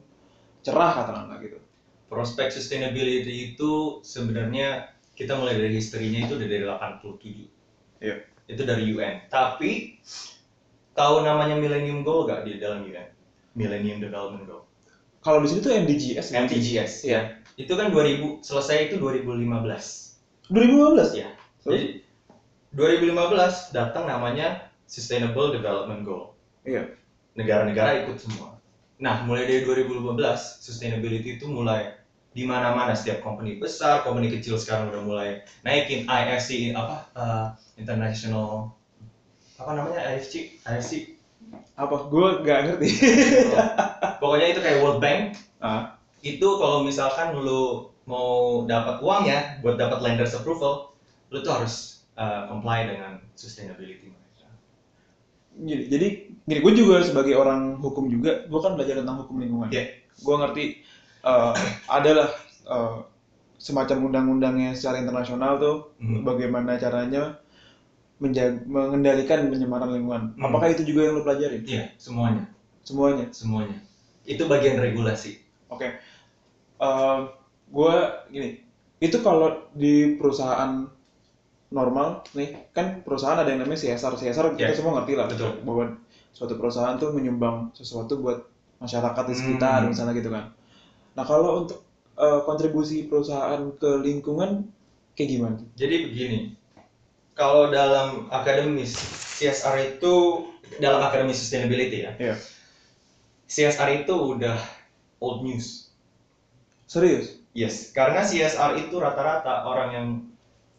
cerah 0.63 0.93
katakanlah 1.03 1.39
gitu. 1.43 1.59
Prospek 2.11 2.51
sustainability 2.51 3.55
itu 3.55 4.03
sebenarnya 4.03 4.91
kita 5.15 5.39
mulai 5.39 5.55
dari 5.55 5.77
historinya 5.79 6.27
itu 6.27 6.35
dari 6.41 6.65
87. 6.65 8.03
Iya. 8.03 8.17
Itu 8.51 8.63
dari 8.67 8.91
UN. 8.91 9.31
Tapi 9.31 10.01
tahu 10.97 11.23
namanya 11.23 11.55
Millennium 11.55 12.03
Goal 12.03 12.27
gak 12.27 12.49
di 12.49 12.59
dalam 12.59 12.83
UN? 12.83 13.09
Millennium 13.55 14.03
Development 14.03 14.45
Goal. 14.47 14.65
Kalau 15.21 15.45
di 15.45 15.49
sini 15.53 15.61
tuh 15.61 15.73
MDGs. 15.77 16.27
kan? 16.33 16.49
MDGs. 16.49 16.93
Iya. 17.05 17.21
Itu 17.61 17.77
kan 17.77 17.93
2000 17.93 18.41
selesai 18.41 18.89
itu 18.89 18.97
2015. 18.97 20.49
2015 20.49 21.13
Ya. 21.13 21.29
Terus? 21.61 21.73
Jadi 21.77 21.85
2015 22.73 23.77
datang 23.77 24.09
namanya 24.09 24.73
Sustainable 24.89 25.53
Development 25.53 26.01
Goal. 26.03 26.25
Iya. 26.65 26.97
Negara-negara 27.37 28.09
ikut 28.09 28.17
semua. 28.17 28.57
Nah, 29.01 29.25
mulai 29.25 29.49
dari 29.49 29.65
2015 29.65 30.61
sustainability 30.61 31.41
itu 31.41 31.49
mulai 31.49 32.01
di 32.31 32.47
mana-mana 32.47 32.95
setiap 32.95 33.27
company 33.27 33.59
besar, 33.59 34.07
company 34.07 34.31
kecil 34.31 34.55
sekarang 34.55 34.95
udah 34.95 35.03
mulai 35.03 35.29
naikin 35.67 36.07
IFC 36.07 36.71
apa 36.79 37.11
eh, 37.19 37.47
international 37.83 38.71
apa 39.59 39.71
namanya 39.75 40.01
IFC 40.15 40.63
IFC 40.63 41.10
Apa? 41.75 41.97
Gue 42.13 42.27
nggak 42.45 42.59
ngerti. 42.67 42.89
pokoknya 44.23 44.47
itu 44.53 44.61
kayak 44.61 44.79
World 44.85 45.01
Bank 45.01 45.35
ah. 45.65 45.97
itu 46.21 46.45
kalau 46.61 46.85
misalkan 46.85 47.33
lu 47.41 47.89
mau 48.05 48.63
dapat 48.69 49.01
uangnya 49.01 49.59
buat 49.65 49.81
dapat 49.81 50.05
lenders 50.05 50.37
approval 50.37 50.93
lu 51.33 51.41
tuh 51.41 51.53
harus 51.57 52.05
uh, 52.21 52.45
comply 52.53 52.85
dengan 52.85 53.17
sustainability 53.33 54.13
mereka 54.13 54.49
Gini, 55.61 55.83
jadi 55.89 56.09
gini 56.47 56.59
gue 56.61 56.73
juga 56.77 57.01
sebagai 57.05 57.35
orang 57.37 57.81
hukum 57.81 58.07
juga 58.13 58.45
gue 58.45 58.61
kan 58.61 58.77
belajar 58.77 59.01
tentang 59.01 59.25
hukum 59.25 59.41
lingkungan 59.41 59.69
Iya. 59.73 59.85
gue 60.21 60.35
ngerti 60.37 60.65
eh, 61.21 61.55
adalah 61.89 62.29
eh, 62.65 62.97
semacam 63.61 64.09
undang-undangnya 64.09 64.73
secara 64.73 65.01
internasional 65.01 65.57
tuh 65.61 65.77
Mhm. 66.01 66.25
bagaimana 66.25 66.77
caranya 66.81 67.41
menjaga, 68.21 68.61
mengendalikan 68.69 69.49
pencemaran 69.49 69.91
lingkungan. 69.91 70.37
Mhm. 70.37 70.45
apakah 70.45 70.69
itu 70.71 70.85
juga 70.85 71.09
yang 71.09 71.15
lo 71.17 71.23
pelajarin? 71.25 71.63
Iya 71.65 71.85
semuanya. 71.97 72.45
Semuanya? 72.85 73.27
Semuanya. 73.33 73.77
Itu 74.29 74.45
bagian 74.47 74.77
regulasi. 74.79 75.41
Oke. 75.69 75.89
Gue 77.71 77.95
gini 78.29 78.59
itu 79.01 79.17
kalau 79.25 79.71
di 79.73 80.21
perusahaan 80.21 80.85
normal 81.71 82.27
nih 82.35 82.69
kan 82.75 83.01
perusahaan 83.01 83.39
ada 83.39 83.49
yang 83.49 83.63
namanya 83.63 83.79
CSR 83.81 84.19
CSR 84.19 84.59
kita 84.59 84.75
Ya. 84.75 84.77
semua 84.77 85.01
ngerti 85.01 85.13
lah. 85.15 85.27
Betul. 85.31 85.63
bahwa 85.63 85.95
suatu 86.35 86.55
perusahaan 86.59 86.99
tuh 86.99 87.15
menyumbang 87.15 87.71
sesuatu 87.73 88.19
buat 88.19 88.43
masyarakat 88.79 89.25
di 89.31 89.35
sekitar 89.35 89.87
Hmm. 89.87 89.91
misalnya 89.95 90.15
gitu 90.19 90.29
kan. 90.29 90.51
Nah 91.15 91.25
kalau 91.25 91.65
untuk 91.65 91.79
eh, 92.21 92.41
kontribusi 92.45 93.09
perusahaan 93.09 93.73
ke 93.81 93.91
lingkungan 94.05 94.69
kayak 95.17 95.31
gimana 95.31 95.57
jadi 95.73 96.05
begini 96.05 96.53
kalau 97.35 97.71
dalam 97.73 98.29
akademis 98.33 98.97
CSR 99.39 99.97
itu 99.97 100.47
dalam 100.79 101.01
akademis 101.03 101.41
sustainability 101.41 102.07
ya 102.09 102.13
Iya. 102.19 102.35
CSR 103.51 104.05
itu 104.05 104.15
udah 104.15 104.59
old 105.19 105.43
news 105.43 105.91
serius 106.87 107.41
Yes, 107.51 107.91
karena 107.91 108.23
CSR 108.23 108.79
itu 108.79 108.95
rata-rata 109.03 109.67
orang 109.67 109.91
yang 109.91 110.09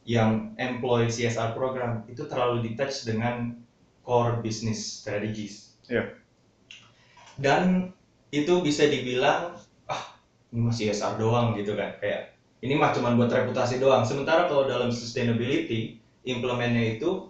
yang 0.08 0.32
employ 0.58 1.12
CSR 1.12 1.54
program 1.54 2.08
itu 2.08 2.26
terlalu 2.26 2.72
detached 2.72 3.06
dengan 3.06 3.60
core 4.02 4.42
business 4.42 5.04
strategies. 5.04 5.78
Iya. 5.92 6.16
Dan 7.38 7.92
itu 8.32 8.64
bisa 8.64 8.88
dibilang 8.88 9.60
ah 9.92 10.04
ini 10.56 10.60
mah 10.64 10.74
CSR 10.74 11.20
doang 11.20 11.54
gitu 11.60 11.76
kan 11.76 12.00
kayak 12.00 12.40
ini 12.64 12.80
mah 12.80 12.96
cuma 12.96 13.14
buat 13.20 13.30
reputasi 13.30 13.84
doang. 13.84 14.08
Sementara 14.08 14.48
kalau 14.48 14.64
dalam 14.66 14.90
sustainability 14.96 16.01
implementnya 16.24 16.98
itu 16.98 17.30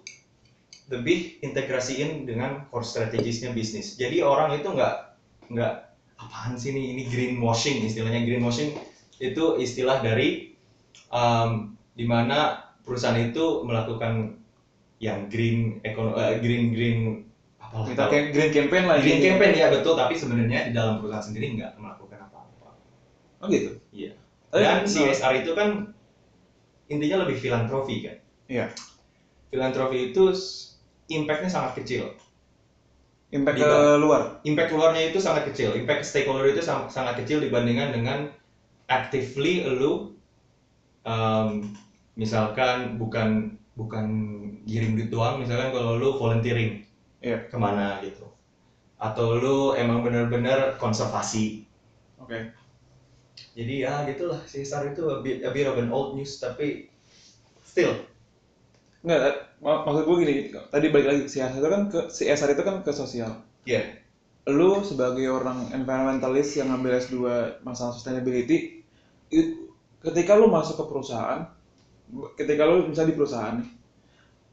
lebih 0.91 1.39
integrasiin 1.39 2.27
dengan 2.27 2.67
core 2.67 2.83
strategisnya 2.83 3.55
bisnis. 3.55 3.95
Jadi 3.95 4.19
orang 4.19 4.59
itu 4.59 4.67
nggak 4.67 4.95
nggak 5.51 5.73
apaan 6.19 6.55
sih 6.55 6.75
ini 6.75 6.95
ini 6.95 7.03
greenwashing 7.07 7.81
istilahnya 7.87 8.23
greenwashing 8.23 8.75
itu 9.17 9.57
istilah 9.57 10.03
dari 10.03 10.53
um, 11.09 11.73
di 11.95 12.05
mana 12.05 12.71
perusahaan 12.83 13.17
itu 13.17 13.63
melakukan 13.63 14.35
yang 15.01 15.27
green 15.27 15.81
ekono 15.81 16.13
eh, 16.13 16.37
green 16.39 16.71
green 16.75 16.99
apalah 17.57 17.89
Kita 17.89 18.03
kayak 18.05 18.25
green 18.35 18.51
campaign 18.53 18.83
lah. 18.85 18.97
green 19.01 19.21
campaign 19.23 19.53
ya 19.57 19.67
betul 19.73 19.97
tapi 19.97 20.13
sebenarnya 20.13 20.69
di 20.69 20.71
dalam 20.77 21.01
perusahaan 21.01 21.25
sendiri 21.25 21.57
nggak 21.57 21.73
melakukan 21.81 22.19
apa-apa. 22.21 22.69
Oh 23.41 23.47
gitu. 23.49 23.81
Iya. 23.89 24.13
Tapi- 24.51 24.61
Dan 24.61 24.77
CSR 24.85 25.33
itu 25.41 25.51
kan 25.57 25.69
intinya 26.85 27.25
lebih 27.25 27.37
filantropi 27.39 27.95
kan. 28.05 28.17
Iya. 28.51 28.67
Filantropi 29.47 30.11
itu 30.11 30.35
impact-nya 31.07 31.47
sangat 31.47 31.79
kecil. 31.79 32.11
Impact 33.31 33.63
ke 33.63 33.79
luar. 33.95 34.43
Impact 34.43 34.75
luarnya 34.75 35.07
itu 35.07 35.23
sangat 35.23 35.47
kecil. 35.47 35.71
Impact 35.79 36.03
stakeholder 36.03 36.51
itu 36.51 36.59
sang- 36.59 36.91
sangat 36.91 37.23
kecil 37.23 37.39
dibandingkan 37.39 37.95
dengan 37.95 38.27
actively 38.91 39.63
lu 39.63 40.11
um, 41.07 41.63
misalkan 42.19 42.99
bukan 42.99 43.55
bukan 43.79 44.05
kirim 44.67 44.99
duit 44.99 45.07
doang 45.07 45.39
misalkan 45.39 45.71
kalau 45.71 45.95
lu 45.95 46.19
volunteering 46.19 46.83
Iya. 47.23 47.47
ke 47.47 47.55
mana 47.55 48.01
gitu 48.03 48.27
atau 48.99 49.37
lu 49.39 49.57
emang 49.77 50.03
bener-bener 50.03 50.75
konservasi 50.75 51.63
Oke. 52.19 52.51
jadi 53.55 53.73
ya 53.87 53.93
gitulah 54.09 54.41
CSR 54.43 54.91
itu 54.91 55.05
a 55.07 55.21
bit, 55.23 55.45
a 55.45 55.49
bit 55.53 55.69
of 55.69 55.77
an 55.79 55.93
old 55.93 56.17
news 56.17 56.41
tapi 56.41 56.91
still 57.63 57.93
Enggak, 59.01 59.19
mak- 59.65 59.81
maksud 59.85 60.03
gue 60.05 60.17
gini, 60.21 60.33
tadi 60.69 60.85
balik 60.93 61.07
lagi 61.09 61.21
CSR 61.25 61.57
itu 61.57 61.69
kan 61.69 61.81
ke 61.89 61.99
CSR 62.09 62.49
itu 62.53 62.63
kan 62.63 62.75
ke 62.85 62.91
sosial. 62.93 63.31
ya 63.65 63.81
Lu 64.49 64.81
sebagai 64.81 65.25
orang 65.29 65.69
environmentalist 65.73 66.57
yang 66.57 66.69
ngambil 66.73 66.97
S2 66.97 67.17
masalah 67.61 67.93
sustainability, 67.93 68.81
it- 69.29 69.57
ketika 70.01 70.33
lu 70.37 70.49
masuk 70.49 70.81
ke 70.81 70.85
perusahaan, 70.89 71.45
ketika 72.37 72.63
lu 72.65 72.89
misalnya 72.89 73.09
di 73.13 73.17
perusahaan 73.17 73.55
nih, 73.61 73.69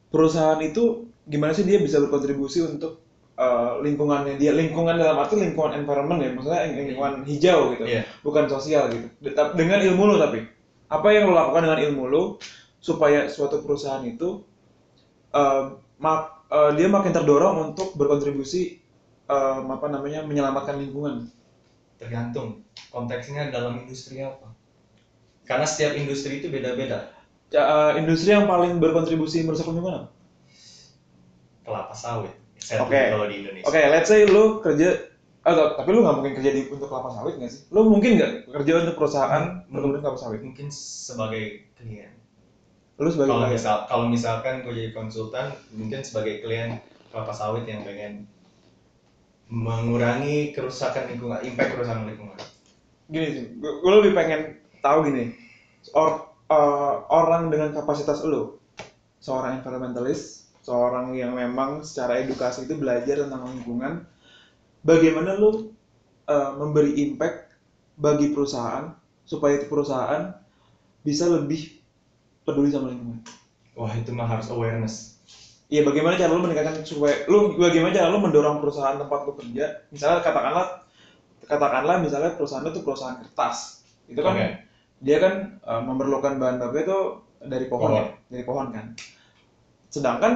perusahaan 0.09 0.61
itu 0.65 1.09
gimana 1.29 1.53
sih 1.53 1.65
dia 1.69 1.77
bisa 1.81 2.01
berkontribusi 2.01 2.65
untuk 2.65 3.01
uh, 3.37 3.81
lingkungannya 3.85 4.41
dia, 4.41 4.53
lingkungan 4.57 4.97
dalam 4.97 5.21
arti 5.21 5.37
lingkungan 5.37 5.77
environment 5.77 6.21
ya, 6.25 6.31
maksudnya 6.33 6.63
lingkungan 6.73 7.15
hijau 7.29 7.77
gitu. 7.77 7.85
Iya. 7.85 8.03
bukan 8.25 8.45
sosial 8.49 8.89
gitu. 8.93 9.09
Dengan 9.57 9.81
ilmu 9.85 10.03
lo 10.09 10.17
tapi 10.17 10.41
apa 10.89 11.09
yang 11.13 11.29
lo 11.29 11.37
lakukan 11.37 11.69
dengan 11.69 11.81
ilmu 11.93 12.05
lo 12.09 12.23
supaya 12.91 13.21
suatu 13.35 13.57
perusahaan 13.65 14.05
itu 14.13 14.29
eh, 15.41 15.63
mak- 16.05 16.35
eh, 16.57 16.71
dia 16.79 16.89
makin 16.97 17.13
terdorong 17.17 17.57
untuk 17.73 17.89
berkontribusi 18.01 18.63
eh, 19.35 19.59
apa 19.77 19.87
namanya 19.95 20.21
menyelamatkan 20.29 20.77
lingkungan. 20.83 21.17
tergantung 21.99 22.49
konteksnya 22.95 23.43
dalam 23.55 23.75
industri 23.83 24.23
apa 24.23 24.47
karena 25.49 25.67
setiap 25.67 25.93
industri 25.99 26.33
itu 26.41 26.49
beda-beda 26.55 26.99
Ya, 27.49 27.65
eh, 27.65 27.93
industri 28.05 28.31
yang 28.37 28.45
paling 28.53 28.77
berkontribusi 28.77 29.41
merusak 29.45 29.67
lingkungan 29.73 29.95
apa? 30.05 30.09
kelapa 31.65 31.95
sawit 31.95 32.33
Oke. 32.83 33.01
kalau 33.13 33.27
di 33.31 33.35
Indonesia 33.45 33.69
Oke, 33.71 33.81
let's 33.93 34.09
say 34.11 34.27
lo 34.29 34.61
kerja 34.61 34.89
agak 35.47 35.81
tapi 35.81 35.89
lu 35.95 36.05
nggak 36.05 36.17
mungkin 36.21 36.33
kerja 36.37 36.51
di 36.53 36.63
untuk 36.69 36.89
kelapa 36.93 37.09
sawit 37.15 37.35
nggak 37.41 37.51
sih? 37.55 37.61
Lu 37.73 37.89
mungkin 37.89 38.11
nggak 38.19 38.33
kerja 38.53 38.73
untuk 38.85 38.95
perusahaan 38.99 39.45
Hmm. 39.71 40.01
kelapa 40.03 40.19
sawit? 40.19 40.41
mungkin 40.45 40.69
sebagai 40.69 41.45
klien 41.79 42.13
Lu 42.99 43.09
sebagai 43.15 43.31
kalau 43.31 43.47
misal 43.47 43.77
kalau 43.87 44.05
misalkan 44.11 44.67
gue 44.67 44.75
jadi 44.75 44.91
konsultan 44.91 45.55
mungkin 45.71 46.03
sebagai 46.03 46.43
klien 46.43 46.83
kelapa 47.15 47.31
sawit 47.31 47.65
yang 47.71 47.87
pengen 47.87 48.27
mengurangi 49.49 50.53
kerusakan 50.53 51.09
lingkungan 51.09 51.41
impact 51.41 51.79
kerusakan 51.79 52.11
lingkungan. 52.11 52.39
Gini 53.09 53.27
sih, 53.33 53.45
gue 53.57 53.93
lebih 54.03 54.13
pengen 54.13 54.61
tahu 54.85 55.09
gini, 55.09 55.33
or, 55.97 56.29
eh, 56.53 56.95
orang 57.09 57.49
dengan 57.49 57.73
kapasitas 57.73 58.21
lo, 58.29 58.61
seorang 59.17 59.65
environmentalist, 59.65 60.53
seorang 60.61 61.17
yang 61.17 61.33
memang 61.33 61.81
secara 61.81 62.21
edukasi 62.21 62.69
itu 62.69 62.77
belajar 62.77 63.25
tentang 63.25 63.49
lingkungan, 63.49 64.05
bagaimana 64.85 65.41
lo 65.41 65.73
eh, 66.29 66.51
memberi 66.61 67.01
impact 67.09 67.49
bagi 67.97 68.37
perusahaan 68.37 68.93
supaya 69.25 69.57
itu 69.57 69.67
perusahaan 69.73 70.37
bisa 71.01 71.25
lebih 71.25 71.78
peduli 72.49 72.69
sama 72.73 72.89
lingkungan. 72.93 73.21
wah 73.79 73.93
itu 74.01 74.11
mah 74.19 74.29
harus 74.33 74.49
awareness 74.55 74.95
Iya, 75.69 75.85
bagaimana 75.85 76.17
cara 76.17 76.33
lu 76.33 76.41
meningkatkan 76.41 76.81
supaya 76.81 77.29
lu 77.29 77.53
bagaimana 77.61 77.93
cara 77.93 78.09
lu 78.09 78.17
mendorong 78.25 78.57
perusahaan 78.57 78.97
tempat 78.97 79.21
lu 79.29 79.33
kerja, 79.37 79.85
misalnya 79.93 80.25
katakanlah 80.25 80.67
katakanlah 81.45 81.97
misalnya 82.01 82.31
perusahaan 82.37 82.65
itu 82.65 82.81
perusahaan 82.85 83.17
kertas, 83.21 83.85
itu 84.09 84.21
kan 84.21 84.35
Oke. 84.35 84.47
dia 85.05 85.19
kan 85.21 85.35
eh, 85.61 85.83
memerlukan 85.85 86.41
bahan 86.41 86.57
baku 86.57 86.77
itu 86.85 86.99
dari 87.45 87.67
pohon, 87.69 87.91
Pohon. 87.93 88.01
ya, 88.01 88.05
dari 88.33 88.45
pohon 88.49 88.67
kan. 88.73 88.87
Sedangkan 89.89 90.33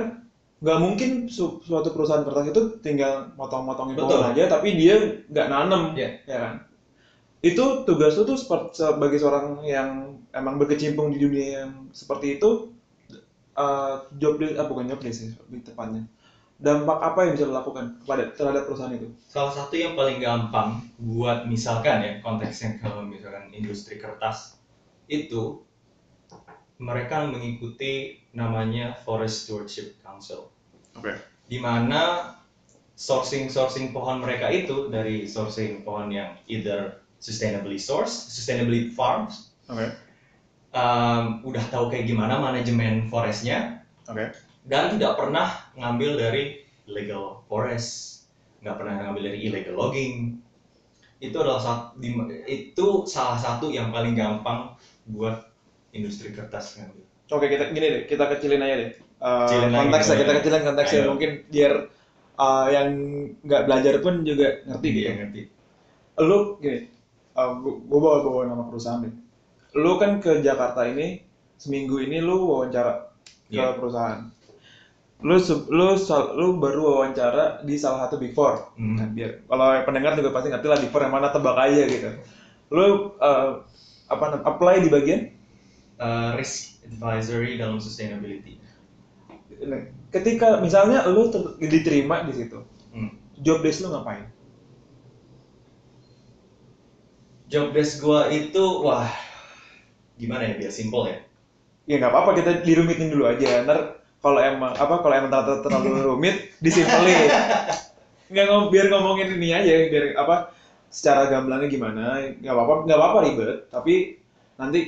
nggak 0.62 0.78
mungkin 0.78 1.10
su- 1.26 1.58
suatu 1.64 1.90
perusahaan 1.90 2.22
kertas 2.22 2.46
itu 2.54 2.60
tinggal 2.84 3.34
motong-motongin 3.34 3.98
pohon 3.98 4.22
aja, 4.30 4.44
tapi 4.46 4.78
dia 4.78 4.94
nggak 5.28 5.46
nanem, 5.50 5.82
Iya. 5.98 6.08
ya 6.28 6.38
kan? 6.38 6.54
Itu 7.42 7.82
tugas 7.88 8.14
lu 8.18 8.22
tuh 8.28 8.38
sebagai 8.38 9.18
seorang 9.18 9.66
yang 9.66 10.21
emang 10.32 10.56
berkecimpung 10.60 11.12
di 11.12 11.18
dunia 11.20 11.46
yang 11.64 11.92
seperti 11.92 12.40
itu, 12.40 12.72
eh, 13.56 13.94
job 14.16 14.40
desk, 14.40 14.56
ah, 14.60 14.66
bukan 14.66 14.88
job 14.88 15.00
desk 15.00 15.16
sih, 15.24 15.30
lebih 15.48 15.60
tepatnya. 15.64 16.04
Dampak 16.62 16.98
apa 17.02 17.18
yang 17.26 17.32
bisa 17.34 17.44
lo 17.50 17.58
lakukan 17.58 17.98
kepada 18.04 18.22
terhadap 18.38 18.62
perusahaan 18.70 18.94
itu? 18.94 19.10
salah 19.26 19.50
satu 19.50 19.74
yang 19.74 19.98
paling 19.98 20.20
gampang 20.20 20.84
buat 21.00 21.48
misalkan 21.48 22.04
ya 22.04 22.12
konteksnya 22.20 22.78
kalau 22.78 23.02
misalkan 23.02 23.48
industri 23.50 23.96
kertas 23.96 24.60
itu 25.08 25.64
mereka 26.76 27.24
mengikuti 27.26 28.20
namanya 28.36 28.92
Forest 29.02 29.48
Stewardship 29.48 29.98
Council 30.04 30.52
Oke. 30.94 31.16
di 31.48 31.56
mana 31.56 32.34
sourcing 32.92 33.48
sourcing 33.48 33.90
pohon 33.90 34.20
mereka 34.20 34.52
itu 34.52 34.92
dari 34.92 35.24
sourcing 35.24 35.80
pohon 35.80 36.12
yang 36.12 36.36
either 36.46 37.00
sustainably 37.22 37.78
sourced, 37.78 38.28
sustainably 38.28 38.90
farms, 38.92 39.54
Oke. 39.70 39.94
Um, 40.72 41.44
udah 41.44 41.64
tahu 41.68 41.92
kayak 41.92 42.08
gimana 42.08 42.40
manajemen 42.40 43.06
forestnya, 43.12 43.84
Oke. 44.08 44.32
dan 44.66 44.96
tidak 44.96 45.20
pernah 45.20 45.72
ngambil 45.76 46.18
dari 46.18 46.64
illegal 46.88 47.44
forest, 47.46 48.24
nggak 48.64 48.76
pernah 48.76 48.92
ngambil 49.08 49.22
dari 49.32 49.38
illegal 49.46 49.74
logging. 49.78 50.40
Itu 51.22 51.38
adalah 51.38 51.62
satu, 51.62 52.02
itu 52.50 52.86
salah 53.06 53.38
satu 53.38 53.70
yang 53.70 53.94
paling 53.94 54.18
gampang 54.18 54.74
buat 55.06 55.46
industri 55.94 56.34
kertas 56.34 56.82
ngambil. 56.82 57.04
Oke, 57.32 57.46
kita 57.48 57.70
gini 57.70 57.86
deh, 57.86 58.02
kita 58.10 58.28
kecilin 58.28 58.60
aja 58.60 58.76
deh. 58.82 58.90
Uh, 59.22 59.46
Kecilin 59.46 59.70
lagi 59.70 59.86
konteksnya, 59.86 60.16
kita 60.18 60.32
kecilin 60.42 60.62
konteksnya 60.66 61.00
Ayo. 61.00 61.10
mungkin 61.14 61.30
biar 61.46 61.72
uh, 62.42 62.66
yang 62.74 62.88
nggak 63.46 63.62
belajar 63.70 63.94
pun 64.02 64.14
juga 64.26 64.66
ngerti 64.66 64.88
gitu. 64.90 65.06
Dia 65.06 65.12
ngerti. 65.14 65.40
Lu 66.26 66.38
gini, 66.58 66.78
uh, 67.38 67.50
gua, 67.62 67.74
gua 67.86 67.98
bawa 68.02 68.16
bawa 68.26 68.42
nama 68.50 68.62
perusahaan 68.66 69.06
deh. 69.06 69.14
Lu 69.72 69.96
kan 69.96 70.20
ke 70.20 70.44
Jakarta 70.44 70.84
ini 70.84 71.24
seminggu 71.56 72.02
ini 72.02 72.20
lu 72.20 72.44
wawancara 72.44 73.08
ke 73.48 73.56
Iya. 73.56 73.76
perusahaan. 73.76 74.28
Lu 75.22 75.38
lu 75.70 75.94
lu 76.36 76.46
baru 76.58 76.80
wawancara 76.82 77.62
di 77.62 77.78
salah 77.78 78.04
satu 78.06 78.18
Big 78.18 78.34
Four. 78.34 78.74
Hmm. 78.74 78.98
Kan, 78.98 79.08
biar 79.14 79.46
kalau 79.46 79.66
pendengar 79.86 80.12
juga 80.18 80.34
pasti 80.34 80.50
ngerti 80.50 80.66
lah 80.66 80.78
Big 80.82 80.90
Four 80.90 81.06
yang 81.06 81.14
mana 81.14 81.30
tebak 81.30 81.56
aja 81.56 81.82
gitu. 81.86 82.10
Lu 82.74 83.14
uh, 83.16 83.62
apa 84.08 84.24
apply 84.44 84.82
di 84.82 84.90
bagian 84.90 85.22
Uh, 86.02 86.34
risk 86.34 86.82
advisory 86.82 87.54
dalam 87.62 87.78
sustainability. 87.78 88.58
Nah, 89.62 89.86
ketika 90.10 90.58
misalnya 90.58 91.06
lu 91.06 91.30
ter- 91.30 91.54
diterima 91.62 92.26
di 92.26 92.34
situ, 92.34 92.58
Hmm. 92.90 93.14
job 93.38 93.62
desk 93.62 93.86
lu 93.86 93.94
ngapain? 93.94 94.26
Job 97.46 97.70
desk 97.70 98.02
gua 98.02 98.26
itu 98.34 98.58
wah 98.82 99.06
gimana 100.22 100.42
ya 100.48 100.54
biar 100.60 100.72
simple 100.72 101.04
ya. 101.10 101.18
Ya 101.90 101.94
nggak 101.98 102.12
apa-apa 102.14 102.30
kita 102.38 102.50
dirumitin 102.66 103.10
dulu 103.12 103.24
aja. 103.26 103.66
Ntar 103.66 103.78
kalau 104.22 104.38
emang 104.38 104.72
apa 104.78 104.94
kalau 105.02 105.14
emang 105.18 105.30
ternyata 105.34 105.54
terlalu 105.66 105.90
rumit 106.08 106.36
disimpelin. 106.62 107.30
Nggak 108.32 108.44
ngom 108.48 108.64
biar 108.72 108.86
ngomongin 108.92 109.28
ini 109.36 109.48
aja 109.52 109.72
biar 109.92 110.04
apa 110.22 110.36
secara 110.92 111.28
gamblangnya 111.32 111.68
gimana 111.72 112.02
nggak 112.40 112.54
apa-apa 112.54 112.74
nggak 112.84 112.98
apa-apa 113.00 113.18
ribet 113.24 113.56
tapi 113.72 113.94
nanti 114.60 114.80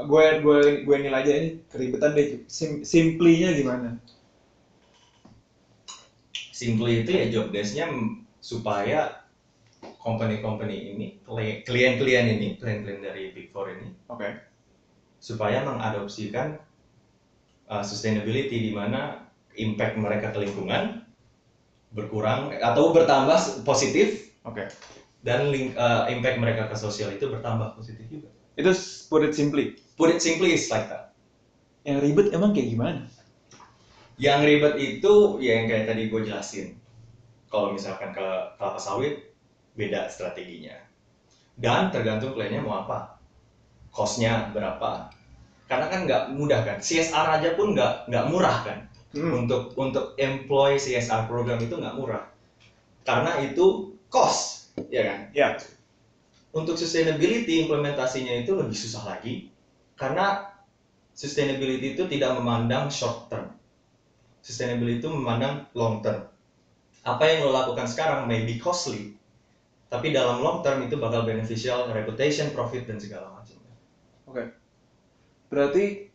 gue 0.00 0.24
gue 0.44 0.60
gue 0.88 0.96
nilai 1.04 1.20
aja 1.20 1.32
ini 1.36 1.48
keribetan 1.68 2.16
deh 2.16 2.26
Sim, 2.48 2.80
simplinya 2.80 3.52
gimana 3.52 4.00
Simply 6.60 6.92
itu 7.02 7.10
ya 7.18 7.24
job 7.32 7.46
desk-nya 7.54 7.86
supaya 8.50 8.98
company-company 10.06 10.76
ini, 10.92 11.06
kli- 11.26 11.60
klien-klien 11.68 12.26
ini, 12.36 12.46
klien-klien 12.60 13.00
dari 13.00 13.22
Big 13.34 13.48
Four 13.52 13.66
ini, 13.74 13.88
oke 14.12 14.49
supaya 15.20 15.62
mengadopsikan 15.62 16.56
uh, 17.68 17.84
sustainability 17.84 18.56
di 18.68 18.72
mana 18.72 19.28
impact 19.54 20.00
mereka 20.00 20.32
ke 20.32 20.48
lingkungan 20.48 21.04
berkurang 21.92 22.56
atau 22.56 22.90
bertambah 22.96 23.62
positif 23.66 24.32
oke 24.48 24.64
dan 25.20 25.52
link, 25.52 25.76
uh, 25.76 26.08
impact 26.08 26.40
mereka 26.40 26.62
ke 26.72 26.76
sosial 26.80 27.12
itu 27.12 27.28
bertambah 27.28 27.76
positif 27.76 28.08
juga. 28.08 28.32
itu 28.56 28.72
put 29.12 29.20
it 29.20 29.36
simply 29.36 29.76
Put 30.00 30.16
it 30.16 30.24
simply 30.24 30.56
is 30.56 30.72
like 30.72 30.88
that. 30.88 31.12
yang 31.84 32.00
ribet 32.00 32.32
emang 32.32 32.56
kayak 32.56 32.72
gimana 32.72 33.04
Yang 34.16 34.40
ribet 34.48 34.74
itu 34.80 35.12
ya 35.44 35.60
yang 35.60 35.66
kayak 35.68 35.84
tadi 35.92 36.02
gue 36.08 36.20
jelasin. 36.24 36.76
Kalau 37.48 37.72
misalkan 37.72 38.12
ke 38.12 38.26
kelapa 38.56 38.76
sawit, 38.76 39.32
beda 39.76 40.08
strateginya. 40.12 40.76
Dan 41.56 41.88
tergantung 41.88 42.36
kliennya 42.36 42.60
mau 42.60 42.84
apa. 42.84 43.19
Cost-nya 43.90 44.54
berapa. 44.54 45.10
Karena 45.70 45.86
kan 45.86 46.06
nggak 46.06 46.22
mudah 46.34 46.66
kan. 46.66 46.78
CSR 46.82 47.26
aja 47.38 47.54
pun 47.54 47.74
nggak 47.74 48.10
nggak 48.10 48.26
murah 48.30 48.58
kan. 48.66 48.78
Hmm, 49.10 49.46
Untuk 49.46 49.74
untuk 49.74 50.14
employ 50.18 50.78
CSR 50.78 51.26
program 51.26 51.58
itu 51.58 51.74
nggak 51.74 51.98
murah. 51.98 52.30
Karena 53.02 53.42
itu 53.42 53.94
cost, 54.10 54.70
ya 54.90 55.02
kan? 55.06 55.18
ya 55.34 55.58
Untuk 56.50 56.74
sustainability 56.74 57.66
implementasinya 57.66 58.42
itu 58.42 58.58
lebih 58.58 58.74
susah 58.74 59.06
lagi. 59.06 59.50
Karena 59.94 60.50
sustainability 61.14 61.94
itu 61.94 62.06
tidak 62.10 62.34
memandang 62.38 62.90
short 62.90 63.30
term. 63.30 63.54
Sustainability 64.42 65.04
itu 65.04 65.10
memandang 65.12 65.70
long 65.76 66.02
term. 66.02 66.26
Apa 67.04 67.28
yang 67.28 67.46
lo 67.46 67.52
lakukan 67.52 67.86
sekarang 67.86 68.26
may 68.26 68.44
be 68.44 68.56
costly, 68.56 69.14
tapi 69.92 70.12
dalam 70.16 70.40
long 70.40 70.64
term 70.64 70.80
itu 70.84 70.96
bakal 70.96 71.28
beneficial, 71.28 71.92
reputation, 71.92 72.52
profit 72.56 72.88
dan 72.88 72.96
segala 72.96 73.30
macam. 73.36 73.59
Berarti 75.50 76.06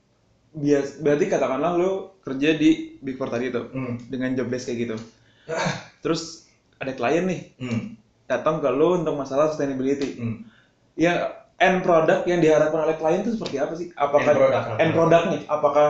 bias 0.55 1.03
berarti 1.03 1.25
katakanlah 1.27 1.75
lo 1.75 2.15
kerja 2.23 2.55
di 2.55 2.95
big 3.03 3.19
four 3.19 3.27
tadi 3.27 3.51
itu 3.51 3.61
Hmm. 3.75 3.99
dengan 4.07 4.31
job 4.33 4.47
desk 4.47 4.71
kayak 4.71 4.79
gitu. 4.87 4.95
Terus 5.99 6.47
ada 6.79 6.95
klien 6.95 7.27
nih 7.27 7.41
Hmm. 7.59 7.99
datang 8.25 8.63
ke 8.63 8.69
lo 8.71 8.95
untuk 8.97 9.13
masalah 9.19 9.51
sustainability. 9.51 10.17
Hmm. 10.17 10.37
ya 10.95 11.43
end 11.59 11.83
product 11.83 12.23
yang 12.23 12.39
diharapkan 12.39 12.87
oleh 12.87 12.95
klien 12.95 13.19
itu 13.19 13.35
seperti 13.35 13.59
apa 13.59 13.73
sih? 13.75 13.91
Apakah 13.99 14.31
End 14.31 14.39
product 14.39 14.65
end 14.79 14.91
productnya 14.95 15.39
apakah 15.51 15.87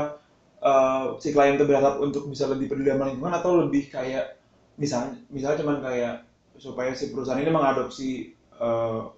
uh, 0.66 1.04
si 1.22 1.30
klien 1.30 1.62
itu 1.62 1.66
berharap 1.70 2.02
untuk 2.02 2.26
bisa 2.26 2.50
lebih 2.50 2.74
peduli 2.74 2.90
sama 2.90 3.14
lingkungan 3.14 3.38
atau 3.38 3.52
lebih 3.62 3.94
kayak 3.94 4.42
misalnya 4.82 5.22
misalnya 5.30 5.62
cuman 5.62 5.78
kayak 5.86 6.26
supaya 6.58 6.92
si 6.98 7.14
perusahaan 7.14 7.38
ini 7.38 7.54
mengadopsi 7.54 8.34
uh, 8.58 9.14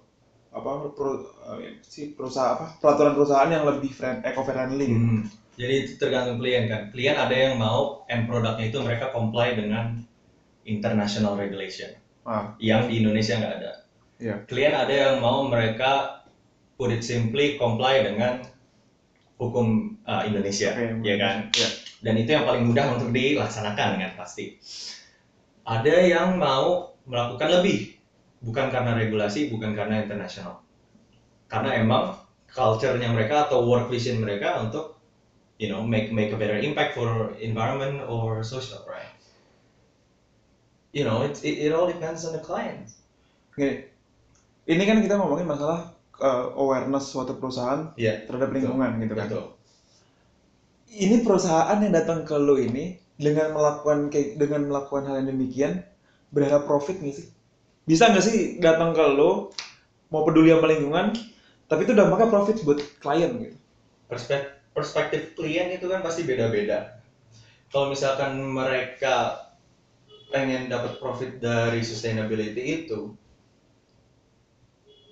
apa 0.48 0.90
pro- 0.96 1.28
uh, 1.44 1.60
si 1.84 2.16
perusahaan 2.16 2.56
apa 2.56 2.80
peraturan 2.80 3.12
perusahaan 3.14 3.50
yang 3.52 3.64
lebih 3.68 3.92
friend, 3.92 4.24
eco 4.24 4.42
friendly 4.42 4.86
gitu. 4.88 5.04
Hmm. 5.04 5.22
Jadi 5.58 5.74
itu 5.84 5.92
tergantung 5.98 6.38
klien 6.38 6.70
kan. 6.70 6.94
Klien 6.94 7.18
ada 7.18 7.34
yang 7.34 7.58
mau 7.58 8.06
end 8.06 8.30
produknya 8.30 8.70
itu 8.70 8.78
mereka 8.78 9.10
comply 9.10 9.58
dengan 9.58 9.98
international 10.68 11.34
regulation 11.34 11.90
Ah, 12.28 12.52
yang 12.60 12.92
di 12.92 13.00
Indonesia 13.00 13.40
nggak 13.40 13.54
ada. 13.56 13.72
Iya. 14.20 14.34
Klien 14.44 14.74
ada 14.76 14.92
yang 14.92 15.14
mau 15.24 15.48
mereka 15.48 16.22
put 16.76 16.92
it 16.92 17.00
simply 17.00 17.56
comply 17.56 18.04
dengan 18.04 18.44
hukum 19.40 19.96
uh, 20.04 20.22
Indonesia, 20.28 20.76
Oke, 20.76 21.02
ya 21.02 21.16
kan? 21.16 21.48
Iya. 21.50 21.68
Dan 22.04 22.14
itu 22.20 22.30
yang 22.36 22.44
paling 22.44 22.68
mudah 22.68 22.94
untuk 22.94 23.10
dilaksanakan 23.10 23.98
kan 23.98 24.12
pasti. 24.14 24.54
Ada 25.64 26.04
yang 26.04 26.38
mau 26.38 26.94
melakukan 27.08 27.48
lebih, 27.58 27.97
bukan 28.42 28.70
karena 28.70 28.94
regulasi, 28.94 29.50
bukan 29.50 29.74
karena 29.74 30.02
internasional. 30.04 30.62
Karena 31.50 31.80
emang 31.80 32.14
culture-nya 32.48 33.10
mereka 33.12 33.48
atau 33.48 33.64
work 33.68 33.88
vision 33.92 34.20
mereka 34.24 34.60
untuk 34.64 34.96
you 35.58 35.68
know 35.68 35.82
make 35.82 36.12
make 36.14 36.30
a 36.30 36.38
better 36.38 36.56
impact 36.56 36.94
for 36.94 37.34
environment 37.42 38.00
or 38.06 38.40
social, 38.46 38.84
right? 38.86 39.10
You 40.94 41.04
know, 41.04 41.20
it 41.26 41.40
it, 41.44 41.68
it 41.68 41.70
all 41.74 41.86
depends 41.90 42.24
on 42.24 42.32
the 42.32 42.42
client. 42.42 42.88
Gini, 43.58 43.84
ini 44.70 44.82
kan 44.86 45.02
kita 45.04 45.18
ngomongin 45.18 45.44
masalah 45.50 45.92
uh, 46.22 46.54
awareness 46.56 47.10
suatu 47.10 47.36
perusahaan 47.36 47.92
Iya. 47.98 48.24
terhadap 48.24 48.54
lingkungan 48.54 48.96
gitu 49.02 49.14
kan. 49.18 49.26
Betul. 49.28 49.46
Ini 50.88 51.20
perusahaan 51.20 51.76
yang 51.84 51.92
datang 51.92 52.24
ke 52.24 52.32
lo 52.40 52.56
ini 52.56 52.96
dengan 53.20 53.52
melakukan 53.52 54.08
dengan 54.40 54.64
melakukan 54.70 55.04
hal 55.10 55.20
yang 55.20 55.28
demikian 55.36 55.72
berharap 56.32 56.64
profit 56.64 57.02
nggak 57.02 57.14
sih? 57.18 57.28
Bisa 57.88 58.12
nggak 58.12 58.24
sih 58.24 58.60
datang 58.60 58.92
ke 58.92 59.00
lo 59.00 59.48
mau 60.12 60.20
peduli 60.28 60.52
sama 60.52 60.68
lingkungan 60.68 61.16
tapi 61.68 61.88
itu 61.88 61.92
dampaknya 61.96 62.28
profit 62.28 62.60
buat 62.64 62.80
klien 63.00 63.32
gitu. 63.40 63.56
Perspek- 64.08 64.72
perspektif 64.76 65.32
klien 65.36 65.72
itu 65.72 65.88
kan 65.88 66.04
pasti 66.04 66.28
beda-beda. 66.28 67.00
Kalau 67.72 67.88
misalkan 67.92 68.40
mereka 68.40 69.48
pengen 70.32 70.68
dapat 70.68 71.00
profit 71.00 71.40
dari 71.40 71.80
sustainability 71.84 72.84
itu, 72.84 73.12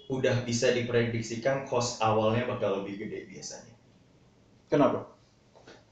udah 0.09 0.45
bisa 0.47 0.73
diprediksikan 0.73 1.69
cost 1.69 2.01
awalnya 2.01 2.49
bakal 2.49 2.81
lebih 2.81 3.05
gede 3.05 3.29
biasanya. 3.29 3.75
Kenapa? 4.73 5.13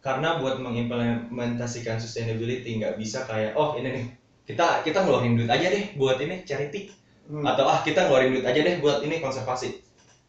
Karena 0.01 0.40
buat 0.40 0.61
mengimplementasikan 0.61 2.01
sustainability 2.01 2.77
nggak 2.81 2.97
bisa 3.01 3.25
kayak 3.25 3.57
oh 3.57 3.77
ini 3.77 3.88
nih 3.90 4.07
kita 4.44 4.85
kita 4.85 4.98
ngeluarin 5.04 5.37
duit 5.40 5.50
aja 5.50 5.66
deh 5.72 5.85
buat 5.96 6.20
ini 6.20 6.44
charity 6.44 6.92
Hmm. 7.24 7.40
atau 7.40 7.64
ah 7.64 7.80
kita 7.80 8.04
ngeluarin 8.04 8.37
duit 8.37 8.44
aja 8.44 8.61
deh 8.61 8.76
buat 8.85 9.00
ini 9.00 9.16
konservasi. 9.24 9.80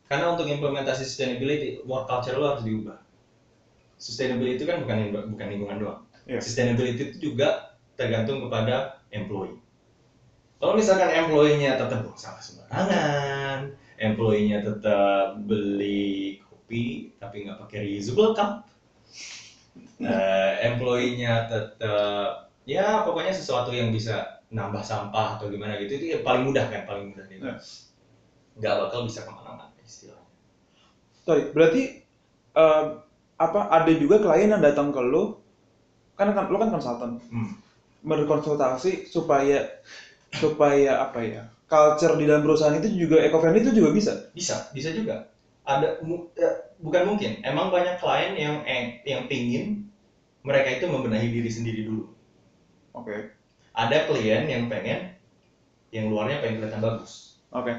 Karena 0.08 0.32
untuk 0.32 0.47
implementasi 0.47 1.04
sustainability, 1.04 1.84
work 1.84 2.08
culture 2.08 2.38
lo 2.39 2.56
harus 2.56 2.63
diubah. 2.63 2.95
Sustainability 3.99 4.63
itu 4.63 4.65
kan 4.69 4.80
bukan 4.80 5.12
bukan 5.34 5.47
lingkungan 5.51 5.78
doang. 5.82 5.99
Iya. 6.23 6.39
Sustainability 6.39 7.12
itu 7.12 7.17
juga 7.32 7.75
tergantung 7.99 8.39
kepada 8.47 9.01
employee. 9.12 9.60
Kalau 10.56 10.71
misalkan 10.71 11.12
employee-nya 11.12 11.75
tetap 11.75 11.99
buang 12.08 12.15
sampah 12.15 12.39
sembarangan, 12.39 13.60
employee-nya 13.99 14.63
tetap 14.63 15.36
beli 15.43 16.39
kopi 16.47 17.12
tapi 17.19 17.43
nggak 17.43 17.60
pakai 17.60 17.78
reusable 17.84 18.32
cup, 18.32 18.63
eh, 19.99 20.54
employee-nya 20.63 21.51
tetap 21.51 22.55
ya 22.65 23.06
pokoknya 23.06 23.34
sesuatu 23.34 23.69
yang 23.73 23.89
bisa 23.93 24.41
nambah 24.54 24.84
sampah 24.86 25.38
atau 25.38 25.49
gimana 25.54 25.78
gitu 25.82 25.97
itu 25.99 26.06
yang 26.17 26.23
paling 26.28 26.43
mudah 26.49 26.65
kan 26.69 26.82
paling 26.89 27.06
mudah 27.13 27.25
gitu. 27.30 27.43
Ya. 27.45 27.56
Nggak 28.60 28.75
bakal 28.82 28.99
bisa 29.08 29.19
ke 29.28 29.32
mana-mana 29.32 29.71
istilahnya. 29.84 30.28
Sorry, 31.25 31.49
berarti 31.51 31.82
eh, 32.56 32.84
apa 33.36 33.62
ada 33.69 33.91
juga 33.95 34.21
klien 34.23 34.51
yang 34.54 34.63
datang 34.63 34.93
ke 34.95 35.01
lo 35.04 35.41
kan 36.19 36.32
kan 36.36 36.47
lo 36.51 36.58
kan 36.62 36.71
konsultan 36.71 37.19
Hmm. 37.32 37.51
berkonsultasi 38.06 39.10
supaya 39.10 39.67
supaya 40.36 41.01
apa 41.06 41.19
ya 41.25 41.41
culture 41.67 42.15
di 42.19 42.25
dalam 42.30 42.43
perusahaan 42.45 42.75
itu 42.78 42.89
juga 42.95 43.23
eco 43.23 43.39
friendly 43.41 43.62
itu 43.65 43.73
juga 43.75 43.89
bisa. 43.95 44.13
Bisa, 44.36 44.69
bisa 44.75 44.89
juga. 44.93 45.28
Ada 45.65 45.99
mu- 46.06 46.30
eh, 46.38 46.56
bukan 46.80 47.04
mungkin, 47.10 47.41
emang 47.41 47.73
banyak 47.73 47.97
klien 47.99 48.34
yang 48.38 48.56
yang, 48.67 48.86
yang 49.04 49.21
pingin 49.32 49.65
mereka 50.45 50.69
itu 50.78 50.86
membenahi 50.89 51.28
diri 51.34 51.51
sendiri 51.51 51.82
dulu. 51.89 52.14
Oke. 52.95 53.36
Ada 53.75 54.08
klien 54.08 54.47
yang 54.47 54.71
pengen 54.71 55.12
yang 55.91 56.08
luarnya 56.12 56.39
pengen 56.39 56.63
kelihatan 56.63 56.81
bagus. 56.84 57.43
Oke. 57.51 57.71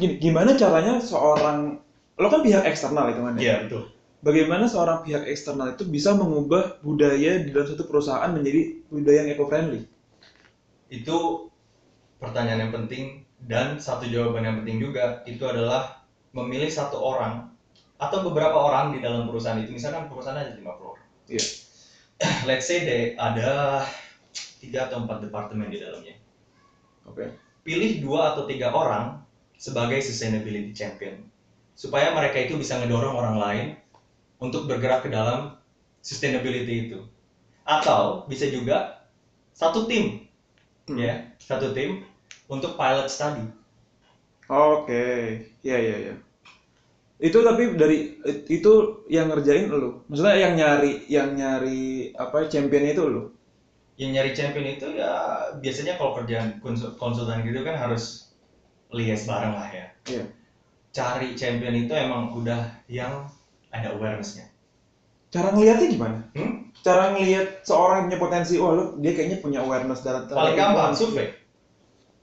Gini, 0.00 0.16
gimana 0.16 0.56
caranya 0.56 1.00
seorang 1.00 1.80
lo 2.18 2.26
kan 2.32 2.40
pihak 2.40 2.64
eksternal 2.64 3.12
itu 3.12 3.20
kan 3.20 3.36
ya? 3.36 3.40
Iya 3.40 3.54
betul. 3.68 3.82
Bagaimana 4.18 4.66
seorang 4.66 5.06
pihak 5.06 5.30
eksternal 5.30 5.78
itu 5.78 5.86
bisa 5.86 6.10
mengubah 6.16 6.82
budaya 6.82 7.38
di 7.38 7.54
dalam 7.54 7.68
satu 7.70 7.86
perusahaan 7.86 8.32
menjadi 8.34 8.82
budaya 8.90 9.18
yang 9.22 9.30
eco 9.36 9.44
friendly? 9.46 9.86
Itu 10.90 11.48
pertanyaan 12.18 12.66
yang 12.66 12.72
penting 12.74 13.22
dan 13.46 13.78
satu 13.78 14.10
jawaban 14.10 14.42
yang 14.42 14.56
penting 14.64 14.82
juga 14.82 15.22
itu 15.30 15.44
adalah 15.46 16.02
memilih 16.34 16.66
satu 16.66 16.98
orang 16.98 17.46
atau 17.98 18.26
beberapa 18.26 18.58
orang 18.58 18.94
di 18.94 18.98
dalam 18.98 19.30
perusahaan 19.30 19.58
itu 19.62 19.70
misalkan 19.74 20.10
perusahaan 20.10 20.38
ada 20.38 20.54
50 20.58 20.66
orang. 20.66 21.06
Iya. 21.30 21.44
Let's 22.50 22.66
say 22.66 22.82
deh 22.82 23.02
ada 23.14 23.82
tiga 24.60 24.90
atau 24.90 25.02
empat 25.06 25.24
departemen 25.24 25.70
di 25.70 25.78
dalamnya. 25.80 26.14
Oke. 27.08 27.26
pilih 27.64 28.00
dua 28.00 28.32
atau 28.32 28.48
tiga 28.48 28.72
orang 28.72 29.20
sebagai 29.60 30.00
sustainability 30.00 30.72
champion 30.72 31.20
supaya 31.76 32.16
mereka 32.16 32.40
itu 32.40 32.56
bisa 32.56 32.80
ngedorong 32.80 33.12
orang 33.12 33.36
lain 33.36 33.66
untuk 34.40 34.64
bergerak 34.64 35.04
ke 35.04 35.12
dalam 35.12 35.52
sustainability 36.00 36.88
itu 36.88 37.04
atau 37.68 38.24
bisa 38.24 38.48
juga 38.48 39.04
satu 39.52 39.84
tim 39.84 40.24
Hmm. 40.88 40.96
ya 40.96 41.20
satu 41.36 41.76
tim 41.76 42.00
untuk 42.48 42.72
pilot 42.80 43.12
study 43.12 43.44
Oke. 44.48 45.04
Iya 45.60 45.76
iya 45.76 45.96
iya. 46.04 46.14
Itu 47.18 47.42
tapi 47.42 47.74
dari 47.74 48.14
itu 48.48 48.72
yang 49.10 49.26
ngerjain 49.28 49.66
lu. 49.68 50.06
Maksudnya 50.08 50.36
yang 50.38 50.52
nyari 50.56 50.92
yang 51.10 51.28
nyari 51.34 52.14
apa 52.14 52.46
championnya 52.48 52.94
itu 52.96 53.04
lu. 53.04 53.22
Yang 53.98 54.14
nyari 54.14 54.30
champion 54.30 54.64
itu 54.64 54.86
ya 54.94 55.10
biasanya 55.58 55.98
kalau 55.98 56.14
kerjaan 56.14 56.62
konsul- 56.62 56.94
konsultan 56.94 57.42
gitu 57.42 57.66
kan 57.66 57.74
harus 57.74 58.30
lias 58.94 59.26
bareng 59.26 59.52
lah 59.52 59.68
ya 59.68 59.86
Iya. 60.06 60.22
cari 60.94 61.34
champion 61.34 61.74
itu 61.76 61.92
emang 61.92 62.30
udah 62.32 62.62
yang 62.86 63.26
ada 63.68 63.92
awarenessnya 63.92 64.48
Cara 65.28 65.52
ngelihatnya 65.52 65.92
gimana? 65.92 66.18
hmm? 66.32 66.72
Cara 66.80 67.12
ngelihat 67.12 67.60
seorang 67.60 68.00
yang 68.00 68.06
punya 68.08 68.18
potensi, 68.18 68.56
oh 68.56 68.72
lu 68.72 68.84
dia 68.96 69.12
kayaknya 69.12 69.44
punya 69.44 69.60
awareness 69.60 70.00
dalam 70.00 70.24
paling 70.24 70.56
gampang 70.56 70.96
survei 70.96 71.36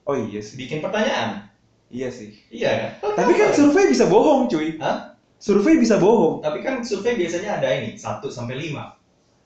Oh 0.10 0.18
iya 0.18 0.42
sih. 0.42 0.58
bikin 0.58 0.82
pertanyaan 0.82 1.46
Iya 1.94 2.10
sih. 2.10 2.34
iya 2.50 2.98
kan 2.98 3.14
Tapi 3.14 3.38
kan 3.38 3.54
survei 3.54 3.86
bisa 3.86 4.10
bohong, 4.10 4.50
cuy. 4.50 4.82
Hah? 4.82 5.14
Survei 5.38 5.78
bisa 5.78 6.02
bohong. 6.02 6.42
tapi 6.42 6.66
kan 6.66 6.82
survei 6.82 7.14
biasanya 7.14 7.62
ada 7.62 7.70
ini 7.78 7.94
1 7.94 8.26
sampai 8.26 8.58
5 8.58 9.05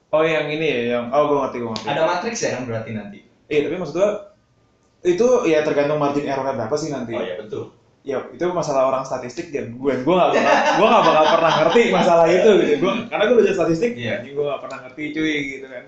Oh 0.10 0.26
yang 0.26 0.50
ini 0.50 0.66
ya, 0.66 0.80
yang 0.98 1.06
oh 1.14 1.22
gue 1.30 1.38
ngerti 1.38 1.58
gue 1.62 1.70
ngerti. 1.70 1.88
ada 1.88 2.02
matriks 2.10 2.42
ya 2.42 2.50
kan 2.58 2.64
berarti 2.66 2.92
nanti 2.98 3.20
Iya 3.50 3.60
tapi 3.66 3.76
maksud 3.82 3.96
gua 3.98 4.10
itu 5.06 5.28
ya 5.50 5.62
tergantung 5.66 5.98
margin 6.02 6.26
errornya 6.28 6.54
berapa 6.60 6.76
sih 6.78 6.90
nanti. 6.90 7.14
oh 7.14 7.24
ya 7.24 7.38
betul 7.38 7.64
Ya 8.00 8.24
itu 8.32 8.42
masalah 8.56 8.88
orang 8.90 9.04
statistik 9.04 9.52
dan 9.52 9.76
gue 9.76 9.94
gue 10.02 10.16
nggak 10.16 10.30
bakal 10.32 10.56
gue 10.80 10.88
nggak 10.88 11.04
bakal 11.04 11.26
pernah 11.36 11.52
ngerti 11.62 11.82
masalah 11.92 12.26
itu 12.32 12.50
gitu. 12.64 12.74
Gue 12.80 12.94
karena 13.12 13.24
gue 13.28 13.36
belajar 13.38 13.56
statistik, 13.60 13.92
jadi 14.00 14.24
gue 14.24 14.46
nggak 14.50 14.62
pernah 14.64 14.78
ngerti 14.88 15.04
cuy 15.14 15.36
gitu 15.52 15.66
kan. 15.68 15.84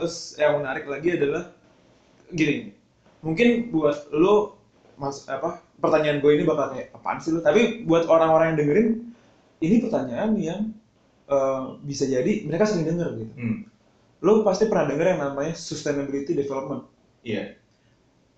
Terus 0.00 0.14
yang 0.40 0.52
menarik 0.64 0.84
lagi 0.88 1.08
adalah 1.12 1.42
gini, 2.32 2.72
mungkin 3.20 3.68
buat 3.68 4.08
lo 4.16 4.56
mas 4.96 5.28
apa 5.28 5.60
pertanyaan 5.76 6.24
gue 6.24 6.32
ini 6.40 6.44
bakal 6.48 6.72
kayak 6.72 6.88
apaan 6.96 7.20
sih 7.20 7.36
lo? 7.36 7.44
Tapi 7.44 7.84
buat 7.84 8.08
orang-orang 8.08 8.56
yang 8.56 8.58
dengerin 8.64 8.88
ini 9.60 9.76
pertanyaan 9.84 10.30
yang 10.40 10.60
eh, 11.26 11.62
bisa 11.82 12.04
jadi 12.06 12.32
mereka 12.46 12.64
sering 12.66 12.86
denger 12.86 13.08
gitu. 13.18 13.32
hmm. 13.36 13.58
Lo 14.24 14.40
pasti 14.42 14.64
pernah 14.66 14.88
denger 14.88 15.06
yang 15.16 15.20
namanya 15.22 15.52
sustainability 15.54 16.32
development 16.32 16.86
iya 17.26 17.58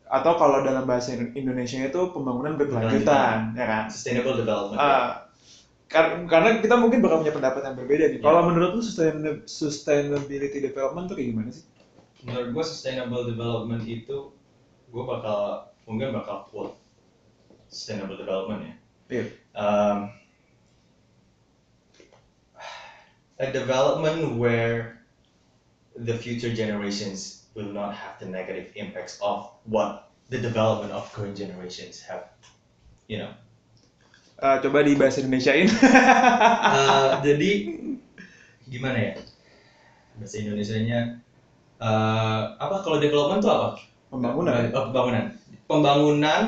atau 0.08 0.40
kalau 0.40 0.64
dalam 0.64 0.88
bahasa 0.88 1.12
Indonesia 1.12 1.84
itu 1.84 2.00
pembangunan 2.16 2.56
berkelanjutan, 2.56 3.52
ya 3.52 3.66
kan? 3.68 3.84
sustainable 3.92 4.40
development 4.40 4.80
kar- 5.88 6.24
karena 6.28 6.60
kita 6.64 6.76
mungkin 6.80 7.00
bakal 7.04 7.20
punya 7.24 7.32
pendapat 7.36 7.60
yang 7.64 7.76
berbeda 7.76 8.04
nih. 8.12 8.18
Iya. 8.20 8.24
Kalau 8.24 8.40
menurut 8.48 8.70
lu 8.76 8.82
sustain- 8.84 9.44
sustainability 9.44 10.60
development 10.60 11.12
tuh 11.12 11.16
kayak 11.16 11.28
gimana 11.32 11.50
sih? 11.52 11.64
menurut 12.18 12.50
gua 12.50 12.64
sustainable 12.66 13.24
development 13.30 13.84
itu 13.86 14.32
gua 14.90 15.04
bakal 15.06 15.38
mungkin 15.86 16.10
bakal 16.16 16.48
quote 16.50 16.74
sustainable 17.70 18.18
development 18.18 18.60
ya 18.64 18.74
Iya. 19.08 19.24
um, 19.54 19.98
a 23.38 23.52
development 23.52 24.36
where 24.36 25.00
the 25.96 26.14
future 26.14 26.54
generations 26.54 27.46
will 27.54 27.70
not 27.72 27.94
have 27.94 28.18
the 28.18 28.26
negative 28.26 28.70
impacts 28.76 29.18
of 29.22 29.50
what 29.64 30.10
the 30.28 30.38
development 30.38 30.92
of 30.92 31.10
current 31.12 31.36
generations 31.36 32.00
have 32.02 32.28
you 33.08 33.18
know? 33.18 33.32
Ah, 34.38 34.62
coba 34.62 34.86
di 34.86 34.94
bahasa 34.94 35.24
Indonesiain. 35.24 35.66
Uh, 35.66 37.18
jadi 37.26 37.74
gimana 38.70 38.96
ya? 39.00 39.12
Bahasa 40.14 40.36
Indonesianya 40.38 41.18
uh, 41.82 42.54
apa? 42.62 42.86
Kalau 42.86 43.02
development 43.02 43.42
itu 43.42 43.50
apa? 43.50 43.68
Pembangunan. 44.14 44.70
Oh, 44.70 44.84
pembangunan. 44.92 45.24
Pembangunan 45.66 46.44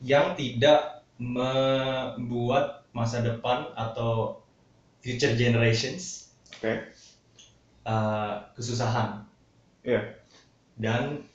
yang 0.00 0.32
tidak 0.40 1.04
membuat 1.20 2.88
masa 2.96 3.20
depan 3.20 3.68
atau 3.76 4.41
future 5.02 5.34
generations 5.34 6.30
Oke. 6.58 6.94
uh, 7.84 8.38
kesusahan 8.54 9.26
Iya. 9.82 10.14
dan 10.78 11.26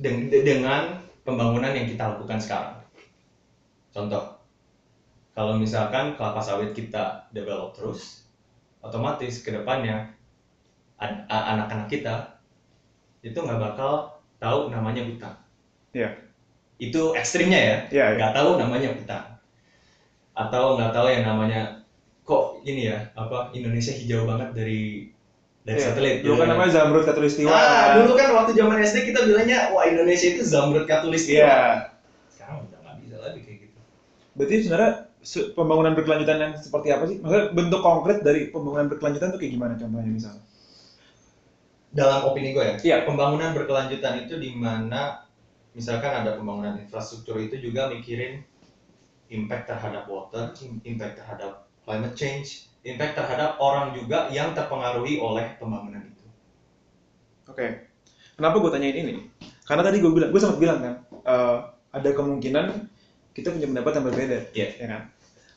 deng- 0.00 0.32
dengan 0.32 1.04
pembangunan 1.20 1.76
yang 1.76 1.84
kita 1.84 2.16
lakukan 2.16 2.40
sekarang. 2.40 2.80
Contoh, 3.92 4.40
kalau 5.36 5.60
misalkan 5.60 6.16
kelapa 6.16 6.40
sawit 6.40 6.72
kita 6.72 7.28
develop 7.30 7.76
terus, 7.76 8.24
otomatis 8.80 9.44
ke 9.44 9.52
depannya 9.52 10.16
an- 10.96 11.28
a- 11.28 11.46
anak-anak 11.52 11.88
kita 11.92 12.14
itu 13.20 13.36
nggak 13.36 13.60
bakal 13.60 14.16
tahu 14.40 14.72
namanya 14.72 15.04
hutan. 15.04 15.36
Iya. 15.92 16.16
Itu 16.80 17.12
ekstrimnya 17.12 17.60
ya, 17.60 17.76
iya. 17.92 18.06
nggak 18.16 18.32
tahu 18.32 18.56
namanya 18.56 18.96
hutan. 18.96 19.22
Atau 20.32 20.80
nggak 20.80 20.96
tahu 20.96 21.06
yang 21.12 21.28
namanya 21.28 21.79
kok 22.30 22.62
ini 22.62 22.86
ya, 22.86 23.10
apa 23.12 23.50
Indonesia 23.50 23.90
hijau 23.90 24.22
banget 24.22 24.54
dari 24.54 25.10
dari 25.60 25.76
Iya. 25.76 25.86
satelit. 25.90 26.16
Dulu 26.22 26.34
kan 26.34 26.46
kan. 26.46 26.50
namanya 26.54 26.70
Zamrud 26.72 27.04
Katulistiwa. 27.04 27.50
Kan? 27.50 28.00
dulu 28.00 28.12
kan 28.14 28.28
waktu 28.32 28.52
zaman 28.54 28.78
SD 28.80 28.96
kita 29.04 29.20
bilangnya 29.26 29.74
wah 29.74 29.84
Indonesia 29.84 30.26
itu 30.30 30.40
Zamrud 30.40 30.86
Katulistiwa. 30.86 31.36
Iya. 31.36 31.58
Sekarang 32.30 32.64
udah 32.64 32.78
nggak 32.80 32.96
bisa 33.02 33.16
lagi 33.18 33.38
kayak 33.42 33.58
gitu. 33.66 33.78
Berarti 34.32 34.54
sebenarnya 34.62 34.92
pembangunan 35.52 35.92
berkelanjutan 35.92 36.38
yang 36.38 36.52
seperti 36.56 36.88
apa 36.88 37.04
sih? 37.04 37.16
Maksudnya 37.20 37.44
bentuk 37.52 37.80
konkret 37.82 38.18
dari 38.22 38.48
pembangunan 38.48 38.88
berkelanjutan 38.88 39.34
tuh 39.34 39.38
kayak 39.42 39.52
gimana 39.52 39.74
contohnya 39.76 40.08
misalnya? 40.08 40.42
Dalam 41.90 42.22
opini 42.22 42.54
gue 42.54 42.62
ya, 42.62 42.74
Iya. 42.78 42.96
pembangunan 43.02 43.50
berkelanjutan 43.50 44.22
itu 44.22 44.38
di 44.38 44.54
mana 44.54 45.26
misalkan 45.74 46.14
ada 46.14 46.38
pembangunan 46.38 46.78
infrastruktur 46.78 47.36
itu 47.36 47.58
juga 47.58 47.90
mikirin 47.90 48.46
impact 49.28 49.68
terhadap 49.68 50.06
water, 50.06 50.54
im- 50.62 50.82
impact 50.86 51.18
terhadap 51.18 51.66
climate 51.84 52.16
change, 52.16 52.70
impact 52.86 53.16
terhadap 53.16 53.60
orang 53.60 53.92
juga 53.96 54.28
yang 54.32 54.56
terpengaruhi 54.56 55.20
oleh 55.20 55.56
pembangunan 55.60 56.00
itu. 56.04 56.24
Oke. 57.50 57.66
Kenapa 58.36 58.56
gue 58.56 58.70
tanyain 58.72 58.96
ini? 58.96 59.14
Karena 59.68 59.82
tadi 59.84 60.00
gue 60.00 60.10
bilang, 60.10 60.30
gue 60.32 60.40
sempat 60.40 60.58
bilang 60.58 60.78
kan, 60.80 60.94
eh, 61.12 61.56
ada 61.92 62.08
kemungkinan 62.14 62.66
kita 63.36 63.52
punya 63.52 63.66
pendapat 63.68 63.92
yang 64.00 64.04
berbeda, 64.08 64.38
Iya. 64.56 64.68
ya 64.80 64.86
kan? 64.88 65.02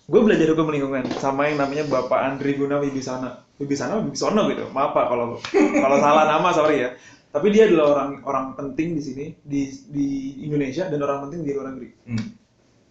Gue 0.04 0.20
belajar 0.20 0.52
hukum 0.52 0.68
lingkungan 0.68 1.08
sama 1.24 1.48
yang 1.48 1.64
namanya 1.64 1.88
Bapak 1.88 2.20
Andri 2.20 2.60
Guna 2.60 2.76
Wibisana, 2.84 3.40
Wibisana, 3.56 4.04
Wibisono 4.04 4.52
gitu. 4.52 4.68
Maaf 4.76 4.92
Pak 4.92 5.06
kalau 5.08 5.40
kalau 5.56 5.98
salah 6.04 6.28
nama 6.28 6.52
sorry 6.52 6.84
ya. 6.84 6.90
Tapi 7.32 7.48
dia 7.50 7.72
adalah 7.72 7.96
orang 7.96 8.10
orang 8.28 8.46
penting 8.54 9.00
di 9.00 9.02
sini 9.02 9.26
di 9.42 9.72
di 9.90 10.08
Indonesia 10.44 10.92
dan 10.92 11.00
orang 11.00 11.26
penting 11.26 11.48
di 11.48 11.52
luar 11.56 11.72
negeri. 11.72 11.90
Hmm. 12.04 12.28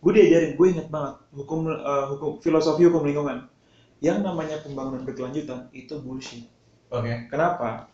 Gue 0.03 0.13
diajarin, 0.19 0.59
gue 0.59 0.67
ingat 0.67 0.91
banget 0.91 1.15
hukum 1.31 1.71
eh, 1.71 2.05
hukum 2.11 2.43
filosofi 2.43 2.83
hukum 2.91 3.07
lingkungan. 3.07 3.47
Yang 4.03 4.19
namanya 4.27 4.59
pembangunan 4.59 5.07
berkelanjutan 5.07 5.71
itu 5.71 5.95
bullshit. 6.03 6.51
Oke. 6.91 7.31
Kenapa? 7.31 7.87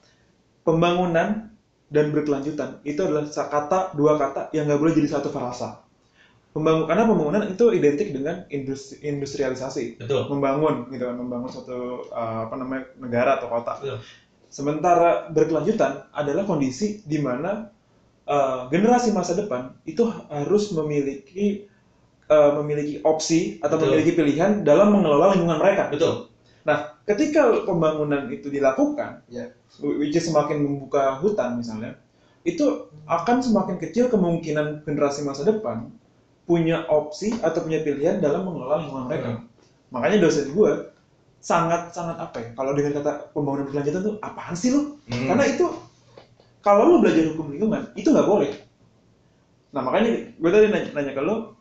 Pembangunan 0.65 1.53
dan 1.89 2.07
berkelanjutan 2.13 2.81
itu 2.85 3.01
adalah 3.05 3.29
kata 3.29 3.93
dua 3.93 4.17
kata 4.17 4.53
yang 4.57 4.69
nggak 4.69 4.81
boleh 4.81 4.97
jadi 4.97 5.21
satu 5.21 5.29
frasa. 5.29 5.85
Pembangun, 6.49 6.89
karena 6.89 7.05
pembangunan 7.05 7.45
itu 7.45 7.65
identik 7.77 8.09
dengan 8.09 8.49
industri, 8.49 9.05
industrialisasi, 9.05 10.01
Betul. 10.01 10.33
membangun 10.33 10.89
gitu 10.89 11.05
kan, 11.05 11.17
membangun 11.21 11.53
suatu 11.53 12.09
uh, 12.09 12.49
apa 12.49 12.55
namanya 12.57 12.89
negara 12.97 13.37
atau 13.37 13.53
kota. 13.53 13.75
Betul. 13.85 14.01
Sementara 14.49 15.29
berkelanjutan 15.29 16.09
adalah 16.09 16.49
kondisi 16.49 17.05
di 17.05 17.21
mana 17.21 17.69
uh, 18.25 18.65
generasi 18.73 19.13
masa 19.13 19.37
depan 19.37 19.77
itu 19.85 20.09
harus 20.09 20.73
memiliki 20.73 21.69
uh, 22.29 22.51
memiliki 22.63 23.01
opsi 23.03 23.59
atau 23.65 23.77
Betul. 23.81 23.87
memiliki 23.93 24.13
pilihan 24.15 24.63
dalam 24.63 24.95
mengelola 24.95 25.35
lingkungan 25.35 25.59
mereka. 25.59 25.89
Betul. 25.89 26.29
Nah, 26.69 27.01
ketika 27.09 27.65
pembangunan 27.65 28.29
itu 28.29 28.53
dilakukan, 28.53 29.25
Ya. 29.33 29.49
which 29.81 30.17
is 30.17 30.29
semakin 30.29 30.61
membuka 30.61 31.17
hutan 31.17 31.57
misalnya, 31.57 31.97
itu 32.45 32.89
akan 33.09 33.41
semakin 33.41 33.77
kecil 33.81 34.13
kemungkinan 34.13 34.85
generasi 34.85 35.25
masa 35.25 35.49
depan 35.49 35.89
punya 36.49 36.85
opsi 36.89 37.37
atau 37.45 37.61
punya 37.65 37.85
pilihan 37.85 38.21
dalam 38.25 38.49
mengelola 38.49 38.85
lingkungan 38.85 39.07
mereka. 39.09 39.29
Makanya 39.93 40.17
dosen 40.25 40.53
gue 40.53 40.73
sangat 41.41 41.93
sangat 41.93 42.17
apa 42.17 42.37
ya? 42.41 42.49
Kalau 42.57 42.73
dengan 42.73 43.01
kata 43.01 43.33
pembangunan 43.37 43.69
berkelanjutan 43.69 44.01
tuh 44.05 44.15
apaan 44.25 44.57
sih 44.57 44.73
lu? 44.73 44.97
Hmm. 45.13 45.29
Karena 45.29 45.45
itu 45.45 45.67
kalau 46.65 46.89
lu 46.89 46.97
belajar 47.05 47.25
hukum 47.33 47.53
lingkungan 47.53 47.93
itu 47.97 48.09
nggak 48.09 48.29
boleh. 48.29 48.51
Nah 49.77 49.81
makanya 49.85 50.33
gue 50.41 50.51
tadi 50.53 50.67
nanya, 50.73 50.89
nanya 50.97 51.13
ke 51.13 51.23
lu 51.25 51.58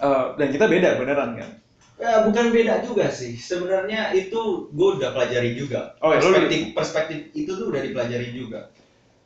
eh, 0.00 0.24
dan 0.38 0.48
kita 0.52 0.64
beda 0.68 0.88
beneran 1.00 1.30
kan? 1.38 1.50
Ya, 1.96 2.20
bukan 2.20 2.52
beda 2.52 2.84
juga 2.84 3.08
sih. 3.08 3.40
Sebenarnya 3.40 4.12
itu 4.12 4.68
gue 4.68 4.88
udah 5.00 5.16
pelajari 5.16 5.56
juga. 5.56 5.96
Oh, 6.04 6.12
ya, 6.12 6.20
perspektif 6.20 6.60
perspektif 6.76 7.18
itu 7.32 7.50
tuh 7.56 7.66
udah 7.72 7.80
dipelajari 7.80 8.28
juga. 8.36 8.60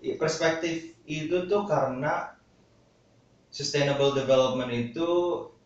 Ya, 0.02 0.14
Perspektif 0.16 0.94
itu 1.06 1.36
tuh 1.50 1.62
karena 1.66 2.30
sustainable 3.50 4.14
development 4.14 4.70
itu 4.70 5.08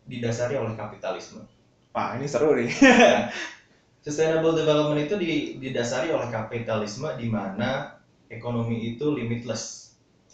didasari 0.05 0.53
oleh 0.57 0.73
kapitalisme. 0.77 1.45
Wah 1.95 2.13
ini 2.19 2.27
seru 2.27 2.53
nih. 2.57 2.69
Sustainable 4.05 4.53
development 4.55 4.99
itu 5.05 5.15
di- 5.17 5.49
didasari 5.63 6.07
oleh 6.13 6.29
kapitalisme 6.29 7.09
di 7.17 7.27
mana 7.27 7.97
ekonomi 8.29 8.93
itu 8.93 9.09
limitless. 9.11 9.63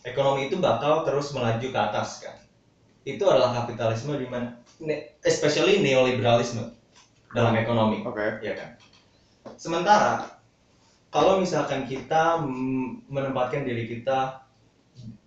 Ekonomi 0.04 0.50
itu 0.52 0.58
bakal 0.60 1.08
terus 1.08 1.32
melaju 1.36 1.68
ke 1.72 1.80
atas 1.80 2.10
kan. 2.24 2.36
Itu 3.02 3.26
adalah 3.26 3.50
kapitalisme 3.64 4.14
di 4.16 4.28
mana 4.30 4.62
ne- 4.80 5.18
especially 5.26 5.82
neoliberalisme. 5.82 6.78
dalam 7.32 7.56
ekonomi 7.56 8.04
Oke. 8.04 8.44
ya 8.44 8.52
kan 8.52 8.76
sementara 9.56 10.36
kalau 11.08 11.40
misalkan 11.40 11.88
kita 11.88 12.44
menempatkan 13.08 13.64
diri 13.64 13.88
kita 13.88 14.44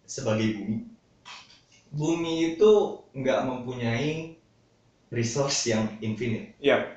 sebagai 0.04 0.52
bumi 0.52 0.84
bumi 1.88 2.34
itu 2.52 2.72
nggak 3.16 3.40
mempunyai 3.48 4.36
resource 5.08 5.64
yang 5.64 5.96
infinite 6.04 6.52
Iya. 6.60 6.92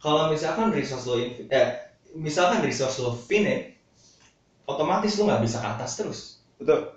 kalau 0.00 0.32
misalkan 0.32 0.72
resource 0.72 1.04
lo 1.04 1.20
infi- 1.20 1.44
eh, 1.52 1.92
misalkan 2.16 2.64
resource 2.64 3.04
lo 3.04 3.12
finite 3.12 3.76
otomatis 4.64 5.12
lo 5.20 5.28
nggak 5.28 5.44
bisa 5.44 5.60
ke 5.60 5.68
atas 5.68 5.92
terus 5.92 6.20
Betul. 6.56 6.93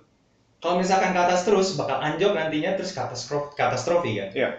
Kalau 0.57 0.81
misalkan 0.81 1.13
ke 1.13 1.19
atas 1.21 1.45
terus 1.45 1.77
bakal 1.77 2.01
anjlok 2.01 2.33
nantinya 2.33 2.73
terus 2.73 2.91
katastrofi 2.93 3.53
katastrofi 3.53 4.17
kan 4.17 4.29
Iya. 4.33 4.49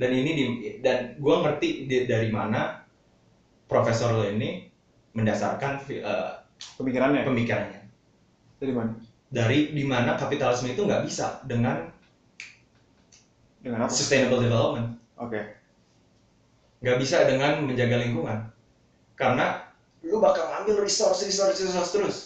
dan 0.00 0.10
ini 0.10 0.30
di, 0.32 0.44
dan 0.80 1.12
gue 1.20 1.34
ngerti 1.44 1.68
di- 1.84 2.06
dari 2.08 2.32
mana 2.32 2.80
profesor 3.68 4.16
lo 4.16 4.24
ini 4.24 4.68
mendasarkan 5.12 5.72
eh, 5.92 6.30
Pemikirannya 6.78 7.26
pemikirannya 7.26 7.80
dari 8.62 8.72
mana? 8.72 8.92
dari 9.32 9.74
di 9.74 9.84
mana 9.84 10.14
kapitalisme 10.14 10.70
itu 10.72 10.86
nggak 10.86 11.02
bisa 11.04 11.42
dengan 11.44 11.90
Dengan 13.62 13.86
apa? 13.86 13.92
sustainable 13.92 14.40
development 14.40 14.96
Oke. 15.20 15.40
nggak 16.82 16.98
bisa 16.98 17.22
dengan 17.28 17.62
menjaga 17.62 18.00
lingkungan 18.00 18.38
karena 19.14 19.62
lu 20.02 20.18
bakal 20.18 20.50
ambil 20.50 20.82
resource 20.82 21.22
resource 21.22 21.62
resource 21.62 21.90
terus 21.94 22.16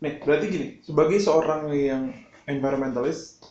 Nih, 0.00 0.16
berarti 0.24 0.46
gini, 0.48 0.66
sebagai 0.80 1.20
seorang 1.20 1.68
yang 1.76 2.08
environmentalist, 2.48 3.44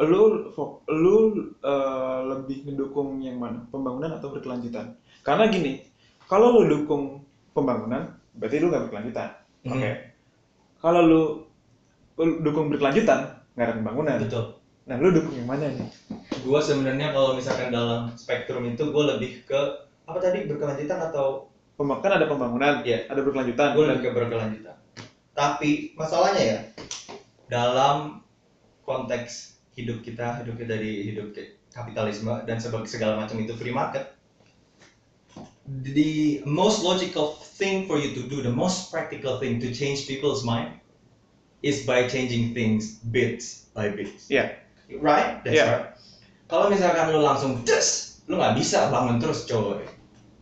lu 0.00 0.48
lu 0.88 1.16
eh, 1.60 2.20
lebih 2.32 2.64
mendukung 2.64 3.20
yang 3.20 3.36
mana? 3.36 3.60
Pembangunan 3.68 4.16
atau 4.16 4.32
berkelanjutan? 4.32 4.96
Karena 5.20 5.52
gini, 5.52 5.84
kalau 6.24 6.56
lu 6.56 6.64
dukung 6.64 7.20
pembangunan, 7.52 8.08
berarti 8.32 8.56
lu 8.56 8.72
nggak 8.72 8.88
berkelanjutan. 8.88 9.28
Hmm. 9.68 9.76
Oke. 9.76 9.90
Kalau 10.80 11.00
lu, 11.04 11.22
lu 12.16 12.40
dukung 12.40 12.72
berkelanjutan, 12.72 13.36
nggak 13.52 13.66
ada 13.68 13.76
pembangunan. 13.76 14.16
betul 14.20 14.56
Nah, 14.86 14.96
lu 15.02 15.10
dukung 15.10 15.34
yang 15.34 15.50
mana 15.50 15.66
nih? 15.66 15.88
gue 16.46 16.60
sebenarnya 16.62 17.10
kalau 17.10 17.34
misalkan 17.34 17.74
dalam 17.74 18.06
spektrum 18.14 18.62
itu 18.70 18.86
gue 18.86 19.04
lebih 19.18 19.42
ke 19.42 19.60
apa 20.06 20.18
tadi 20.22 20.46
berkelanjutan 20.46 21.10
atau 21.10 21.50
Pemba- 21.74 21.98
kan 22.00 22.14
ada 22.16 22.24
pembangunan, 22.30 22.80
Iya. 22.86 23.10
ada 23.10 23.20
berkelanjutan. 23.20 23.74
gue 23.74 23.84
lebih 23.84 24.02
ke 24.06 24.10
berkelanjutan 24.14 24.76
tapi 25.36 25.92
masalahnya 25.94 26.42
ya 26.42 26.58
dalam 27.52 28.24
konteks 28.88 29.60
hidup 29.76 30.00
kita 30.00 30.40
hidup 30.40 30.56
kita 30.56 30.80
di 30.80 31.12
hidup 31.12 31.36
kapitalisme 31.70 32.32
dan 32.48 32.56
sebagai 32.56 32.88
segala 32.88 33.20
macam 33.20 33.36
itu 33.36 33.52
free 33.52 33.74
market 33.76 34.16
the 35.68 36.40
most 36.48 36.80
logical 36.80 37.36
thing 37.60 37.84
for 37.84 37.98
you 37.98 38.14
to 38.16 38.24
do 38.24 38.40
the 38.40 38.50
most 38.50 38.88
practical 38.88 39.36
thing 39.36 39.60
to 39.60 39.68
change 39.74 40.06
people's 40.08 40.40
mind 40.46 40.80
is 41.62 41.84
by 41.84 42.06
changing 42.06 42.54
things 42.54 43.02
bits 43.10 43.66
by 43.74 43.90
bits. 43.90 44.30
Iya. 44.30 44.62
right? 45.02 45.42
That's 45.42 45.58
Iya. 45.58 45.64
right. 45.66 45.86
Kalau 46.46 46.70
misalkan 46.70 47.10
lu 47.10 47.20
langsung 47.20 47.66
des! 47.66 48.16
lu 48.30 48.38
nggak 48.38 48.58
bisa 48.58 48.90
bangun 48.90 49.18
terus 49.18 49.46
coy. 49.46 49.82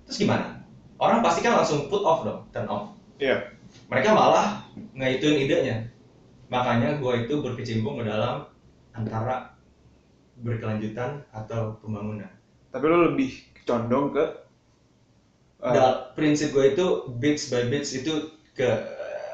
Terus 0.09 0.17
gimana? 0.21 0.61
Orang 1.01 1.21
pasti 1.25 1.41
kan 1.45 1.57
langsung 1.57 1.89
put 1.89 2.05
off 2.05 2.25
dong 2.25 2.45
turn 2.53 2.69
off. 2.69 2.93
Iya. 3.17 3.54
Mereka 3.89 4.11
malah 4.13 4.65
ngehituin 4.97 5.45
idenya 5.45 5.77
makanya 6.49 6.99
gue 7.01 7.15
itu 7.27 7.35
berkecimpung 7.41 8.01
ke 8.01 8.05
dalam 8.07 8.47
antara 8.95 9.55
berkelanjutan 10.39 11.23
atau 11.31 11.79
pembangunan 11.83 12.29
Tapi 12.75 12.85
lu 12.91 12.99
lebih 13.15 13.31
condong 13.63 14.11
ke 14.11 14.25
eh, 15.63 15.73
Dan 15.73 16.11
prinsip 16.19 16.51
gue 16.51 16.75
itu 16.75 16.87
bits 17.19 17.49
by 17.55 17.71
bits 17.71 17.95
itu 17.95 18.35
ke 18.55 18.67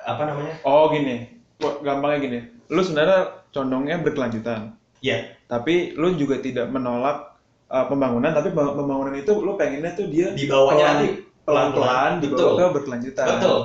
apa 0.04 0.28
namanya 0.28 0.54
Oh 0.64 0.88
gini, 0.88 1.28
gampangnya 1.60 2.18
gini. 2.20 2.38
Lu 2.72 2.80
sebenarnya 2.80 3.48
condongnya 3.52 4.00
berkelanjutan. 4.00 4.76
ya 5.00 5.24
Tapi 5.48 5.96
lu 5.96 6.14
juga 6.16 6.38
tidak 6.40 6.68
menolak 6.68 7.36
uh, 7.68 7.84
pembangunan, 7.88 8.30
tapi 8.32 8.52
pem- 8.52 8.76
pembangunan 8.76 9.16
itu 9.16 9.32
lu 9.40 9.56
pengennya 9.56 9.92
tuh 9.96 10.06
dia 10.08 10.32
di 10.36 10.44
bawahnya 10.48 10.76
Pelan- 10.76 10.96
nanti 11.00 11.08
pelan-pelan 11.44 12.12
Betul. 12.20 12.28
dibawa 12.30 12.52
ke 12.54 12.64
berkelanjutan. 12.76 13.26
betul 13.26 13.58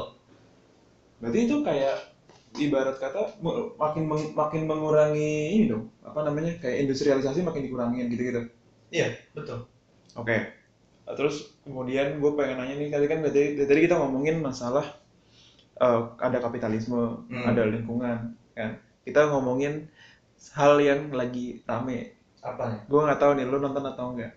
Berarti 1.26 1.40
itu 1.44 1.56
kayak 1.62 1.96
ibarat 2.56 2.96
kata 2.96 3.22
makin 3.76 4.04
meng- 4.06 4.34
makin 4.34 4.62
mengurangi 4.64 5.32
ini 5.58 5.66
dong. 5.68 5.90
Apa 6.06 6.24
namanya? 6.24 6.56
Kayak 6.62 6.88
industrialisasi 6.88 7.42
makin 7.42 7.66
dikurangin 7.66 8.06
gitu-gitu. 8.08 8.42
iya 8.90 9.12
betul 9.34 9.66
Oke. 10.16 10.38
Uh, 11.04 11.14
Terus 11.18 11.58
kemudian 11.66 12.18
gue 12.18 12.32
pengen 12.34 12.62
nanya 12.62 12.76
nih, 12.78 12.88
tadi 12.88 13.06
kan 13.06 13.20
dari, 13.26 13.58
dari 13.58 13.68
tadi 13.68 13.80
kita 13.84 13.98
ngomongin 14.00 14.40
masalah 14.40 14.86
uh, 15.78 16.16
ada 16.18 16.38
kapitalisme, 16.40 17.28
Hmm. 17.28 17.44
ada 17.46 17.68
lingkungan, 17.68 18.18
kan? 18.54 18.80
Kita 19.04 19.28
ngomongin 19.30 19.90
hal 20.54 20.80
yang 20.80 21.12
lagi 21.12 21.60
rame. 21.66 22.14
apa 22.40 22.62
ya 22.70 22.78
Gue 22.86 23.02
nggak 23.02 23.18
tahu 23.20 23.32
nih, 23.36 23.46
lu 23.50 23.58
nonton 23.58 23.84
atau 23.84 24.14
enggak? 24.14 24.32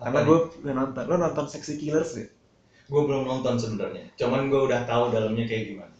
Karena 0.00 0.18
Apa 0.18 0.26
gue 0.26 0.38
udah 0.64 0.74
nonton. 0.74 1.02
Lu 1.04 1.16
nonton 1.20 1.44
Sexy 1.46 1.76
Killers 1.76 2.16
gak? 2.16 2.30
gue 2.90 3.02
belum 3.06 3.22
nonton 3.22 3.54
sebenarnya 3.54 4.02
cuman 4.18 4.50
gue 4.50 4.60
udah 4.66 4.82
tahu 4.82 5.14
dalamnya 5.14 5.46
kayak 5.46 5.64
gimana 5.70 5.94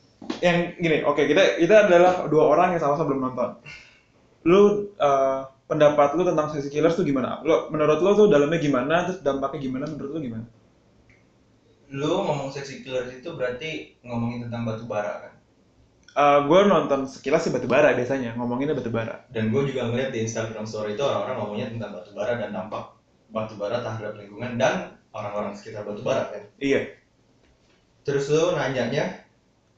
Yang 0.45 0.59
gini, 0.81 0.99
oke 1.05 1.23
kita 1.25 1.57
kita 1.61 1.89
adalah 1.89 2.29
dua 2.29 2.45
orang 2.53 2.77
yang 2.77 2.83
sama-sama 2.83 3.09
belum 3.12 3.23
nonton. 3.33 3.51
Lu 4.45 4.61
uh, 5.01 5.49
pendapat 5.64 6.16
lu 6.16 6.23
tentang 6.29 6.53
Sexy 6.53 6.68
Killers 6.68 6.97
tuh 6.97 7.05
gimana? 7.09 7.41
Lu 7.41 7.73
menurut 7.73 7.99
lu 8.05 8.11
tuh 8.16 8.27
dalamnya 8.29 8.61
gimana? 8.61 9.09
Terus 9.09 9.25
dampaknya 9.25 9.59
gimana? 9.64 9.85
Menurut 9.89 10.12
lu 10.16 10.21
gimana? 10.21 10.45
lu 11.91 12.23
ngomong 12.23 12.55
sexy 12.55 12.87
killers 12.87 13.11
itu 13.11 13.35
berarti 13.35 13.99
ngomongin 14.07 14.47
tentang 14.47 14.62
batu 14.62 14.87
bara 14.87 15.27
kan 15.27 15.35
gue 16.47 16.61
nonton 16.71 17.07
sekilas 17.11 17.43
sih 17.47 17.53
batubara 17.55 17.91
biasanya 17.99 18.39
ngomonginnya 18.39 18.79
batubara 18.79 19.27
dan 19.35 19.51
gue 19.51 19.62
juga 19.66 19.91
ngeliat 19.91 20.14
di 20.14 20.23
Instagram 20.23 20.66
story 20.66 20.95
itu 20.95 21.03
orang-orang 21.03 21.37
ngomongnya 21.43 21.66
tentang 21.75 21.91
batu 21.99 22.11
bara 22.14 22.39
dan 22.39 22.51
dampak 22.55 22.95
batu 23.35 23.55
bara 23.59 23.83
terhadap 23.83 24.14
lingkungan 24.14 24.55
dan 24.55 24.95
orang-orang 25.11 25.51
sekitar 25.59 25.83
batu 25.83 26.07
bara 26.07 26.31
kan 26.31 26.43
iya 26.62 26.95
terus 28.07 28.31
lu 28.31 28.55
nanyanya 28.55 29.27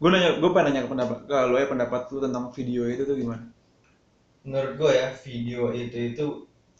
gue 0.03 0.11
nanya 0.11 0.43
gue 0.43 0.51
pengen 0.51 0.75
nanya 0.75 0.83
ke 0.83 0.91
pendapat 0.91 1.19
ke 1.31 1.37
lo 1.47 1.55
ya 1.55 1.67
pendapat 1.71 2.11
lu 2.11 2.19
tentang 2.19 2.51
video 2.51 2.91
itu 2.91 3.07
tuh 3.07 3.15
gimana? 3.15 3.47
Menurut 4.43 4.75
gue 4.75 4.91
ya 4.99 5.15
video 5.23 5.71
itu 5.71 5.95
itu 6.11 6.27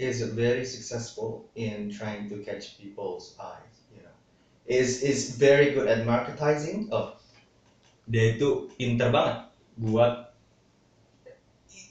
is 0.03 0.19
very 0.35 0.67
successful 0.67 1.47
in 1.55 1.87
trying 1.87 2.27
to 2.27 2.43
catch 2.43 2.75
people's 2.83 3.39
eyes 3.39 3.87
you 3.95 4.03
know. 4.03 4.17
Is 4.67 5.07
is 5.07 5.39
very 5.39 5.71
good 5.71 5.87
at 5.87 6.03
marketing 6.03 6.91
oh 6.91 7.15
dia 8.11 8.35
itu 8.35 8.67
pinter 8.75 9.15
banget 9.15 9.47
buat 9.79 10.35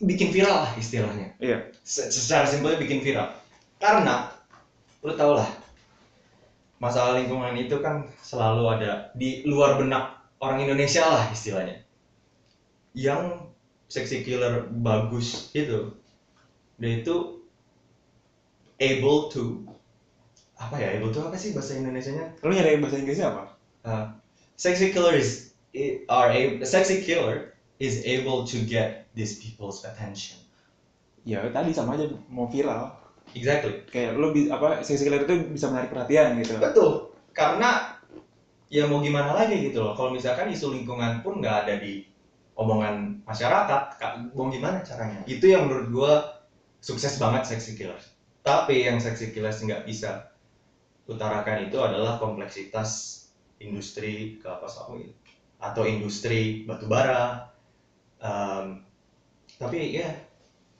bikin 0.03 0.35
viral 0.35 0.67
lah 0.67 0.71
istilahnya. 0.75 1.31
Iya. 1.39 1.71
Se- 1.87 2.11
secara 2.11 2.43
simpelnya 2.43 2.75
bikin 2.75 2.99
viral. 2.99 3.31
Karena 3.79 4.35
lu 4.99 5.15
tau 5.15 5.39
lah 5.39 5.47
masalah 6.83 7.15
lingkungan 7.15 7.55
itu 7.55 7.79
kan 7.79 8.09
selalu 8.19 8.67
ada 8.75 9.13
di 9.15 9.45
luar 9.47 9.79
benak 9.79 10.20
orang 10.41 10.65
Indonesia 10.65 11.05
lah 11.05 11.29
istilahnya. 11.29 11.85
Yang 12.97 13.47
sexy 13.87 14.25
killer 14.25 14.67
bagus 14.81 15.53
itu 15.53 15.95
dia 16.81 16.91
itu 17.05 17.39
able 18.81 19.29
to 19.29 19.61
apa 20.57 20.75
ya 20.81 20.97
able 20.97 21.13
to 21.13 21.21
apa 21.21 21.37
sih 21.37 21.53
bahasa 21.53 21.77
Indonesianya? 21.77 22.35
Lu 22.41 22.51
nyari 22.51 22.81
bahasa 22.81 22.97
Inggrisnya 22.97 23.31
apa? 23.31 23.43
Uh, 23.85 24.05
sexy 24.57 24.89
killer 24.89 25.13
is 25.13 25.53
are 26.09 26.33
a 26.33 26.65
sexy 26.65 27.05
killer 27.05 27.53
is 27.77 28.01
able 28.03 28.43
to 28.43 28.61
get 28.65 29.07
these 29.13 29.37
people's 29.37 29.85
attention. 29.85 30.41
Ya 31.21 31.45
tadi 31.53 31.71
sama 31.71 31.95
aja 31.95 32.09
mau 32.27 32.49
viral. 32.49 32.97
Exactly. 33.37 33.85
Kayak 33.93 34.17
lu 34.17 34.33
apa 34.49 34.81
sexy 34.81 35.05
killer 35.05 35.23
itu 35.23 35.53
bisa 35.53 35.69
menarik 35.69 35.93
perhatian 35.93 36.35
gitu. 36.41 36.57
Betul, 36.57 37.13
karena 37.31 37.90
ya 38.71 38.87
mau 38.87 39.03
gimana 39.03 39.35
lagi 39.35 39.59
gitu 39.67 39.83
loh. 39.83 39.93
Kalau 39.93 40.15
misalkan 40.15 40.47
isu 40.47 40.71
lingkungan 40.71 41.19
pun 41.19 41.43
nggak 41.43 41.67
ada 41.67 41.75
di 41.83 42.07
omongan 42.55 43.19
masyarakat, 43.27 43.99
mau 44.31 44.47
gimana 44.47 44.79
caranya? 44.81 45.21
Itu 45.27 45.51
yang 45.51 45.67
menurut 45.67 45.87
gua 45.91 46.11
sukses 46.79 47.19
banget 47.19 47.43
Sexy 47.51 47.75
Killers. 47.75 48.15
Tapi 48.41 48.87
yang 48.87 48.97
Sexy 49.03 49.35
Killers 49.35 49.59
nggak 49.59 49.83
bisa 49.83 50.31
utarakan 51.05 51.67
itu 51.67 51.77
adalah 51.83 52.15
kompleksitas 52.15 53.21
industri 53.59 54.39
kelapa 54.39 54.71
sawit 54.71 55.11
atau 55.59 55.83
industri 55.83 56.63
batubara. 56.63 57.51
Em, 58.21 58.85
tapi 59.57 59.93
ya 59.93 60.09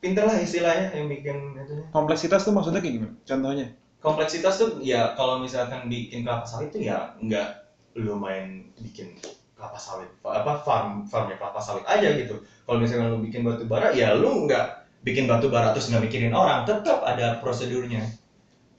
pinter 0.01 0.25
lah 0.25 0.41
istilahnya 0.41 0.89
yang 0.97 1.05
bikin 1.05 1.53
itu 1.53 1.85
kompleksitas 1.93 2.41
tuh 2.41 2.53
maksudnya 2.53 2.81
kayak 2.81 2.95
gimana 2.97 3.13
contohnya 3.21 3.67
kompleksitas 4.01 4.57
tuh 4.57 4.69
ya 4.81 5.13
kalau 5.13 5.37
misalkan 5.37 5.85
bikin 5.85 6.25
kelapa 6.25 6.49
sawit 6.49 6.73
tuh 6.73 6.81
ya 6.81 7.13
nggak 7.21 7.60
lu 7.95 8.15
main 8.15 8.71
bikin 8.79 9.19
kelapa 9.55 9.77
sawit 9.77 10.09
apa 10.25 10.65
farm 10.65 11.05
farmnya 11.05 11.37
kelapa 11.37 11.59
sawit 11.61 11.85
aja 11.85 12.17
gitu. 12.17 12.41
Kalau 12.65 12.77
misalkan 12.81 13.13
lu 13.13 13.19
bikin 13.21 13.45
batu 13.45 13.67
bara 13.69 13.93
ya 13.93 14.17
lu 14.17 14.49
nggak 14.49 14.87
bikin 15.05 15.29
batu 15.29 15.51
bara 15.51 15.73
terus 15.75 15.91
nggak 15.93 16.07
mikirin 16.07 16.33
orang 16.33 16.65
tetap 16.65 17.03
ada 17.05 17.37
prosedurnya. 17.43 18.05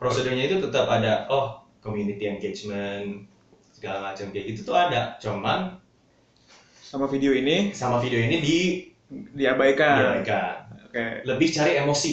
Prosedurnya 0.01 0.51
itu 0.51 0.59
tetap 0.59 0.91
ada 0.91 1.31
oh 1.31 1.63
community 1.85 2.27
engagement 2.27 3.27
segala 3.71 4.11
macam 4.11 4.31
kayak 4.31 4.55
gitu 4.55 4.71
tuh 4.71 4.77
ada. 4.79 5.19
Cuman 5.23 5.79
sama 6.83 7.07
video 7.07 7.31
ini? 7.35 7.71
Sama 7.73 8.03
video 8.03 8.19
ini 8.19 8.37
di 8.43 8.59
diabaikan. 9.11 9.97
Diabaikan. 9.99 10.55
Oke. 10.91 11.07
Lebih 11.25 11.49
cari 11.55 11.73
emosi. 11.79 12.13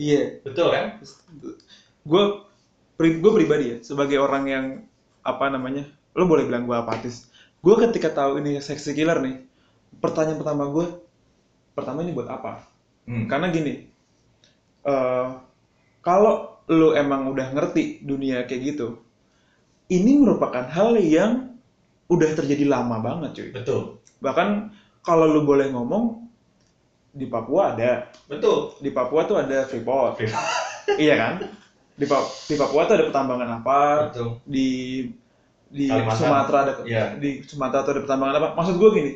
Iya. 0.00 0.42
Betul 0.44 0.68
kan? 0.72 1.00
Gue 2.04 2.24
gue 2.98 3.32
pribadi 3.34 3.64
ya 3.72 3.76
sebagai 3.82 4.20
orang 4.20 4.44
yang 4.46 4.64
apa 5.22 5.50
namanya 5.50 5.86
lo 6.12 6.24
boleh 6.28 6.44
bilang 6.48 6.68
gue 6.68 6.76
apatis. 6.76 7.28
Gue 7.62 7.78
ketika 7.78 8.10
tahu 8.12 8.42
ini 8.42 8.58
seksi 8.58 8.92
killer 8.92 9.22
nih 9.22 9.42
pertanyaan 10.02 10.40
pertama 10.40 10.64
gue 10.72 10.86
pertama 11.72 12.02
ini 12.04 12.12
buat 12.12 12.28
apa? 12.28 12.68
Hmm. 13.02 13.26
karena 13.26 13.50
gini 13.50 13.90
eh 14.86 15.26
kalau 16.06 16.62
lo 16.70 16.94
emang 16.94 17.26
udah 17.34 17.50
ngerti 17.50 17.98
dunia 17.98 18.46
kayak 18.46 18.62
gitu 18.62 19.02
ini 19.90 20.22
merupakan 20.22 20.62
hal 20.70 20.94
yang 21.02 21.52
udah 22.08 22.30
terjadi 22.36 22.64
lama 22.68 23.00
banget 23.02 23.30
cuy. 23.36 23.48
Betul. 23.52 23.80
Bahkan 24.22 24.48
kalau 25.02 25.26
lu 25.28 25.42
boleh 25.42 25.68
ngomong 25.74 26.28
di 27.12 27.28
Papua 27.28 27.76
ada. 27.76 28.08
Betul. 28.30 28.72
Di 28.80 28.90
Papua 28.94 29.28
tuh 29.28 29.36
ada 29.42 29.68
freeport. 29.68 30.22
Iya 30.96 31.14
kan? 31.18 31.34
Di, 31.92 32.04
Pa- 32.08 32.32
di 32.48 32.56
Papua 32.56 32.88
tuh 32.88 32.94
ada 33.00 33.04
pertambangan 33.08 33.50
apa? 33.62 33.80
Betul. 34.08 34.28
Di 34.48 34.68
di 35.72 35.88
Kalimantan. 35.88 36.20
Sumatera 36.20 36.58
ada 36.68 36.72
Iya. 36.84 37.16
di 37.16 37.40
Sumatera 37.48 37.80
tuh 37.80 37.92
ada 37.96 38.00
pertambangan 38.04 38.36
apa? 38.38 38.48
Maksud 38.60 38.74
gue 38.76 38.90
gini 38.92 39.10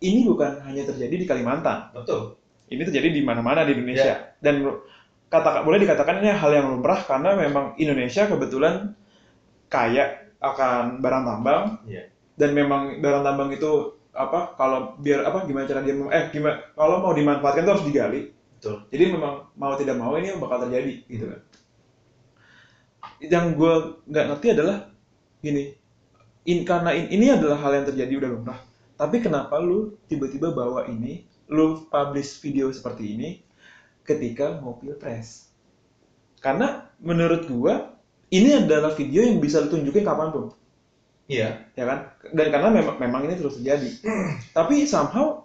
ini 0.00 0.20
bukan 0.24 0.64
hanya 0.64 0.82
terjadi 0.88 1.14
di 1.14 1.26
Kalimantan. 1.28 1.92
Betul. 1.92 2.40
Ini 2.72 2.82
terjadi 2.82 3.08
di 3.12 3.20
mana-mana 3.22 3.62
di. 3.68 3.76
Indonesia. 3.76 4.34
Dan 4.40 4.64
kata 5.28 5.60
boleh 5.62 5.78
dikatakan 5.84 6.24
ini 6.24 6.32
hal 6.32 6.50
yang 6.50 6.66
lumrah 6.72 7.04
karena 7.04 7.36
memang 7.36 7.76
Indonesia 7.76 8.24
kebetulan 8.24 8.96
kaya 9.68 10.32
akan 10.40 11.04
barang 11.04 11.24
tambang. 11.28 11.62
Iya. 11.84 12.04
dan 12.36 12.52
memang 12.52 13.00
barang 13.00 13.24
tambang 13.24 13.48
itu 13.48 13.96
apa 14.12 14.52
kalau 14.60 14.92
biar 15.00 15.24
apa 15.24 15.48
gimana 15.48 15.64
cara 15.64 15.80
dia 15.80 15.96
eh 15.96 16.24
gimana 16.28 16.60
kalau 16.76 17.00
mau 17.00 17.16
dimanfaatkan 17.16 17.64
itu 17.64 17.72
harus 17.72 17.86
digali. 17.88 18.20
Betul. 18.60 18.84
Jadi 18.92 19.04
memang 19.16 19.48
mau 19.56 19.72
tidak 19.76 19.96
mau 19.96 20.12
ini 20.20 20.36
bakal 20.36 20.68
terjadi 20.68 20.94
gitu. 21.08 21.24
Kan 21.32 21.40
yang 23.24 23.56
gue 23.56 23.74
nggak 24.04 24.24
ngerti 24.28 24.46
adalah 24.52 24.92
gini 25.40 25.76
in, 26.46 26.62
karena 26.62 26.94
in- 26.94 27.10
ini 27.10 27.26
adalah 27.34 27.58
hal 27.60 27.72
yang 27.82 27.86
terjadi 27.86 28.12
udah 28.22 28.30
lumrah. 28.32 28.60
Tapi 28.96 29.20
kenapa 29.20 29.60
lu 29.60 29.98
tiba-tiba 30.08 30.54
bawa 30.54 30.88
ini 30.88 31.26
lu 31.52 31.84
publish 31.92 32.40
video 32.40 32.72
seperti 32.72 33.18
ini 33.18 33.28
ketika 34.06 34.56
mau 34.62 34.78
pilpres? 34.80 35.50
Karena 36.40 36.88
menurut 37.02 37.44
gua 37.50 37.92
ini 38.32 38.56
adalah 38.56 38.94
video 38.94 39.22
yang 39.26 39.42
bisa 39.42 39.60
lu 39.60 39.68
tunjukin 39.68 40.06
kapan 40.06 40.32
pun. 40.32 40.44
Iya. 41.26 41.66
Ya 41.74 41.84
kan? 41.84 41.98
Dan 42.32 42.46
karena 42.54 42.68
memang 42.70 42.96
memang 42.96 43.20
ini 43.26 43.34
terus 43.36 43.58
terjadi. 43.60 43.90
Tapi 44.56 44.86
somehow 44.86 45.44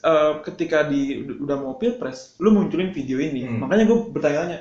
eh, 0.00 0.32
ketika 0.48 0.88
di 0.88 1.28
udah 1.28 1.56
mau 1.60 1.76
pilpres 1.76 2.40
lu 2.40 2.50
munculin 2.52 2.90
video 2.90 3.20
ini. 3.20 3.44
Hmm. 3.46 3.64
makanya 3.64 3.84
gue 3.86 3.98
bertanya-tanya 4.10 4.58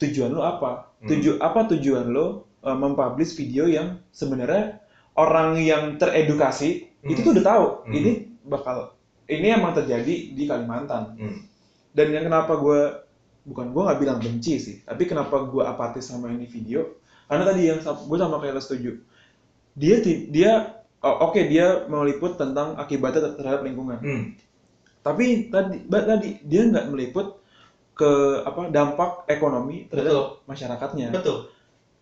tujuan 0.00 0.32
lu 0.32 0.42
apa? 0.42 0.90
Hmm. 1.04 1.08
tuju 1.12 1.30
apa 1.38 1.68
tujuan 1.76 2.08
lu 2.08 2.43
eh, 2.64 2.76
mempublish 2.76 3.36
video 3.36 3.64
yang 3.64 4.00
sebenarnya 4.10 4.80
orang 5.14 5.60
yang 5.60 5.94
teredukasi 5.94 6.90
Hmm. 7.04 7.12
itu 7.12 7.20
tuh 7.20 7.32
udah 7.36 7.44
tahu 7.44 7.66
Hmm. 7.84 7.94
ini 7.94 8.10
bakal 8.42 8.76
ini 9.24 9.52
emang 9.52 9.72
terjadi 9.72 10.32
di 10.32 10.44
Kalimantan 10.44 11.16
Hmm. 11.16 11.38
dan 11.92 12.06
yang 12.08 12.24
kenapa 12.24 12.56
gue 12.56 12.80
bukan 13.44 13.70
gue 13.70 13.82
nggak 13.84 14.00
bilang 14.00 14.18
benci 14.18 14.56
sih 14.56 14.76
tapi 14.80 15.04
kenapa 15.04 15.44
gue 15.44 15.60
apatis 15.60 16.08
sama 16.08 16.32
ini 16.32 16.48
video 16.48 16.96
karena 17.28 17.44
tadi 17.44 17.68
yang 17.68 17.78
gue 17.80 18.18
sama 18.18 18.40
kayak 18.40 18.56
setuju 18.58 18.96
dia 19.72 20.00
dia 20.32 20.52
oh, 21.00 21.28
oke 21.28 21.40
dia 21.44 21.84
meliput 21.86 22.40
tentang 22.40 22.72
akibatnya 22.74 23.28
ter- 23.28 23.36
terhadap 23.36 23.62
lingkungan 23.62 24.00
Hmm. 24.00 24.24
tapi 25.04 25.52
tadi 25.52 25.84
tadi 25.84 26.40
dia 26.40 26.62
nggak 26.64 26.88
meliput 26.88 27.36
ke 27.94 28.10
apa 28.42 28.72
dampak 28.72 29.28
ekonomi 29.28 29.86
terhadap 29.86 30.40
masyarakatnya 30.44 31.12
betul 31.12 31.52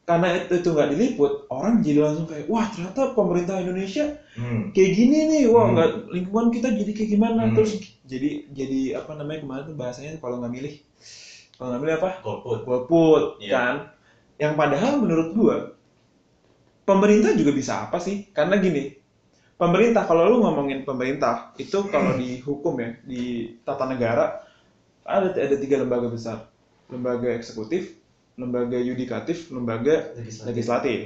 karena 0.03 0.34
itu 0.34 0.53
itu 0.59 0.68
nggak 0.74 0.90
diliput 0.92 1.32
orang 1.46 1.78
jadi 1.78 1.98
langsung 2.03 2.26
kayak 2.26 2.46
wah 2.50 2.66
ternyata 2.66 3.14
pemerintah 3.14 3.57
Indonesia 3.62 4.18
Hmm. 4.32 4.72
kayak 4.74 4.92
gini 4.96 5.18
nih 5.30 5.42
wah 5.53 5.68
Hmm. 5.68 5.74
nggak 5.78 5.90
lingkungan 6.11 6.48
kita 6.50 6.68
jadi 6.74 6.90
kayak 6.96 7.11
gimana 7.14 7.42
Hmm. 7.46 7.55
terus 7.55 7.78
jadi 8.09 8.30
jadi 8.50 8.80
apa 8.98 9.12
namanya 9.14 9.44
kemarin 9.46 9.64
tuh 9.70 9.76
bahasanya 9.78 10.11
kalau 10.18 10.42
nggak 10.42 10.53
milih 10.53 10.74
kalau 11.55 11.68
nggak 11.70 11.82
milih 11.86 11.96
apa 12.03 12.11
golput 12.24 12.59
golput 12.66 13.24
Iya. 13.38 13.50
kan 13.55 13.74
yang 14.42 14.55
padahal 14.59 14.98
menurut 15.05 15.28
gua 15.38 15.57
pemerintah 16.82 17.32
juga 17.38 17.53
bisa 17.55 17.86
apa 17.86 18.03
sih 18.03 18.26
karena 18.34 18.59
gini 18.59 18.98
pemerintah 19.55 20.03
kalau 20.11 20.26
lu 20.26 20.36
ngomongin 20.42 20.82
pemerintah 20.82 21.55
itu 21.57 21.78
kalau 21.94 22.18
di 22.18 22.42
hukum 22.42 22.74
ya 22.82 22.90
di 23.07 23.22
tata 23.62 23.86
negara 23.86 24.42
ada 25.07 25.30
ada 25.30 25.57
tiga 25.62 25.78
lembaga 25.82 26.11
besar 26.11 26.50
lembaga 26.90 27.30
eksekutif 27.38 28.01
lembaga 28.36 28.78
yudikatif 28.80 29.52
lembaga 29.52 30.12
legislatif 30.16 30.46
legislatif. 30.48 31.00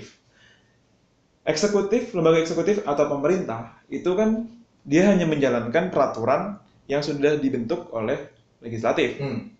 Eksekutif, 1.46 2.10
lembaga 2.10 2.42
eksekutif 2.42 2.82
atau 2.82 3.06
pemerintah 3.06 3.78
itu 3.86 4.10
kan 4.18 4.50
dia 4.82 5.06
hanya 5.06 5.30
menjalankan 5.30 5.94
peraturan 5.94 6.58
yang 6.90 7.02
sudah 7.06 7.38
dibentuk 7.38 7.86
oleh 7.94 8.18
legislatif. 8.62 9.18
Hmm. 9.22 9.54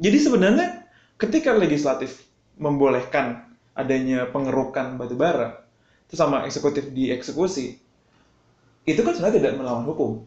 Jadi 0.00 0.16
sebenarnya 0.16 0.88
ketika 1.20 1.52
legislatif 1.52 2.24
membolehkan 2.56 3.52
adanya 3.76 4.28
pengerukan 4.32 4.96
batu 4.96 5.16
bara, 5.16 5.60
itu 6.08 6.16
sama 6.16 6.48
eksekutif 6.48 6.88
dieksekusi, 6.92 7.76
itu 8.88 9.00
kan 9.04 9.12
sebenarnya 9.12 9.36
tidak 9.44 9.52
melawan 9.60 9.84
hukum, 9.84 10.24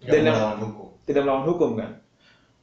Dan 0.00 0.24
yang- 0.24 0.36
melawan 0.36 0.60
hukum 0.64 0.88
tidak 1.04 1.22
melawan 1.28 1.44
hukum 1.44 1.70
kan, 1.76 1.90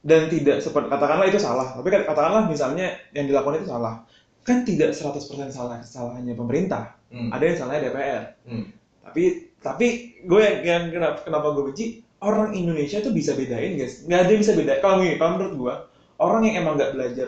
dan 0.02 0.26
tidak 0.26 0.58
seperti 0.58 0.90
katakanlah 0.90 1.26
itu 1.30 1.38
salah, 1.38 1.78
tapi 1.78 1.88
katakanlah 1.90 2.50
misalnya 2.50 2.98
yang 3.14 3.30
dilakukan 3.30 3.62
itu 3.62 3.70
salah, 3.70 4.02
kan 4.42 4.66
tidak 4.66 4.90
100% 4.94 5.54
salah 5.54 5.78
kesalahannya 5.78 6.34
pemerintah, 6.34 6.98
Hmm. 7.12 7.28
ada 7.28 7.44
yang 7.44 7.56
salahnya 7.60 7.92
DPR. 7.92 8.22
Hmm. 8.48 8.64
Tapi 9.04 9.22
tapi 9.60 9.86
gue 10.24 10.40
yang, 10.40 10.58
yang 10.64 10.82
kenapa, 10.90 11.18
kenapa 11.22 11.46
gue 11.54 11.64
benci 11.70 11.84
orang 12.24 12.56
Indonesia 12.56 12.98
tuh 13.04 13.12
bisa 13.12 13.36
bedain 13.36 13.76
guys, 13.76 14.02
nggak 14.08 14.20
ada 14.26 14.30
yang 14.32 14.40
bisa 14.42 14.54
beda. 14.56 14.72
Kalau 14.80 15.04
gini, 15.04 15.14
kalau 15.20 15.32
menurut 15.38 15.54
gue 15.54 15.74
orang 16.18 16.42
yang 16.48 16.54
emang 16.64 16.74
nggak 16.80 16.92
belajar 16.96 17.26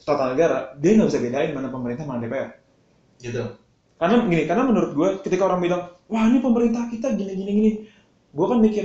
tata 0.00 0.24
negara, 0.32 0.58
dia 0.78 0.96
nggak 0.96 1.08
bisa 1.10 1.20
bedain 1.20 1.50
mana 1.52 1.68
pemerintah 1.68 2.04
mana 2.06 2.22
DPR. 2.24 2.48
gitu 3.20 3.44
Karena 4.00 4.16
gini, 4.24 4.42
karena 4.48 4.64
menurut 4.64 4.90
gue 4.96 5.08
ketika 5.26 5.44
orang 5.44 5.60
bilang, 5.60 5.82
wah 6.08 6.24
ini 6.24 6.40
pemerintah 6.40 6.88
kita 6.88 7.12
gini 7.12 7.32
gini 7.36 7.50
gini, 7.52 7.70
gue 8.32 8.46
kan 8.48 8.58
mikir, 8.62 8.84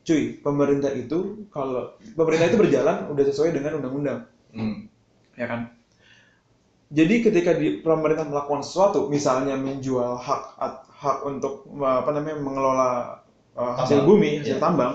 cuy, 0.00 0.40
pemerintah 0.40 0.90
itu 0.92 1.44
kalau 1.52 1.92
pemerintah 2.16 2.48
itu 2.48 2.58
berjalan 2.58 3.06
udah 3.08 3.24
sesuai 3.26 3.50
dengan 3.52 3.78
undang-undang 3.78 4.20
Hmm. 4.50 4.90
ya 5.38 5.46
kan? 5.46 5.70
Jadi 6.90 7.22
ketika 7.22 7.54
di 7.54 7.78
pemerintah 7.86 8.26
melakukan 8.26 8.66
sesuatu, 8.66 9.06
misalnya 9.06 9.54
menjual 9.54 10.18
hak 10.18 10.58
hak 10.90 11.18
untuk 11.22 11.70
apa 11.78 12.10
namanya 12.10 12.42
mengelola 12.42 12.90
uh, 13.54 13.78
hasil 13.78 14.02
Tambang. 14.02 14.08
bumi, 14.10 14.30
hasil 14.42 14.58
Iya. 14.58 14.62
tambang, 14.62 14.92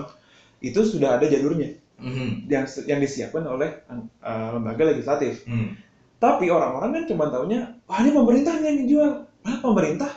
itu 0.60 0.80
sudah 0.84 1.16
ada 1.16 1.24
jalurnya 1.24 1.80
Hmm. 1.96 2.44
yang 2.52 2.68
yang 2.84 3.00
disiapkan 3.00 3.48
oleh 3.48 3.80
uh, 3.88 4.48
lembaga 4.52 4.92
legislatif. 4.92 5.48
Hmm. 5.48 5.72
Tapi 6.20 6.52
orang-orang 6.52 6.92
kan 6.92 7.04
cuma 7.08 7.32
taunya, 7.32 7.72
wah 7.88 8.04
ini 8.04 8.12
pemerintah 8.12 8.60
yang 8.60 8.76
menjual. 8.84 9.10
Nah, 9.40 9.56
pemerintah 9.64 10.12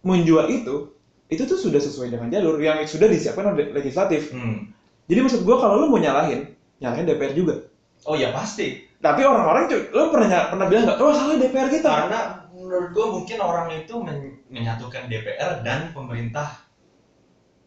menjual 0.00 0.48
itu, 0.48 0.96
itu 1.28 1.42
tuh 1.44 1.60
sudah 1.60 1.76
sesuai 1.76 2.08
dengan 2.08 2.28
jalur 2.32 2.56
yang 2.58 2.80
sudah 2.84 3.04
disiapkan 3.06 3.52
oleh 3.52 3.68
legislatif. 3.72 4.32
Hmm. 4.32 4.72
Jadi 5.08 5.18
maksud 5.24 5.40
gua 5.44 5.60
kalau 5.60 5.80
lu 5.80 5.86
mau 5.92 6.00
nyalahin, 6.00 6.52
nyalahin 6.80 7.04
DPR 7.04 7.32
juga. 7.32 7.54
oh 8.06 8.14
ya 8.14 8.30
pasti 8.30 8.86
Tapi 8.98 9.22
orang-orang 9.22 9.70
cuy, 9.70 9.82
lu 9.94 10.10
pernah 10.10 10.50
pernah 10.50 10.66
bilang 10.66 10.84
nggak, 10.86 10.98
oh 10.98 11.12
salah 11.14 11.36
DPR 11.38 11.68
kita. 11.70 11.86
karena 11.90 12.20
menurut 12.50 12.88
gua 12.90 13.06
mungkin 13.14 13.38
orang 13.38 13.66
itu 13.74 13.94
men- 14.00 14.38
menyatukan 14.50 15.06
DPR 15.06 15.62
dan 15.62 15.92
pemerintah 15.94 16.64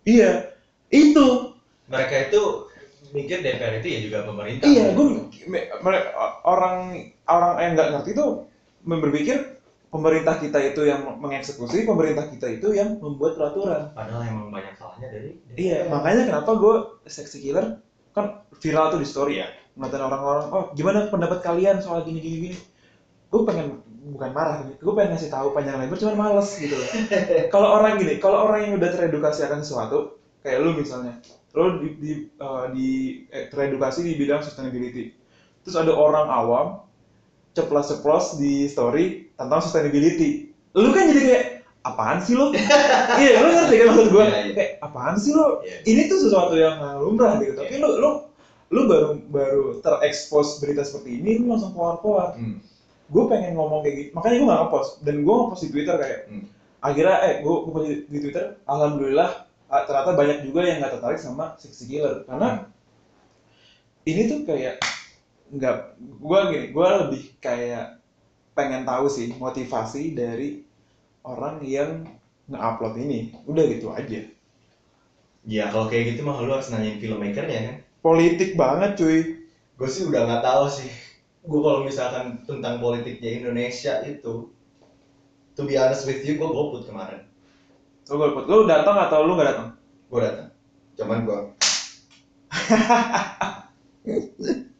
Iya, 0.02 0.58
itu. 0.90 1.54
mereka 1.86 2.16
itu 2.32 2.42
mikir 3.12 3.44
DPR 3.44 3.84
itu 3.84 3.88
ya 3.92 4.00
juga 4.02 4.20
pemerintah 4.26 4.66
Iya, 4.66 4.96
gue 4.96 5.08
orang 6.48 7.06
orang 7.28 7.52
yang 7.60 7.72
nggak 7.76 7.90
ngerti 7.94 8.10
itu 8.16 8.26
berpikir 8.82 9.38
pemerintah 9.92 10.40
kita 10.40 10.60
itu 10.64 10.82
yang 10.88 11.04
mengeksekusi, 11.20 11.84
pemerintah 11.84 12.26
kita 12.32 12.48
itu 12.48 12.72
yang 12.72 12.96
membuat 13.04 13.36
peraturan. 13.36 13.92
padahal 13.92 14.24
emang 14.24 14.48
banyak 14.50 14.74
salahnya 14.80 15.08
dari 15.12 15.30
Iya, 15.60 15.92
makanya 15.92 16.24
kenapa 16.24 16.52
gue 16.56 16.76
seksi 17.06 17.38
killer 17.44 17.76
kan 18.16 18.40
viral 18.64 18.88
tuh 18.92 19.00
di 19.04 19.08
story 19.08 19.40
Iya. 19.40 19.48
ngatain 19.76 20.04
orang-orang, 20.04 20.46
oh 20.52 20.64
gimana 20.76 21.08
pendapat 21.08 21.40
kalian 21.44 21.80
soal 21.80 22.04
gini 22.04 22.20
gini 22.20 22.38
gini. 22.40 22.58
Gue 23.32 23.42
pengen 23.48 23.80
bukan 24.12 24.32
marah, 24.36 24.60
gue 24.68 24.94
pengen 24.96 25.16
ngasih 25.16 25.32
tahu 25.32 25.56
panjang 25.56 25.80
lebar, 25.80 25.96
cuman 25.96 26.16
males 26.20 26.52
gitu 26.60 26.76
loh. 26.76 26.90
kalau 27.54 27.72
orang 27.72 27.96
gini, 28.00 28.20
kalau 28.20 28.44
orang 28.48 28.60
yang 28.68 28.74
udah 28.76 28.90
teredukasi 28.92 29.48
akan 29.48 29.64
sesuatu, 29.64 30.12
kayak 30.44 30.60
lu 30.60 30.76
misalnya, 30.76 31.16
lu 31.56 31.80
di, 31.80 31.88
di, 31.96 32.12
eh, 32.28 32.66
di- 32.76 33.16
eh, 33.32 33.48
teredukasi 33.48 34.04
di 34.04 34.20
bidang 34.20 34.44
sustainability, 34.44 35.08
terus 35.64 35.76
ada 35.80 35.96
orang 35.96 36.28
awam 36.28 36.68
ceplos-ceplos 37.52 38.40
di 38.40 38.68
story 38.68 39.32
tentang 39.36 39.60
sustainability. 39.60 40.52
Lu 40.78 40.96
kan 40.96 41.12
jadi 41.12 41.22
kayak 41.22 41.46
apaan 41.82 42.20
sih 42.24 42.38
lo? 42.38 42.54
iya, 43.22 43.42
lu 43.44 43.50
ngerti 43.52 43.76
kan 43.76 43.88
maksud 43.92 44.08
gue? 44.10 44.26
Iya, 44.26 44.40
iya. 44.40 44.54
Kayak 44.56 44.72
apaan 44.82 45.16
sih 45.20 45.32
lo? 45.34 45.60
Iya. 45.62 45.78
Ini 45.84 46.02
tuh 46.08 46.20
sesuatu 46.24 46.54
yang 46.56 46.78
lumrah 47.02 47.42
gitu. 47.42 47.58
Tapi 47.60 47.76
Iya. 47.76 47.84
lu 47.84 47.90
lu 48.00 48.12
lu 48.72 48.82
baru 48.88 49.08
baru 49.28 49.64
terekspos 49.84 50.64
berita 50.64 50.88
seperti 50.88 51.20
ini, 51.20 51.44
lu 51.44 51.52
langsung 51.52 51.76
keluar-keluar. 51.76 52.40
Hmm. 52.40 52.64
Gue 53.12 53.28
pengen 53.28 53.60
ngomong 53.60 53.84
kayak 53.84 53.96
gitu, 54.00 54.10
makanya 54.16 54.36
gue 54.40 54.48
nggak 54.48 54.62
ngepost. 54.64 54.92
Dan 55.04 55.16
gue 55.28 55.34
ngepost 55.36 55.62
di 55.68 55.70
Twitter 55.76 55.96
kayak 56.00 56.20
Hmm. 56.32 56.44
akhirnya 56.80 57.16
eh 57.28 57.34
gue 57.44 57.56
gue 57.68 57.82
di, 57.84 57.96
di 58.08 58.18
Twitter, 58.24 58.46
alhamdulillah 58.64 59.30
ah, 59.68 59.84
ternyata 59.84 60.16
banyak 60.16 60.38
juga 60.48 60.64
yang 60.64 60.80
nggak 60.80 60.94
tertarik 60.98 61.20
sama 61.20 61.56
Sixty 61.56 61.88
Killer 61.88 62.24
karena 62.24 62.68
ini 64.04 64.22
tuh 64.28 64.40
kayak 64.44 64.82
nggak 65.52 66.00
gue 66.00 66.40
gini 66.52 66.66
gue 66.72 66.88
lebih 67.08 67.24
kayak 67.44 68.00
pengen 68.56 68.88
tahu 68.88 69.12
sih 69.12 69.36
motivasi 69.36 70.16
dari 70.16 70.64
orang 71.28 71.60
yang 71.64 72.08
nge-upload 72.48 72.96
ini 73.00 73.20
udah 73.46 73.64
gitu 73.68 73.92
aja 73.92 74.22
Ya 75.42 75.74
kalau 75.74 75.90
kayak 75.90 76.14
gitu 76.14 76.22
mah 76.22 76.38
lu 76.38 76.54
harus 76.54 76.70
nanyain 76.70 77.02
filmmakernya 77.02 77.60
kan. 77.66 77.76
politik 78.06 78.54
banget 78.54 78.94
cuy 78.94 79.42
Gue 79.74 79.90
sih 79.90 80.06
udah 80.06 80.30
nggak 80.30 80.46
tahu 80.46 80.70
sih. 80.70 80.86
Gue 81.42 81.66
kalau 81.66 81.82
misalkan 81.82 82.46
tentang 82.46 82.78
politiknya 82.78 83.42
Indonesia 83.42 84.06
itu, 84.06 84.54
to 85.58 85.62
be 85.66 85.74
honest 85.74 86.06
with 86.06 86.22
you, 86.22 86.38
gue 86.38 86.46
golput 86.46 86.86
kemarin. 86.86 87.26
lu 88.06 88.22
golput 88.22 88.46
lu 88.46 88.70
datang 88.70 89.10
atau 89.10 89.26
lu 89.26 89.34
nggak 89.34 89.50
datang 89.50 89.70
Gue 90.06 90.22
datang. 90.22 90.54
Cuman 90.94 91.26
gue 91.26 91.40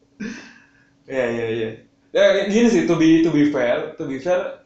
Iya 1.12 1.24
iya 1.28 1.46
iya. 1.52 1.68
Ya 2.12 2.48
gini 2.48 2.68
sih 2.72 2.88
to 2.88 2.96
be 2.96 3.20
to 3.20 3.28
be 3.28 3.52
fair, 3.52 3.92
to 4.00 4.08
be 4.08 4.16
fair 4.16 4.64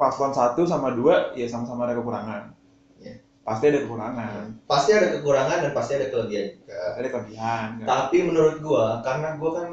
paslon 0.00 0.32
satu 0.32 0.64
sama 0.64 0.96
dua 0.96 1.36
ya 1.36 1.44
sama-sama 1.44 1.84
ada 1.84 2.00
kekurangan. 2.00 2.56
Iya. 2.96 3.20
Pasti 3.44 3.64
ada 3.68 3.78
kekurangan. 3.84 4.44
pasti 4.64 4.90
ada 4.96 5.08
kekurangan 5.20 5.58
dan 5.68 5.72
pasti 5.76 5.92
ada 6.00 6.06
kelebihan 6.08 6.46
juga. 6.56 6.78
Ada 6.96 7.08
kelebihan. 7.12 7.66
kan? 7.82 7.86
Tapi 7.86 8.16
menurut 8.24 8.56
gue, 8.64 8.86
karena 9.04 9.28
gue 9.36 9.50
kan 9.52 9.68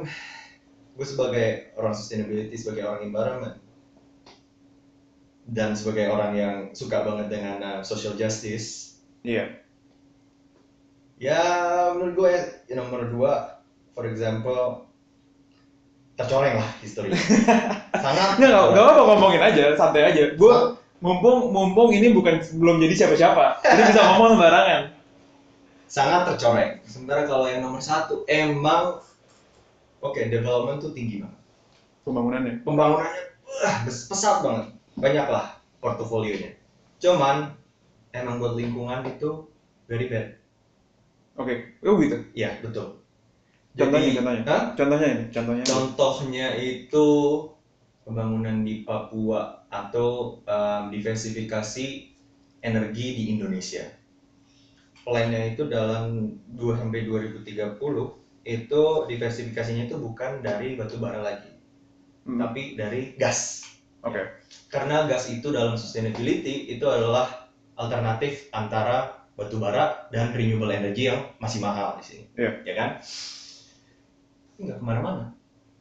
gue 1.00 1.06
sebagai 1.08 1.48
orang 1.80 1.96
sustainability, 1.96 2.56
sebagai 2.60 2.84
orang 2.84 3.02
environment, 3.08 3.56
dan 5.48 5.72
sebagai 5.74 6.12
orang 6.12 6.32
yang 6.36 6.56
suka 6.76 7.02
banget 7.08 7.32
dengan 7.32 7.58
uh, 7.64 7.80
social 7.82 8.14
justice, 8.20 9.00
Iya. 9.24 9.60
ya 11.20 11.42
menurut 11.96 12.14
gue 12.16 12.30
ya 12.68 12.76
nomor 12.80 13.08
dua 13.12 13.60
for 13.92 14.08
example 14.08 14.89
tercoreng 16.20 16.60
lah 16.60 16.70
historinya 16.84 17.16
sangat 18.04 18.36
Nggak 18.36 18.50
nggak 18.52 18.66
nggak 18.76 18.86
apa 18.92 19.02
ngomongin 19.08 19.42
aja, 19.42 19.64
santai 19.80 20.04
aja. 20.12 20.36
Gue 20.36 20.54
mumpung 21.00 21.48
mumpung 21.56 21.96
ini 21.96 22.12
bukan 22.12 22.44
belum 22.60 22.84
jadi 22.84 23.08
siapa-siapa, 23.08 23.64
jadi 23.64 23.82
bisa 23.88 24.02
ngomong 24.04 24.36
sembarangan. 24.36 24.82
sangat 25.90 26.22
tercoreng 26.30 26.78
sementara 26.86 27.26
kalau 27.26 27.50
yang 27.50 27.66
nomor 27.66 27.82
satu 27.82 28.22
emang 28.30 29.02
oke 30.06 30.22
development 30.30 30.78
tuh 30.78 30.94
tinggi 30.94 31.18
banget 31.18 31.40
Pembangunannya. 32.06 32.62
pembangunannya 32.62 33.24
wah, 33.42 33.76
pesat 33.90 34.46
banget 34.46 34.70
banyak 34.94 35.26
lah 35.26 35.58
portofolionya 35.82 36.54
cuman 37.02 37.58
emang 38.14 38.38
buat 38.38 38.54
lingkungan 38.54 39.02
itu 39.10 39.50
very 39.90 40.06
bad 40.06 40.38
Oke, 41.40 41.80
oh 41.82 41.98
gitu. 41.98 42.22
iya 42.38 42.60
betul 42.62 43.00
Contohnya, 43.80 44.08
Jadi- 44.12 44.18
contohnya. 44.20 44.44
Hah? 44.46 44.62
Contohnya 44.76 45.08
ini, 45.08 45.24
contohnya. 45.32 45.64
Contohnya 45.66 46.48
itu 46.60 47.08
pembangunan 48.04 48.66
di 48.66 48.84
Papua 48.84 49.64
atau 49.70 50.42
um, 50.44 50.82
diversifikasi 50.90 51.88
energi 52.60 53.08
di 53.16 53.24
Indonesia. 53.32 53.86
Plannya 55.06 55.56
itu 55.56 55.66
dalam 55.72 56.36
2 56.54 56.76
sampai 56.78 57.08
2030 57.08 57.78
itu 58.44 58.84
diversifikasinya 59.08 59.86
itu 59.88 59.96
bukan 59.98 60.42
dari 60.42 60.74
batu 60.76 60.98
bara 60.98 61.22
lagi, 61.22 61.50
Hmm, 62.26 62.38
tapi 62.42 62.74
dari 62.78 63.14
gas. 63.16 63.64
Oke. 64.02 64.22
Karena 64.70 65.06
gas 65.10 65.30
itu 65.30 65.50
dalam 65.50 65.78
sustainability 65.78 66.70
itu 66.70 66.86
adalah 66.86 67.50
alternatif 67.74 68.50
antara 68.52 69.26
batu 69.34 69.56
bara 69.56 70.10
dan 70.12 70.36
renewable 70.36 70.70
energy 70.70 71.08
yang 71.08 71.32
masih 71.40 71.64
mahal 71.64 71.96
di 72.00 72.04
sini. 72.06 72.24
Iya. 72.36 72.52
Ya 72.68 72.74
kan? 72.76 72.90
Enggak 74.60 74.78
ke 74.78 74.84
mana-mana. 74.84 75.24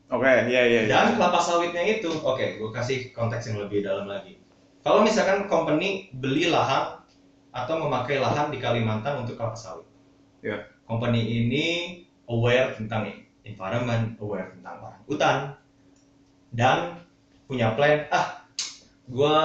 Oke, 0.08 0.24
iya 0.24 0.62
iya 0.64 0.80
iya. 0.86 0.88
Dan 0.88 1.20
kelapa 1.20 1.36
sawitnya 1.36 1.84
itu, 1.84 2.08
oke, 2.08 2.56
gue 2.56 2.70
kasih 2.72 3.12
konteks 3.12 3.52
yang 3.52 3.60
lebih 3.60 3.84
dalam 3.84 4.08
lagi. 4.08 4.40
Kalau 4.80 5.04
misalkan 5.04 5.44
company 5.50 6.08
beli 6.16 6.48
lahan 6.48 6.96
atau 7.52 7.74
memakai 7.76 8.16
lahan 8.16 8.48
di 8.48 8.56
Kalimantan 8.56 9.20
untuk 9.20 9.36
kelapa 9.36 9.58
sawit, 9.58 9.84
Ya. 10.40 10.64
company 10.88 11.26
ini 11.26 11.66
aware 12.30 12.72
tentang 12.78 13.10
environment, 13.44 14.16
aware 14.22 14.48
tentang 14.54 14.80
orang 14.80 15.02
hutan, 15.04 15.36
dan 16.54 17.04
punya 17.44 17.76
plan. 17.76 18.08
Ah, 18.08 18.48
gue 19.04 19.38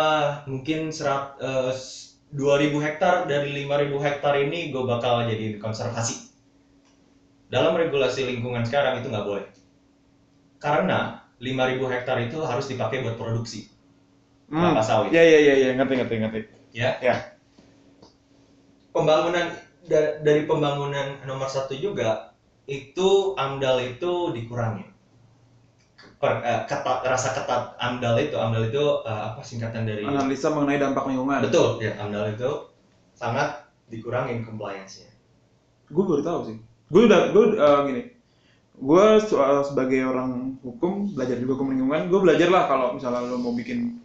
mungkin 0.48 0.96
serat 0.96 1.36
eh, 1.44 1.72
2000 2.32 2.80
hektar 2.82 3.28
dari 3.28 3.52
5000 3.68 4.00
hektar 4.00 4.34
ini 4.40 4.72
gue 4.72 4.84
bakal 4.88 5.28
jadi 5.28 5.60
konservasi. 5.60 6.33
Dalam 7.54 7.78
regulasi 7.78 8.26
lingkungan 8.26 8.66
sekarang 8.66 8.98
itu 9.00 9.14
nggak 9.14 9.28
boleh 9.30 9.46
karena 10.58 11.22
5000 11.38 11.86
hektar 11.86 12.18
itu 12.24 12.42
harus 12.42 12.66
dipakai 12.66 13.06
buat 13.06 13.16
produksi 13.16 13.70
Hmm. 14.50 14.60
kelapa 14.74 14.82
sawit. 14.82 15.10
Iya 15.10 15.24
iya 15.24 15.40
iya 15.40 15.54
iya, 15.56 15.70
ngerti 15.74 15.94
ngerti 15.98 16.16
ngerti. 16.20 16.40
Ya. 16.74 16.98
Ya. 17.00 17.16
Pembangunan 18.90 19.50
da- 19.84 20.22
dari 20.22 20.46
pembangunan 20.46 21.18
nomor 21.26 21.50
satu 21.50 21.74
juga 21.74 22.34
itu 22.70 23.34
AMDAL 23.36 23.98
itu 23.98 24.30
dikurangi. 24.32 24.86
Per, 26.22 26.32
eh, 26.40 26.62
ketat, 26.64 27.04
rasa 27.04 27.36
ketat 27.36 27.76
AMDAL 27.76 28.16
itu, 28.22 28.36
AMDAL 28.38 28.70
itu 28.70 28.84
eh, 29.04 29.22
apa 29.34 29.42
singkatan 29.42 29.84
dari? 29.84 30.06
Analisa 30.06 30.54
mengenai 30.54 30.80
dampak 30.80 31.04
lingkungan. 31.10 31.44
Betul, 31.44 31.82
ya 31.82 31.98
AMDAL 31.98 32.38
itu 32.38 32.52
sangat 33.14 33.68
dikurangin 33.88 34.42
compliance-nya. 34.42 35.10
gue 35.86 36.02
baru 36.02 36.26
tahu 36.26 36.40
sih 36.50 36.58
gue 36.90 37.02
udah 37.06 37.22
gue 37.32 37.46
uh, 37.56 37.80
gini 37.86 38.04
gue 38.74 39.06
uh, 39.22 39.62
sebagai 39.64 40.02
orang 40.04 40.58
hukum 40.60 41.14
belajar 41.14 41.38
juga 41.38 41.52
hukum 41.56 41.72
lingkungan 41.72 42.10
gue 42.10 42.20
belajar 42.20 42.50
lah 42.50 42.64
kalau 42.66 42.88
misalnya 42.94 43.24
lo 43.24 43.38
mau 43.38 43.54
bikin 43.54 44.02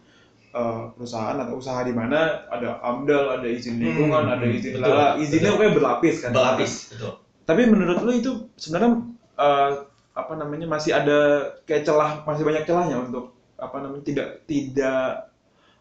uh, 0.53 0.93
perusahaan 0.93 1.35
atau 1.35 1.57
usaha 1.57 1.81
di 1.81 1.91
mana 1.91 2.45
ada 2.47 2.77
amdal 2.81 3.35
ada 3.35 3.47
izin 3.49 3.81
Hmm, 3.81 3.85
lingkungan 3.89 4.23
ada 4.29 4.45
hmm, 4.45 4.57
izin 4.57 4.71
betul, 4.77 4.85
lala 4.85 5.07
izinnya 5.17 5.49
pokoknya 5.51 5.73
berlapis 5.75 6.15
kan 6.21 6.31
Berlapis, 6.31 6.71
betul. 6.93 7.13
tapi 7.43 7.61
menurut 7.65 7.99
lo 7.99 8.11
itu 8.13 8.31
sebenarnya 8.55 8.91
uh, 9.35 9.71
apa 10.13 10.33
namanya 10.35 10.67
masih 10.67 10.91
ada 10.93 11.19
kayak 11.63 11.87
celah 11.87 12.21
masih 12.23 12.43
banyak 12.43 12.63
celahnya 12.67 12.97
untuk 12.99 13.33
apa 13.55 13.77
namanya 13.79 14.03
tidak 14.03 14.27
tidak 14.45 15.31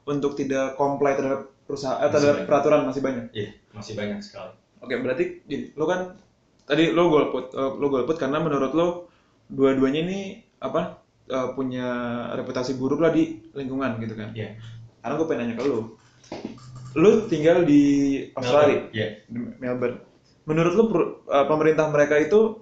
untuk 0.07 0.33
tidak 0.35 0.75
comply 0.75 1.13
terhadap 1.15 1.51
perusahaan 1.67 1.99
eh, 2.01 2.09
Masih 2.09 2.13
terhadap 2.15 2.35
banyak. 2.35 2.49
peraturan 2.49 2.81
masih 2.87 3.03
banyak 3.05 3.25
Iya, 3.35 3.51
masih 3.75 3.93
banyak 3.93 4.19
sekali. 4.25 4.53
Oke, 4.81 4.95
berarti 4.97 5.25
lo 5.75 5.85
kan 5.85 6.01
tadi 6.69 6.93
lo 6.93 7.09
golput, 7.09 7.57
eh, 7.57 7.73
lo 7.81 7.87
golput 7.89 8.17
karena 8.21 8.39
menurut 8.39 8.73
lo 8.77 8.87
dua-duanya 9.49 10.01
ini 10.05 10.21
apa 10.61 11.01
eh, 11.27 11.49
punya 11.57 11.89
reputasi 12.37 12.77
buruk 12.77 13.01
lah 13.01 13.11
di 13.11 13.41
lingkungan 13.57 13.97
gitu 14.05 14.15
kan? 14.15 14.31
Iya. 14.37 14.61
Karena 15.01 15.15
gue 15.17 15.27
pengen 15.27 15.41
nanya 15.49 15.57
ke 15.57 15.65
lo, 15.65 15.97
lo 17.01 17.11
tinggal 17.27 17.65
di 17.65 17.83
Australia, 18.37 18.93
Iya. 18.93 19.25
di 19.25 19.39
Melbourne. 19.57 19.99
Menurut 20.45 20.73
lo 20.77 20.85
per- 20.93 21.15
eh, 21.33 21.47
pemerintah 21.49 21.87
mereka 21.89 22.15
itu 22.21 22.61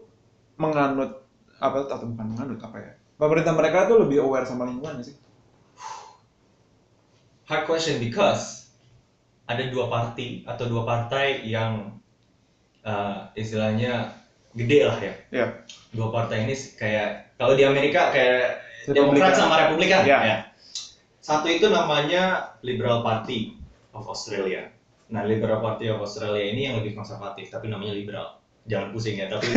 menganut 0.56 1.26
apa 1.58 1.90
atau 1.90 2.06
bukan 2.06 2.26
menganut 2.30 2.60
apa 2.62 2.76
ya? 2.78 2.92
Pemerintah 3.16 3.52
mereka 3.56 3.88
tuh 3.90 4.06
lebih 4.06 4.22
aware 4.22 4.46
sama 4.46 4.68
lingkungan 4.68 5.02
nggak 5.02 5.08
sih? 5.10 5.16
hard 7.46 7.64
question 7.64 8.02
because 8.02 8.74
ada 9.46 9.70
dua 9.70 9.86
parti 9.86 10.42
atau 10.42 10.66
dua 10.66 10.82
partai 10.82 11.46
yang 11.46 11.95
uh, 12.86 13.28
istilahnya 13.34 14.14
gede 14.54 14.86
lah 14.86 14.98
ya. 15.02 15.14
Iya. 15.34 15.46
Dua 15.92 16.08
partai 16.14 16.46
ini 16.46 16.54
kayak 16.54 17.36
kalau 17.36 17.58
di 17.58 17.66
Amerika 17.66 18.14
kayak. 18.14 18.62
Demokrat 18.86 19.34
sama 19.34 19.66
Republikan. 19.66 20.06
Iya. 20.06 20.18
ya. 20.22 20.36
Satu 21.18 21.50
itu 21.50 21.66
namanya 21.66 22.54
Liberal 22.62 23.02
Party 23.02 23.58
of 23.90 24.06
Australia. 24.06 24.70
Nah, 25.10 25.26
Liberal 25.26 25.58
Party 25.58 25.90
of 25.90 25.98
Australia 25.98 26.46
ini 26.46 26.70
yang 26.70 26.78
lebih 26.78 26.94
konservatif, 26.94 27.50
tapi 27.50 27.66
namanya 27.66 27.94
liberal. 27.94 28.38
Jangan 28.66 28.90
pusing 28.90 29.18
ya, 29.18 29.30
tapi 29.30 29.46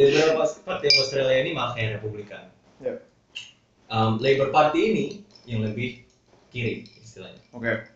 Liberal 0.00 0.40
Party 0.40 0.86
of 0.88 0.96
Australia 1.00 1.36
ini 1.44 1.52
malah 1.52 1.76
kayak 1.76 2.00
Republikan. 2.00 2.48
Iya. 2.80 3.04
Um, 3.92 4.16
Labour 4.20 4.48
Party 4.52 4.80
ini 4.80 5.06
yang 5.44 5.64
lebih 5.64 6.04
kiri 6.48 6.88
istilahnya. 7.04 7.40
Oke. 7.52 7.92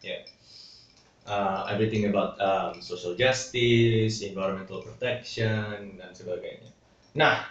Uh, 1.29 1.69
everything 1.69 2.09
about 2.09 2.41
um, 2.41 2.81
social 2.81 3.13
justice, 3.13 4.25
environmental 4.25 4.81
protection 4.81 6.01
dan 6.01 6.11
sebagainya. 6.17 6.73
Nah, 7.13 7.45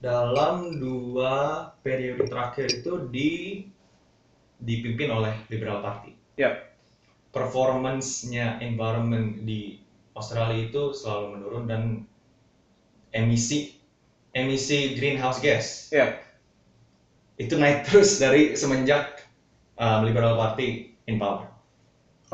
dalam 0.00 0.80
dua 0.80 1.68
periode 1.84 2.24
terakhir 2.24 2.80
itu 2.80 3.04
di 3.12 3.32
dipimpin 4.56 5.12
oleh 5.12 5.36
Liberal 5.52 5.84
Party. 5.84 6.16
Ya. 6.40 6.64
Performance-nya 7.28 8.64
environment 8.64 9.44
di 9.44 9.84
Australia 10.16 10.64
itu 10.64 10.96
selalu 10.96 11.26
menurun 11.36 11.64
dan 11.68 11.82
emisi 13.12 13.76
emisi 14.34 14.98
greenhouse 14.98 15.38
gas 15.38 15.94
Ya. 15.94 16.18
itu 17.38 17.54
naik 17.54 17.86
terus 17.86 18.18
dari 18.18 18.54
semenjak 18.58 19.22
uh, 19.78 20.02
Liberal 20.02 20.38
Party 20.38 20.94
in 21.06 21.18
power. 21.18 21.53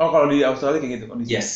Oh 0.01 0.09
kalau 0.09 0.27
di 0.33 0.41
Australia 0.41 0.81
kayak 0.81 0.93
gitu 0.97 1.05
kondisi. 1.05 1.37
Yes. 1.37 1.49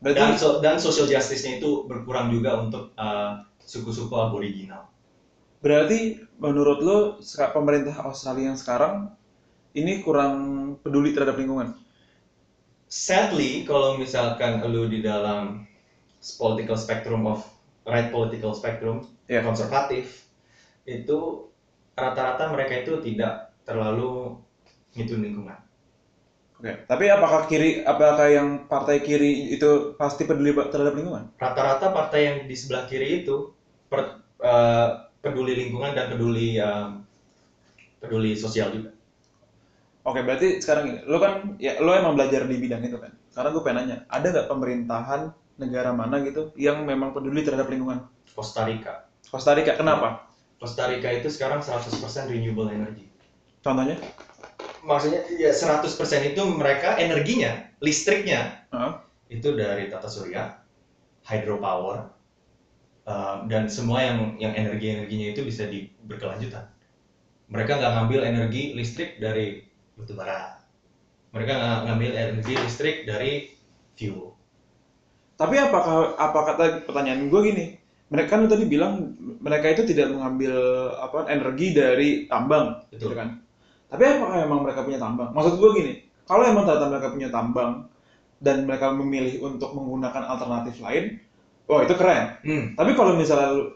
Berarti 0.00 0.20
Dan 0.20 0.32
so- 0.40 0.58
dan 0.64 0.76
social 0.80 1.04
justice-nya 1.08 1.60
itu 1.60 1.84
berkurang 1.84 2.32
juga 2.32 2.56
untuk 2.60 2.92
uh, 2.96 3.44
suku-suku 3.60 4.12
aboriginal. 4.16 4.88
berarti 5.56 6.20
menurut 6.38 6.78
lo 6.78 6.98
pemerintah 7.50 8.04
Australia 8.06 8.54
yang 8.54 8.58
sekarang 8.60 9.10
ini 9.74 9.98
kurang 10.04 10.32
peduli 10.84 11.10
terhadap 11.10 11.34
lingkungan. 11.34 11.74
Sadly, 12.86 13.66
kalau 13.66 13.98
misalkan 13.98 14.62
lu 14.70 14.86
di 14.86 15.02
dalam 15.02 15.66
political 16.38 16.78
spectrum 16.78 17.26
of 17.26 17.42
right 17.82 18.14
political 18.14 18.54
spectrum 18.54 19.02
Iya. 19.26 19.42
konservatif 19.42 20.30
itu 20.86 21.50
rata-rata 21.98 22.46
mereka 22.54 22.86
itu 22.86 23.02
tidak 23.02 23.50
terlalu 23.66 24.38
ngitun 24.94 25.18
lingkungan. 25.26 25.58
Oke. 26.56 26.72
Tapi 26.88 27.04
apakah 27.12 27.44
kiri, 27.44 27.84
apakah 27.84 28.28
yang 28.32 28.48
partai 28.64 29.04
kiri 29.04 29.52
itu 29.52 29.92
pasti 30.00 30.24
peduli 30.24 30.56
terhadap 30.56 30.96
lingkungan? 30.96 31.28
Rata-rata 31.36 31.92
partai 31.92 32.20
yang 32.24 32.36
di 32.48 32.56
sebelah 32.56 32.88
kiri 32.88 33.22
itu 33.24 33.52
per- 33.92 34.24
eh, 34.40 34.88
peduli 35.20 35.52
lingkungan 35.52 35.92
dan 35.92 36.08
peduli 36.08 36.56
eh, 36.56 36.88
peduli 38.00 38.32
sosial 38.32 38.72
juga. 38.72 38.90
Oke, 40.06 40.22
berarti 40.22 40.62
sekarang 40.62 40.82
gini, 40.86 41.00
lo 41.10 41.18
kan, 41.18 41.58
ya 41.58 41.82
lo 41.82 41.90
emang 41.90 42.14
belajar 42.14 42.46
di 42.46 42.56
bidang 42.56 42.78
itu 42.86 42.94
kan. 42.96 43.10
Sekarang 43.34 43.50
gue 43.52 43.62
pengen 43.66 43.76
nanya, 43.82 43.96
ada 44.06 44.26
nggak 44.30 44.48
pemerintahan 44.48 45.20
negara 45.58 45.90
mana 45.90 46.22
gitu 46.22 46.54
yang 46.54 46.86
memang 46.86 47.10
peduli 47.10 47.42
terhadap 47.42 47.66
lingkungan? 47.66 48.06
Costa 48.32 48.64
Rica. 48.64 49.10
Costa 49.26 49.52
Rica, 49.58 49.74
kenapa? 49.74 50.30
Costa 50.62 50.86
Rica 50.88 51.10
itu 51.10 51.26
sekarang 51.28 51.60
100% 51.60 52.30
renewable 52.30 52.70
energy. 52.70 53.10
Contohnya? 53.66 53.98
Maksudnya 54.86 55.26
ya 55.34 55.50
100% 55.50 55.82
itu 56.30 56.42
mereka 56.54 56.94
energinya, 56.94 57.66
listriknya 57.82 58.62
Heeh. 58.70 58.92
itu 59.34 59.58
dari 59.58 59.90
tata 59.90 60.06
surya, 60.06 60.62
hydropower, 61.26 62.06
uh, 63.10 63.42
dan 63.50 63.66
semua 63.66 64.06
yang 64.06 64.18
yang 64.38 64.54
energi-energinya 64.54 65.34
itu 65.34 65.42
bisa 65.42 65.66
di 65.66 65.90
berkelanjutan. 66.06 66.70
Mereka 67.50 67.82
nggak 67.82 67.92
ngambil 67.98 68.20
energi 68.26 68.78
listrik 68.78 69.18
dari 69.18 69.66
batu 69.98 70.14
bara. 70.14 70.62
Mereka 71.34 71.52
nggak 71.52 71.78
ngambil 71.90 72.10
energi 72.14 72.54
listrik 72.54 72.96
dari 73.06 73.50
fuel. 73.98 74.34
Tapi 75.36 75.54
apakah 75.60 76.16
apa 76.16 76.40
kata 76.48 76.64
pertanyaan 76.88 77.28
gue 77.28 77.40
gini, 77.44 77.66
mereka 78.08 78.38
kan 78.38 78.48
tadi 78.48 78.64
bilang 78.70 79.18
mereka 79.42 79.74
itu 79.74 79.82
tidak 79.84 80.14
mengambil 80.14 80.54
apa 80.96 81.26
energi 81.28 81.74
dari 81.74 82.08
tambang, 82.30 82.86
Betul. 82.88 83.12
gitu 83.12 83.14
kan? 83.18 83.28
Tapi 83.86 84.02
apakah 84.02 84.36
emang 84.42 84.60
mereka 84.66 84.82
punya 84.82 84.98
tambang? 84.98 85.30
Maksud 85.30 85.62
gue 85.62 85.70
gini, 85.78 85.92
kalau 86.26 86.42
emang 86.42 86.66
ternyata 86.66 86.90
mereka 86.90 87.08
punya 87.14 87.28
tambang 87.30 87.86
dan 88.42 88.66
mereka 88.66 88.92
memilih 88.92 89.40
untuk 89.46 89.72
menggunakan 89.72 90.22
alternatif 90.26 90.82
lain, 90.82 91.22
oh 91.70 91.78
itu 91.80 91.94
keren. 91.94 92.36
Hmm. 92.42 92.64
Tapi 92.74 92.98
kalau 92.98 93.14
misalnya 93.14 93.72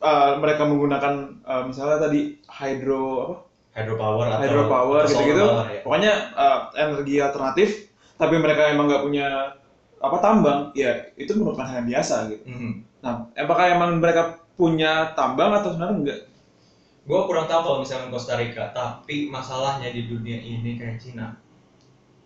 uh, 0.00 0.32
mereka 0.40 0.62
menggunakan 0.64 1.14
uh, 1.44 1.62
misalnya 1.68 2.08
tadi 2.08 2.40
hydro 2.48 3.04
apa? 3.28 3.36
Hydropower 3.74 4.26
atau 4.30 4.42
hydropower 4.46 4.98
atau 5.02 5.10
solar 5.10 5.18
gitu-gitu, 5.18 5.44
power, 5.50 5.66
ya. 5.66 5.80
pokoknya 5.82 6.12
uh, 6.38 6.58
energi 6.78 7.14
alternatif, 7.18 7.68
tapi 8.14 8.38
mereka 8.38 8.70
emang 8.70 8.86
nggak 8.86 9.02
punya 9.02 9.26
apa 9.98 10.16
tambang, 10.22 10.60
ya 10.78 11.10
itu 11.18 11.34
merupakan 11.34 11.66
hal 11.66 11.82
yang 11.82 11.90
biasa 11.90 12.14
gitu. 12.30 12.44
Mhm. 12.46 12.72
Nah, 13.02 13.28
apakah 13.34 13.64
emang 13.74 13.98
mereka 13.98 14.38
punya 14.54 15.10
tambang 15.18 15.50
atau 15.50 15.74
sebenarnya 15.74 15.96
enggak? 15.98 16.20
Gue 17.04 17.20
kurang 17.28 17.44
tahu 17.44 17.60
kalau 17.60 17.78
misalkan 17.84 18.08
Costa 18.08 18.40
Rica, 18.40 18.72
tapi 18.72 19.28
masalahnya 19.28 19.92
di 19.92 20.08
dunia 20.08 20.40
ini 20.40 20.80
kayak 20.80 20.96
Cina 21.04 21.36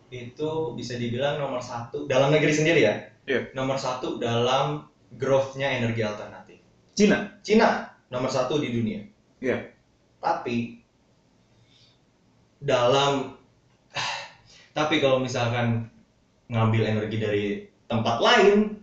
itu 0.08 0.72
bisa 0.72 0.96
dibilang 0.96 1.36
nomor 1.36 1.60
satu 1.60 2.06
dalam 2.06 2.30
negeri 2.30 2.54
sendiri 2.54 2.80
ya. 2.86 2.94
Iya. 3.28 3.52
Nomor 3.52 3.76
satu 3.76 4.16
dalam 4.16 4.86
growth-nya 5.18 5.82
energi 5.82 6.00
alternatif. 6.06 6.62
Cina. 6.94 7.42
Cina 7.42 7.90
nomor 8.08 8.30
satu 8.30 8.62
di 8.62 8.70
dunia. 8.70 9.02
Iya. 9.42 9.68
Tapi 10.22 10.78
dalam 12.62 13.34
tapi 14.78 15.02
kalau 15.02 15.18
misalkan 15.18 15.90
ngambil 16.48 16.82
energi 16.86 17.16
dari 17.18 17.44
tempat 17.90 18.22
lain 18.22 18.78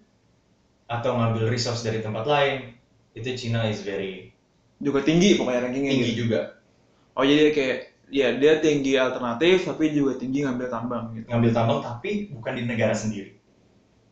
atau 0.86 1.18
ngambil 1.18 1.50
resource 1.50 1.82
dari 1.82 2.04
tempat 2.04 2.30
lain 2.30 2.78
itu 3.18 3.32
Cina 3.34 3.66
is 3.66 3.82
very 3.82 4.35
Juga 4.80 5.00
tinggi 5.04 5.40
pokoknya 5.40 5.60
rankingnya. 5.70 5.92
tinggi 5.96 6.12
gitu. 6.12 6.20
juga 6.28 6.40
Oh 7.16 7.24
jadi 7.24 7.52
kayak 7.56 7.78
ya 8.12 8.28
dia 8.38 8.54
tinggi 8.62 8.94
alternatif 9.00 9.66
tapi 9.66 9.90
juga 9.96 10.14
tinggi 10.20 10.46
ngambil 10.46 10.68
tambang 10.70 11.04
gitu. 11.16 11.26
ngambil 11.32 11.52
tambang 11.56 11.80
tapi 11.82 12.30
bukan 12.32 12.54
di 12.60 12.64
negara 12.68 12.94
sendiri 12.94 13.34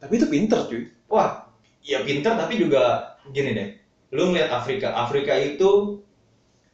Tapi 0.01 0.14
itu 0.20 0.28
pinter 0.28 0.59
cuy. 0.68 0.82
wah 1.11 1.47
ya 1.84 2.01
pinter 2.03 2.34
tapi 2.36 2.59
juga 2.59 3.16
gini 3.32 3.51
deh 3.55 3.70
lu 4.16 4.32
ngeliat 4.32 4.49
Afrika 4.51 4.93
Afrika 4.97 5.34
itu 5.38 6.01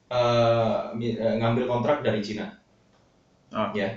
eh, 0.10 0.80
eh, 0.98 1.34
ngambil 1.40 1.66
kontrak 1.70 2.02
dari 2.06 2.22
Cina 2.26 2.46
Ah. 3.50 3.74
ya 3.74 3.90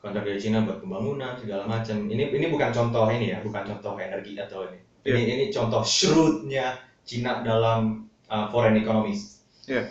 kontrak 0.00 0.24
dari 0.24 0.38
Cina 0.40 0.64
buat 0.64 0.80
pembangunan 0.80 1.36
segala 1.36 1.64
macam 1.68 2.08
ini 2.08 2.28
ini 2.32 2.46
bukan 2.48 2.70
contoh 2.72 3.08
ini 3.12 3.32
ya 3.34 3.38
bukan 3.44 3.62
contoh 3.66 3.92
energi 4.00 4.38
atau 4.40 4.64
ini 4.68 4.78
ini 5.08 5.20
ini 5.36 5.44
contoh 5.52 5.82
shrewdnya 5.84 6.78
Cina 7.04 7.40
dalam 7.44 8.07
uh, 8.28 8.48
foreign 8.52 8.76
economies 8.76 9.40
Iya. 9.68 9.90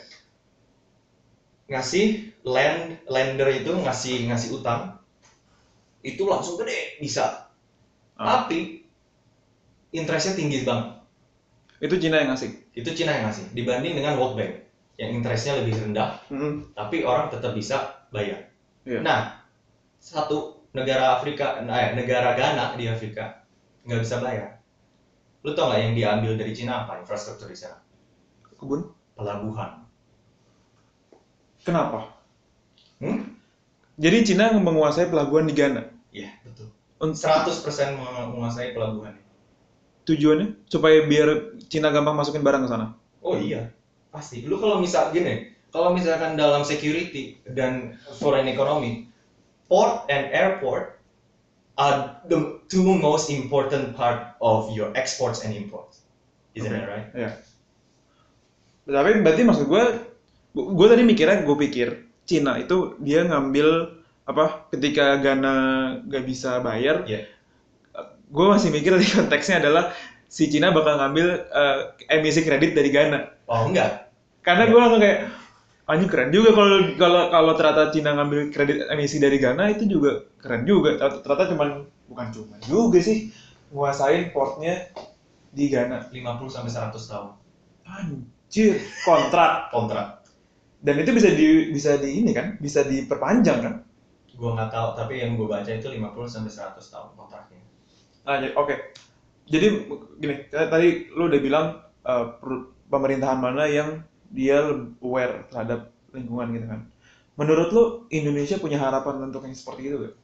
ngasih 1.68 2.06
land 2.48 3.04
lender 3.06 3.50
itu 3.52 3.72
ngasih 3.76 4.32
ngasih 4.32 4.50
utang 4.56 4.96
itu 6.02 6.24
langsung 6.24 6.56
gede 6.58 6.98
bisa 6.98 7.46
Ah. 8.18 8.42
tapi 8.50 8.82
interestnya 9.94 10.34
tinggi 10.34 10.66
banget 10.66 10.98
Itu 11.78 12.02
Cina 12.02 12.18
yang 12.18 12.34
ngasih. 12.34 12.50
itu 12.74 12.90
Cina 12.98 13.14
yang 13.14 13.30
ngasih 13.30 13.54
dibanding 13.54 13.94
dengan 13.94 14.18
World 14.18 14.34
Bank 14.34 14.66
yang 14.98 15.14
interestnya 15.14 15.62
lebih 15.62 15.78
rendah 15.78 16.18
Mm-mm. 16.34 16.74
tapi 16.74 17.06
orang 17.06 17.30
tetap 17.30 17.54
bisa 17.54 18.02
bayar. 18.10 18.50
Iya. 18.82 19.06
Nah, 19.06 19.46
satu 20.02 20.66
negara 20.74 21.14
Afrika, 21.14 21.62
eh, 21.62 21.94
negara 21.94 22.34
Ghana 22.34 22.74
di 22.74 22.90
Afrika 22.90 23.46
nggak 23.86 24.02
bisa 24.02 24.18
bayar. 24.18 24.58
Lu 25.46 25.54
tau 25.54 25.70
nggak 25.70 25.82
yang 25.86 25.94
diambil 25.94 26.34
dari 26.34 26.50
Cina 26.58 26.82
apa 26.90 26.98
infrastruktur 26.98 27.46
di 27.46 27.58
sana? 27.62 27.78
Kebun. 28.58 28.82
Pelabuhan. 29.18 29.86
Kenapa? 31.66 32.16
Hmm? 32.98 33.38
Jadi 33.98 34.18
Cina 34.24 34.54
menguasai 34.54 35.10
pelabuhan 35.10 35.50
di 35.50 35.54
Ghana. 35.58 35.82
Iya 36.14 36.30
betul. 36.46 36.70
Untuk 36.98 37.18
100% 37.18 37.98
mengu- 37.98 38.34
menguasai 38.34 38.74
pelabuhan. 38.74 39.16
tujuannya 40.08 40.56
supaya 40.72 41.04
biar 41.04 41.60
Cina 41.68 41.92
gampang 41.92 42.16
masukin 42.16 42.40
barang 42.40 42.64
ke 42.64 42.70
sana. 42.72 42.96
Oh 43.20 43.36
iya, 43.36 43.76
pasti. 44.08 44.48
Lu 44.48 44.56
kalau 44.56 44.80
misal 44.80 45.12
gini, 45.12 45.52
kalau 45.68 45.92
misalkan 45.92 46.40
dalam 46.40 46.64
security 46.64 47.44
dan 47.44 48.00
foreign 48.16 48.48
economy, 48.48 49.12
port 49.68 50.08
and 50.08 50.32
airport 50.32 50.96
are 51.76 52.24
the 52.32 52.64
two 52.72 52.88
most 52.88 53.28
important 53.28 54.00
part 54.00 54.32
of 54.40 54.72
your 54.72 54.96
exports 54.96 55.44
and 55.44 55.52
imports. 55.52 56.08
Isn't 56.56 56.72
Oke. 56.72 56.80
that 56.80 56.88
right? 56.88 57.08
Tapi 58.88 59.20
berarti 59.20 59.42
maksud 59.44 59.66
gue, 59.68 59.84
gue 60.56 60.88
tadi 60.88 61.04
mikirnya 61.04 61.44
gue 61.44 61.58
pikir 61.68 61.88
Cina 62.24 62.56
itu 62.56 62.96
dia 63.04 63.28
ngambil 63.28 64.00
apa 64.28 64.68
ketika 64.72 65.20
Ghana 65.20 65.56
gak 66.08 66.24
bisa 66.28 66.60
bayar, 66.64 67.04
Iya. 67.08 67.28
gue 68.28 68.46
masih 68.48 68.72
mikir 68.76 68.92
di 69.00 69.08
konteksnya 69.08 69.64
adalah 69.64 69.92
si 70.28 70.52
Cina 70.52 70.76
bakal 70.76 71.00
ngambil 71.00 71.28
eh, 71.48 71.78
emisi 72.12 72.44
kredit 72.44 72.76
dari 72.76 72.92
Ghana. 72.92 73.48
Oh 73.48 73.68
enggak. 73.68 74.12
Karena 74.44 74.68
Iya. 74.68 74.72
gue 74.72 74.80
langsung 74.80 75.02
kayak 75.04 75.20
anjing 75.88 76.12
keren 76.12 76.30
juga 76.36 76.52
kalau 76.52 76.78
kalau 77.00 77.22
kalau 77.32 77.54
ternyata 77.56 77.84
Cina 77.96 78.12
ngambil 78.20 78.40
kredit 78.52 78.78
emisi 78.92 79.18
dari 79.24 79.40
Ghana 79.40 79.72
itu 79.72 79.88
juga 79.88 80.28
keren 80.44 80.68
juga. 80.68 81.00
Ternyata, 81.00 81.44
cuman 81.56 81.70
bukan 82.12 82.28
cuman 82.36 82.60
juga 82.68 83.00
sih 83.00 83.32
nguasain 83.72 84.32
portnya 84.36 84.92
di 85.56 85.72
Ghana. 85.72 86.12
50 86.12 86.52
sampai 86.52 86.72
100 86.72 86.92
tahun 87.08 87.32
Anjir, 88.48 88.76
kontrak. 89.06 89.52
kontrak. 89.72 90.08
Dan 90.82 90.96
itu 91.04 91.12
bisa 91.18 91.30
di 91.34 91.48
bisa 91.76 91.92
di 92.04 92.10
ini 92.22 92.32
kan, 92.38 92.48
bisa 92.62 92.82
diperpanjang 92.86 93.60
kan? 93.66 93.74
Gua 94.40 94.50
nggak 94.56 94.72
tahu, 94.76 94.88
tapi 95.00 95.14
yang 95.22 95.32
gue 95.40 95.48
baca 95.54 95.68
itu 95.80 95.88
50 95.96 96.30
sampai 96.34 96.52
100 96.56 96.86
tahun 96.94 97.10
kontraknya. 97.20 97.62
Nah, 98.28 98.38
oke. 98.60 98.76
Jadi 99.48 99.68
gini, 100.22 100.36
kayak 100.52 100.70
tadi 100.74 100.88
lu 101.16 101.24
udah 101.32 101.42
bilang 101.42 101.66
eh, 102.06 102.26
per- 102.42 102.68
pemerintahan 102.92 103.40
mana 103.40 103.66
yang 103.70 103.90
dia 104.32 104.60
aware 105.04 105.48
terhadap 105.52 105.92
lingkungan 106.16 106.48
gitu 106.56 106.68
kan. 106.68 106.82
Menurut 107.40 107.70
lu 107.76 107.84
Indonesia 108.12 108.58
punya 108.60 108.80
harapan 108.82 109.30
untuk 109.32 109.46
yang 109.48 109.56
seperti 109.56 109.82
itu 109.92 109.98
gak? 110.10 110.16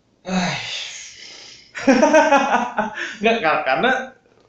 Nggak, 3.21 3.38
ka- 3.43 3.63
karena 3.65 3.91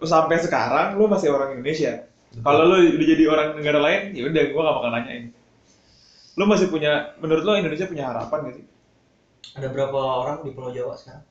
sampai 0.04 0.36
sekarang 0.42 0.86
lu 1.00 1.08
masih 1.08 1.32
orang 1.32 1.56
Indonesia. 1.58 2.04
Kalau 2.42 2.62
lu 2.66 2.76
udah 2.98 3.06
jadi 3.06 3.24
orang 3.30 3.48
negara 3.58 3.78
lain, 3.84 4.02
ya 4.16 4.22
udah 4.26 4.42
gua 4.50 4.62
gak 4.66 4.76
bakal 4.80 4.90
nanyain. 4.90 5.24
Lu 6.38 6.44
masih 6.50 6.66
punya, 6.72 7.14
menurut 7.22 7.42
lu 7.46 7.52
Indonesia 7.54 7.86
punya 7.86 8.10
harapan 8.10 8.38
gak 8.50 8.54
sih? 8.58 8.66
ada 9.54 9.68
berapa 9.70 9.94
orang 9.94 10.42
di 10.42 10.50
Pulau 10.50 10.74
Jawa 10.74 10.98
sekarang? 10.98 11.22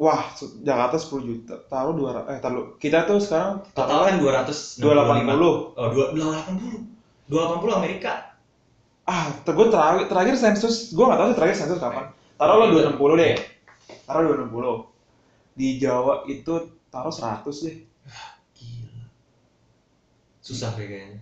Wah, 0.00 0.32
Jakarta 0.64 0.96
10 0.96 1.20
juta, 1.28 1.54
taruh 1.68 1.92
200, 1.92 2.24
eh 2.32 2.38
taruh, 2.40 2.76
kita 2.80 3.04
tuh 3.04 3.20
sekarang 3.20 3.60
Total 3.76 4.00
kan 4.08 4.14
200 4.16 4.80
280. 4.80 5.76
Oh, 5.76 5.88
280. 5.92 6.88
280 7.28 7.72
Amerika. 7.76 8.12
Ah, 9.04 9.28
ter- 9.44 9.52
gua 9.56 9.66
terakhir, 9.68 10.08
terakhir 10.08 10.34
sensus, 10.40 10.92
gua 10.96 11.12
gak 11.12 11.18
tahu 11.20 11.28
sih 11.32 11.36
terakhir 11.36 11.56
sensus 11.60 11.78
kapan. 11.84 12.04
Taruh 12.40 12.56
lo 12.56 12.64
260 12.72 13.14
deh, 13.20 13.32
taruh 14.08 14.22
260. 14.24 14.74
Di 15.52 15.68
Jawa 15.76 16.24
itu 16.32 16.54
taruh 16.88 17.12
100 17.12 17.56
deh. 17.68 17.76
Susah 20.50 20.70
deh 20.76 20.86
kayaknya. 20.90 21.18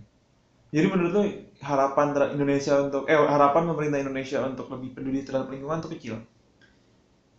Jadi 0.75 0.85
menurut 0.91 1.11
lu 1.17 1.23
harapan 1.69 2.07
Indonesia 2.35 2.73
untuk, 2.85 3.03
eh 3.09 3.17
harapan 3.17 3.63
pemerintah 3.69 3.99
Indonesia 4.03 4.37
untuk 4.49 4.65
lebih 4.73 4.89
peduli 4.95 5.19
terhadap 5.25 5.49
lingkungan 5.53 5.81
tuh 5.81 5.91
kecil? 5.97 6.15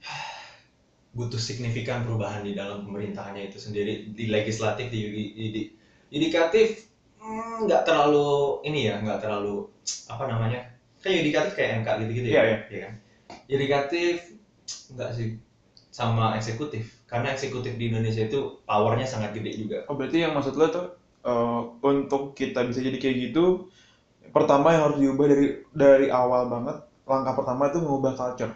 butuh 1.16 1.41
signifikan 1.41 2.03
perubahan 2.07 2.43
di 2.47 2.53
dalam 2.55 2.82
pemerintahannya 2.86 3.51
itu 3.51 3.59
sendiri. 3.59 4.07
Di 4.14 4.30
legislatif 4.30 4.86
di, 4.91 5.01
di, 5.34 5.45
di 5.51 5.61
yudikatif 6.11 6.86
hmm, 7.22 7.66
nggak 7.66 7.82
terlalu 7.86 8.61
ini 8.66 8.88
ya 8.91 8.99
nggak 9.03 9.18
terlalu 9.22 9.66
apa 10.12 10.24
namanya? 10.30 10.59
Kan 11.03 11.11
yudikatif 11.16 11.53
kayak 11.57 11.82
MK 11.82 11.88
gitu-gitu 12.05 12.28
Iya, 12.30 12.41
ya 12.41 12.45
iya. 12.47 12.57
Iya 12.70 12.78
kan? 12.86 12.93
Yudikatif 13.51 14.14
nggak 14.95 15.11
sih. 15.16 15.28
Sama 15.91 16.38
eksekutif. 16.38 17.03
Karena 17.11 17.34
eksekutif 17.34 17.74
di 17.74 17.91
Indonesia 17.91 18.22
itu 18.22 18.62
powernya 18.64 19.07
sangat 19.11 19.34
gede 19.34 19.51
juga. 19.59 19.78
Oh 19.91 19.99
berarti 19.99 20.22
yang 20.22 20.32
maksud 20.36 20.55
lo 20.55 20.66
tuh 20.70 20.86
eh, 21.24 21.60
untuk 21.90 22.22
kita 22.38 22.60
bisa 22.68 22.80
jadi 22.86 22.98
kayak 23.02 23.16
gitu, 23.30 23.68
pertama 24.34 24.74
yang 24.74 24.82
harus 24.90 24.98
diubah 25.02 25.26
dari 25.32 25.46
dari 25.74 26.06
awal 26.12 26.42
banget, 26.52 26.76
langkah 27.08 27.34
pertama 27.38 27.62
itu 27.70 27.78
mengubah 27.84 28.14
culture. 28.16 28.52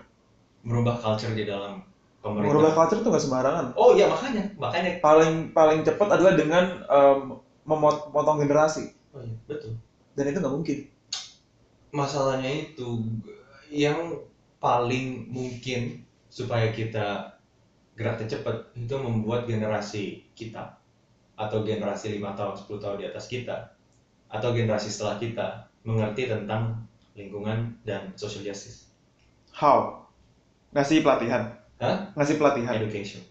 merubah 0.67 0.97
culture 1.03 1.35
di 1.39 1.45
dalam 1.47 1.75
pemerintah 2.25 2.57
Mengubah 2.59 2.73
culture 2.77 3.01
tuh 3.05 3.11
nggak 3.13 3.25
sembarangan. 3.25 3.67
oh 3.79 3.91
iya 3.97 4.07
makanya 4.11 4.43
makanya 4.59 4.93
Paling 5.05 5.53
paling 5.57 5.81
cepat 5.87 6.09
adalah 6.19 6.35
dengan 6.35 6.65
em, 6.89 7.21
memotong 7.69 8.39
generasi, 8.43 8.85
oh 9.15 9.23
iya 9.25 9.37
betul 9.49 9.73
dan 10.17 10.25
itu 10.31 10.39
nggak 10.41 10.55
mungkin. 10.55 10.79
masalahnya 11.99 12.51
itu 12.65 12.89
yang 13.85 14.01
paling 14.65 15.07
mungkin 15.37 15.81
supaya 16.29 16.69
kita 16.79 17.09
geraknya 17.99 18.27
cepat 18.39 18.57
itu 18.83 18.95
membuat 19.07 19.41
generasi 19.51 20.05
kita 20.39 20.63
atau 21.35 21.67
generasi 21.67 22.15
lima 22.15 22.33
tahun 22.33 22.55
10 22.55 22.79
tahun 22.79 22.97
di 23.01 23.07
atas 23.07 23.27
kita 23.27 23.75
atau 24.31 24.51
generasi 24.55 24.89
setelah 24.91 25.19
kita 25.19 25.47
mengerti 25.83 26.31
tentang 26.31 26.83
lingkungan 27.15 27.75
dan 27.83 28.15
social 28.15 28.43
justice 28.43 28.87
How? 29.55 30.03
Ngasih 30.75 31.07
pelatihan. 31.07 31.55
Hah? 31.79 32.11
Ngasih 32.19 32.43
pelatihan. 32.43 32.75
education 32.75 33.23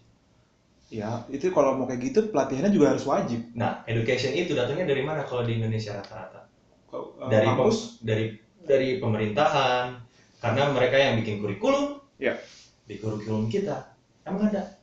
Ya, 0.88 1.26
itu 1.26 1.50
kalau 1.50 1.74
mau 1.74 1.84
kayak 1.84 2.00
gitu 2.06 2.20
pelatihannya 2.30 2.70
juga 2.70 2.94
harus 2.94 3.02
wajib. 3.04 3.40
nah 3.52 3.82
education 3.84 4.30
itu 4.32 4.54
datangnya 4.54 4.86
dari 4.88 5.02
mana 5.02 5.24
kalau 5.26 5.42
di 5.42 5.58
Indonesia 5.58 5.96
rata-rata 5.98 6.46
eh, 6.92 7.28
dari 7.28 7.44
kampus, 7.50 7.98
dari 8.04 8.24
dari 8.64 8.88
pemerintahan 9.02 9.96
karena 10.40 10.62
mereka 10.72 10.96
yang 10.96 11.20
bikin 11.20 11.40
kurikulum 11.40 11.98
Ya. 12.16 12.38
di 12.86 13.00
kurikulum 13.00 13.50
kita 13.50 13.90
emang 14.22 14.48
ada 14.54 14.76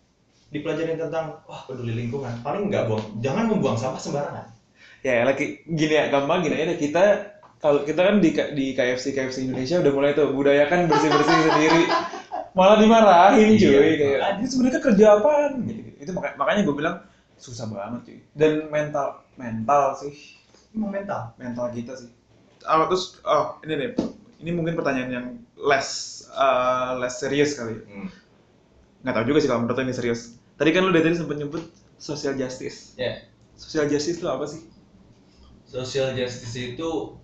dipelajarin 0.51 0.99
tentang 0.99 1.39
wah 1.47 1.63
peduli 1.65 1.95
lingkungan. 1.95 2.43
Paling 2.43 2.67
nggak 2.67 2.91
buang 2.91 3.05
jangan 3.23 3.47
membuang 3.47 3.79
sampah 3.79 4.01
sembarangan. 4.03 4.45
Ya 5.01 5.23
lagi 5.25 5.63
gini 5.65 5.93
ya 5.97 6.11
gampang 6.11 6.45
gini 6.45 6.59
aja 6.59 6.65
deh. 6.75 6.77
kita 6.77 7.03
kalau 7.57 7.81
kita 7.87 8.01
kan 8.03 8.19
di 8.19 8.35
di 8.53 8.65
KFC 8.75 9.15
KFC 9.15 9.47
Indonesia 9.47 9.79
udah 9.81 9.91
mulai 9.95 10.11
tuh 10.13 10.29
budayakan 10.35 10.91
bersih 10.91 11.09
bersih 11.09 11.37
sendiri. 11.49 11.81
Malah 12.51 12.77
dimarahin 12.83 13.55
cuy 13.55 13.71
Iya. 13.71 13.79
kayak 13.95 14.19
ah, 14.19 14.31
ini 14.35 14.45
sebenarnya 14.51 14.81
kerja 14.83 15.05
apaan? 15.15 15.51
Gitu, 15.63 15.81
itu 16.03 16.11
makanya 16.11 16.35
makanya 16.35 16.61
gue 16.67 16.75
bilang 16.75 16.95
susah 17.39 17.65
banget 17.71 18.01
cuy. 18.11 18.19
Dan 18.35 18.67
mental 18.67 19.23
mental 19.39 19.95
sih. 19.95 20.35
Emang 20.75 20.91
mental? 20.91 21.31
Mental 21.39 21.71
kita 21.71 21.95
sih. 21.95 22.11
Oh, 22.67 22.85
terus 22.91 23.23
oh 23.23 23.55
ini 23.63 23.73
deh. 23.79 23.91
Ini 24.43 24.51
mungkin 24.51 24.75
pertanyaan 24.75 25.11
yang 25.15 25.27
less 25.55 26.21
uh, 26.35 26.99
less 26.99 27.23
serius 27.23 27.55
kali. 27.55 27.79
Ya. 27.79 27.83
hmm. 27.87 28.09
nggak 29.01 29.13
tahu 29.17 29.25
juga 29.33 29.39
sih 29.41 29.49
kalau 29.49 29.65
menurut 29.65 29.81
ini 29.81 29.95
serius 29.97 30.40
tadi 30.62 30.78
kan 30.78 30.86
lu 30.86 30.93
dari 30.93 31.09
tadi 31.09 31.18
sempat 31.18 31.41
nyebut 31.41 31.66
social 31.97 32.38
justice. 32.38 32.93
Ya. 32.93 33.26
Social 33.57 33.89
justice 33.89 34.22
itu 34.22 34.30
apa 34.30 34.45
sih? 34.45 34.70
Social 35.66 36.14
justice 36.14 36.53
itu 36.53 37.18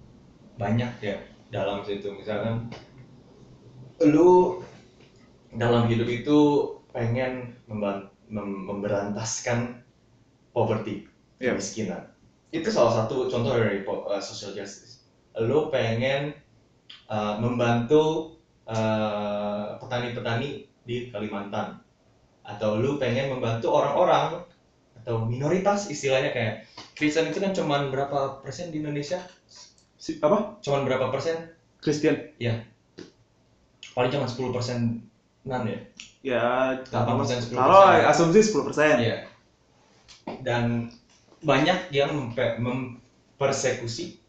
banyak 0.58 0.90
ya 1.06 1.22
dalam 1.54 1.86
situ. 1.86 2.10
Misalkan 2.18 2.74
lu 4.02 4.66
dalam 5.54 5.86
hidup 5.86 6.10
itu 6.10 6.38
pengen 6.90 7.54
mem- 7.70 8.10
memberantaskan 8.34 9.86
poverty 10.50 11.06
Iya. 11.38 11.54
kemiskinan. 11.54 12.10
Itu 12.50 12.74
salah 12.74 13.06
satu 13.06 13.30
contoh 13.30 13.54
dari 13.54 13.86
uh, 13.86 14.18
social 14.18 14.58
justice. 14.58 15.06
Lu 15.38 15.70
pengen 15.70 16.34
uh, 17.06 17.38
membantu 17.38 18.34
uh, 18.66 19.78
petani-petani 19.78 20.66
di 20.90 21.14
Kalimantan 21.14 21.86
atau 22.48 22.80
lu 22.80 22.96
pengen 22.96 23.28
membantu 23.36 23.76
orang-orang 23.76 24.48
atau 25.04 25.28
minoritas 25.28 25.92
istilahnya 25.92 26.32
kayak 26.32 26.54
Kristen 26.96 27.28
itu 27.28 27.44
kan 27.44 27.52
cuman 27.52 27.92
berapa 27.92 28.40
persen 28.40 28.72
di 28.72 28.80
Indonesia 28.80 29.20
si, 30.00 30.16
apa 30.24 30.56
cuman 30.64 30.88
berapa 30.88 31.12
persen 31.12 31.52
Christian 31.84 32.32
paling 33.98 34.12
cuma 34.14 34.28
10 34.30 34.56
persen 34.56 34.78
nan 35.44 35.68
ya 35.68 35.80
ya 36.24 36.44
8%, 36.88 37.52
10%. 37.52 37.56
kalau 37.56 37.82
asumsi 38.08 38.40
10 38.44 38.68
persen 38.68 38.96
Iya. 39.00 39.18
Dan 40.44 40.92
banyak 41.40 41.88
yang 41.96 42.12
mempe- 42.12 42.60
mempersekusi, 42.60 44.20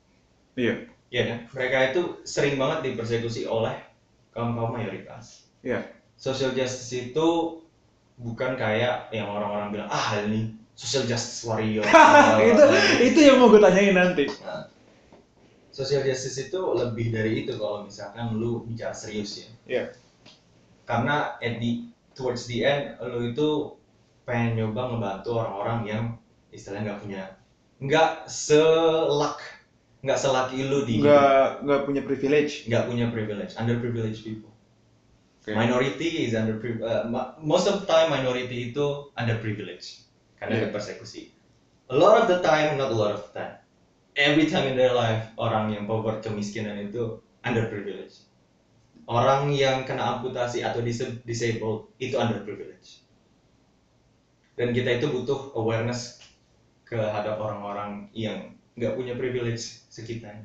iya 0.54 0.86
ya 1.10 1.22
kan? 1.26 1.38
Mereka 1.50 1.76
itu 1.90 2.02
sering 2.22 2.54
banget 2.54 2.92
dipersekusi 2.92 3.50
oleh 3.50 3.74
kaum 4.30 4.54
kaum 4.54 4.78
mayoritas. 4.78 5.48
Iya. 5.66 5.90
Social 6.14 6.54
justice 6.54 7.10
itu 7.10 7.58
bukan 8.18 8.58
kayak 8.58 9.10
yang 9.14 9.30
orang-orang 9.30 9.74
bilang 9.74 9.88
ah 9.90 10.18
ini 10.26 10.54
social 10.78 11.06
justice 11.06 11.42
warrior. 11.46 11.86
itu 12.50 12.64
itu 13.02 13.18
yang 13.22 13.42
mau 13.42 13.50
gue 13.50 13.62
tanyain 13.62 13.94
nanti 13.94 14.26
social 15.78 16.02
justice 16.02 16.50
itu 16.50 16.58
lebih 16.74 17.14
dari 17.14 17.46
itu 17.46 17.54
kalau 17.54 17.86
misalkan 17.86 18.34
lu 18.34 18.66
bicara 18.66 18.90
serius 18.90 19.38
ya. 19.38 19.48
Iya. 19.70 19.84
Karena 20.82 21.38
at 21.38 21.62
the 21.62 21.86
towards 22.18 22.50
the 22.50 22.66
end 22.66 22.98
lu 22.98 23.30
itu 23.30 23.78
pengen 24.26 24.58
nyoba 24.58 24.90
ngebantu 24.90 25.38
orang-orang 25.38 25.78
yang 25.86 26.02
istilahnya 26.50 26.92
nggak 26.92 27.00
punya 27.06 27.22
nggak 27.78 28.10
selak 28.26 29.38
nggak 30.02 30.18
selaki 30.18 30.66
lu 30.66 30.82
di 30.82 30.98
nggak 30.98 31.62
nggak 31.62 31.80
punya 31.86 32.02
privilege 32.02 32.66
nggak 32.66 32.84
punya 32.90 33.06
privilege 33.14 33.54
underprivileged 33.54 34.26
people 34.26 34.50
Oke. 35.48 35.56
minority 35.56 36.28
is 36.28 36.36
under 36.36 36.60
uh, 36.84 37.08
most 37.40 37.64
of 37.64 37.80
the 37.80 37.86
time 37.88 38.12
minority 38.12 38.68
itu 38.68 39.08
underprivileged 39.16 40.04
karena 40.36 40.60
Iya. 40.60 40.60
ada 40.64 40.68
persekusi 40.76 41.32
a 41.88 41.96
lot 41.96 42.14
of 42.20 42.28
the 42.28 42.38
time 42.44 42.76
not 42.76 42.92
a 42.92 42.96
lot 42.96 43.08
of 43.16 43.20
the 43.28 43.32
time. 43.32 43.54
Every 44.18 44.44
time 44.50 44.66
in 44.68 44.74
their 44.76 44.92
life 44.92 45.30
orang 45.38 45.70
yang 45.72 45.86
pover 45.88 46.18
kemiskinan 46.20 46.76
itu 46.76 47.16
underprivileged 47.46 48.26
orang 49.08 49.48
yang 49.56 49.88
kena 49.88 50.04
amputasi 50.18 50.60
atau 50.60 50.84
dis- 50.84 51.22
disabled 51.24 51.88
itu 51.96 52.18
underprivileged 52.18 53.00
dan 54.58 54.74
kita 54.74 54.98
itu 54.98 55.06
butuh 55.08 55.54
awareness 55.54 56.18
kehadap 56.84 57.38
orang-orang 57.38 58.04
yang 58.12 58.52
nggak 58.74 58.92
punya 58.94 59.14
privilege 59.14 59.78
sekitarnya 59.88 60.44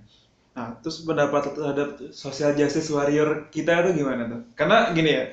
nah 0.53 0.77
terus 0.85 1.01
pendapat 1.01 1.49
terhadap 1.57 1.89
social 2.13 2.53
justice 2.53 2.93
warrior 2.93 3.49
kita 3.49 3.81
itu 3.85 4.05
gimana 4.05 4.29
tuh? 4.29 4.41
Karena 4.53 4.93
gini 4.93 5.11
ya 5.11 5.25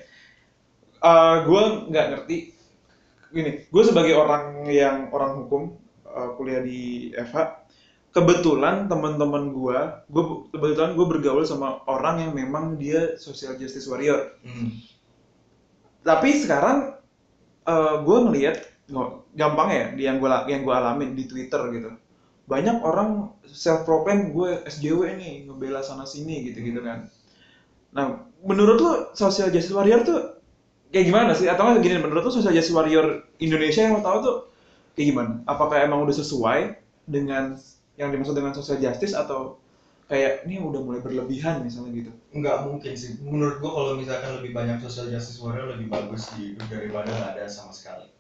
gue 1.45 1.63
nggak 1.89 2.07
ngerti 2.13 2.37
gini 3.31 3.51
gue 3.69 3.83
sebagai 3.85 4.17
orang 4.17 4.69
yang 4.69 5.09
orang 5.15 5.45
hukum 5.45 5.77
uh, 6.09 6.35
kuliah 6.35 6.61
di 6.61 7.13
FH 7.15 7.69
kebetulan 8.11 8.91
teman-teman 8.91 9.55
gue 9.55 9.79
gue 10.11 10.25
kebetulan 10.51 10.99
gue 10.99 11.07
bergaul 11.07 11.45
sama 11.47 11.85
orang 11.87 12.27
yang 12.27 12.33
memang 12.35 12.75
dia 12.75 13.15
social 13.17 13.55
justice 13.55 13.87
warrior. 13.87 14.35
Hmm. 14.43 14.73
tapi 16.01 16.33
sekarang 16.33 16.97
gue 18.03 18.19
ngelihat 18.27 18.57
gampang 19.37 19.69
ya 19.71 19.87
yang 20.11 20.17
gue 20.19 20.29
yang 20.51 20.67
gue 20.67 20.75
alamin 20.75 21.15
di 21.15 21.25
Twitter 21.31 21.61
gitu 21.71 21.91
banyak 22.51 22.83
orang 22.83 23.31
self 23.47 23.87
proclaim 23.87 24.35
gue 24.35 24.67
SJW 24.67 25.15
nih 25.15 25.33
ngebela 25.47 25.87
sana 25.87 26.03
sini 26.03 26.51
gitu 26.51 26.59
gitu 26.67 26.83
kan. 26.83 27.07
Nah 27.95 28.27
menurut 28.43 28.79
lu 28.83 28.93
social 29.15 29.55
justice 29.55 29.71
warrior 29.71 30.03
tuh 30.03 30.43
kayak 30.91 31.07
gimana 31.07 31.31
sih? 31.39 31.47
Atau 31.47 31.79
gini 31.79 32.03
menurut 32.03 32.27
lu 32.27 32.33
social 32.35 32.51
justice 32.51 32.75
warrior 32.75 33.31
Indonesia 33.39 33.87
yang 33.87 33.95
lo 33.99 34.03
tahu 34.03 34.19
tuh 34.27 34.37
kayak 34.99 35.07
gimana? 35.15 35.33
Apakah 35.47 35.79
emang 35.87 36.03
udah 36.03 36.17
sesuai 36.19 36.75
dengan 37.07 37.55
yang 37.95 38.11
dimaksud 38.11 38.35
dengan 38.35 38.51
social 38.51 38.83
justice 38.83 39.15
atau 39.15 39.63
kayak 40.11 40.43
ini 40.51 40.59
udah 40.59 40.83
mulai 40.83 40.99
berlebihan 40.99 41.63
misalnya 41.63 42.03
gitu? 42.03 42.11
Nggak 42.35 42.67
mungkin 42.67 42.93
sih. 42.99 43.23
Menurut 43.23 43.63
gua 43.63 43.71
kalau 43.79 43.93
misalkan 43.95 44.43
lebih 44.43 44.51
banyak 44.59 44.83
social 44.83 45.07
justice 45.07 45.39
warrior 45.39 45.71
lebih 45.71 45.87
bagus 45.87 46.27
hidup 46.35 46.67
daripada 46.67 47.15
nggak 47.15 47.31
ada 47.39 47.47
sama 47.47 47.71
sekali 47.71 48.11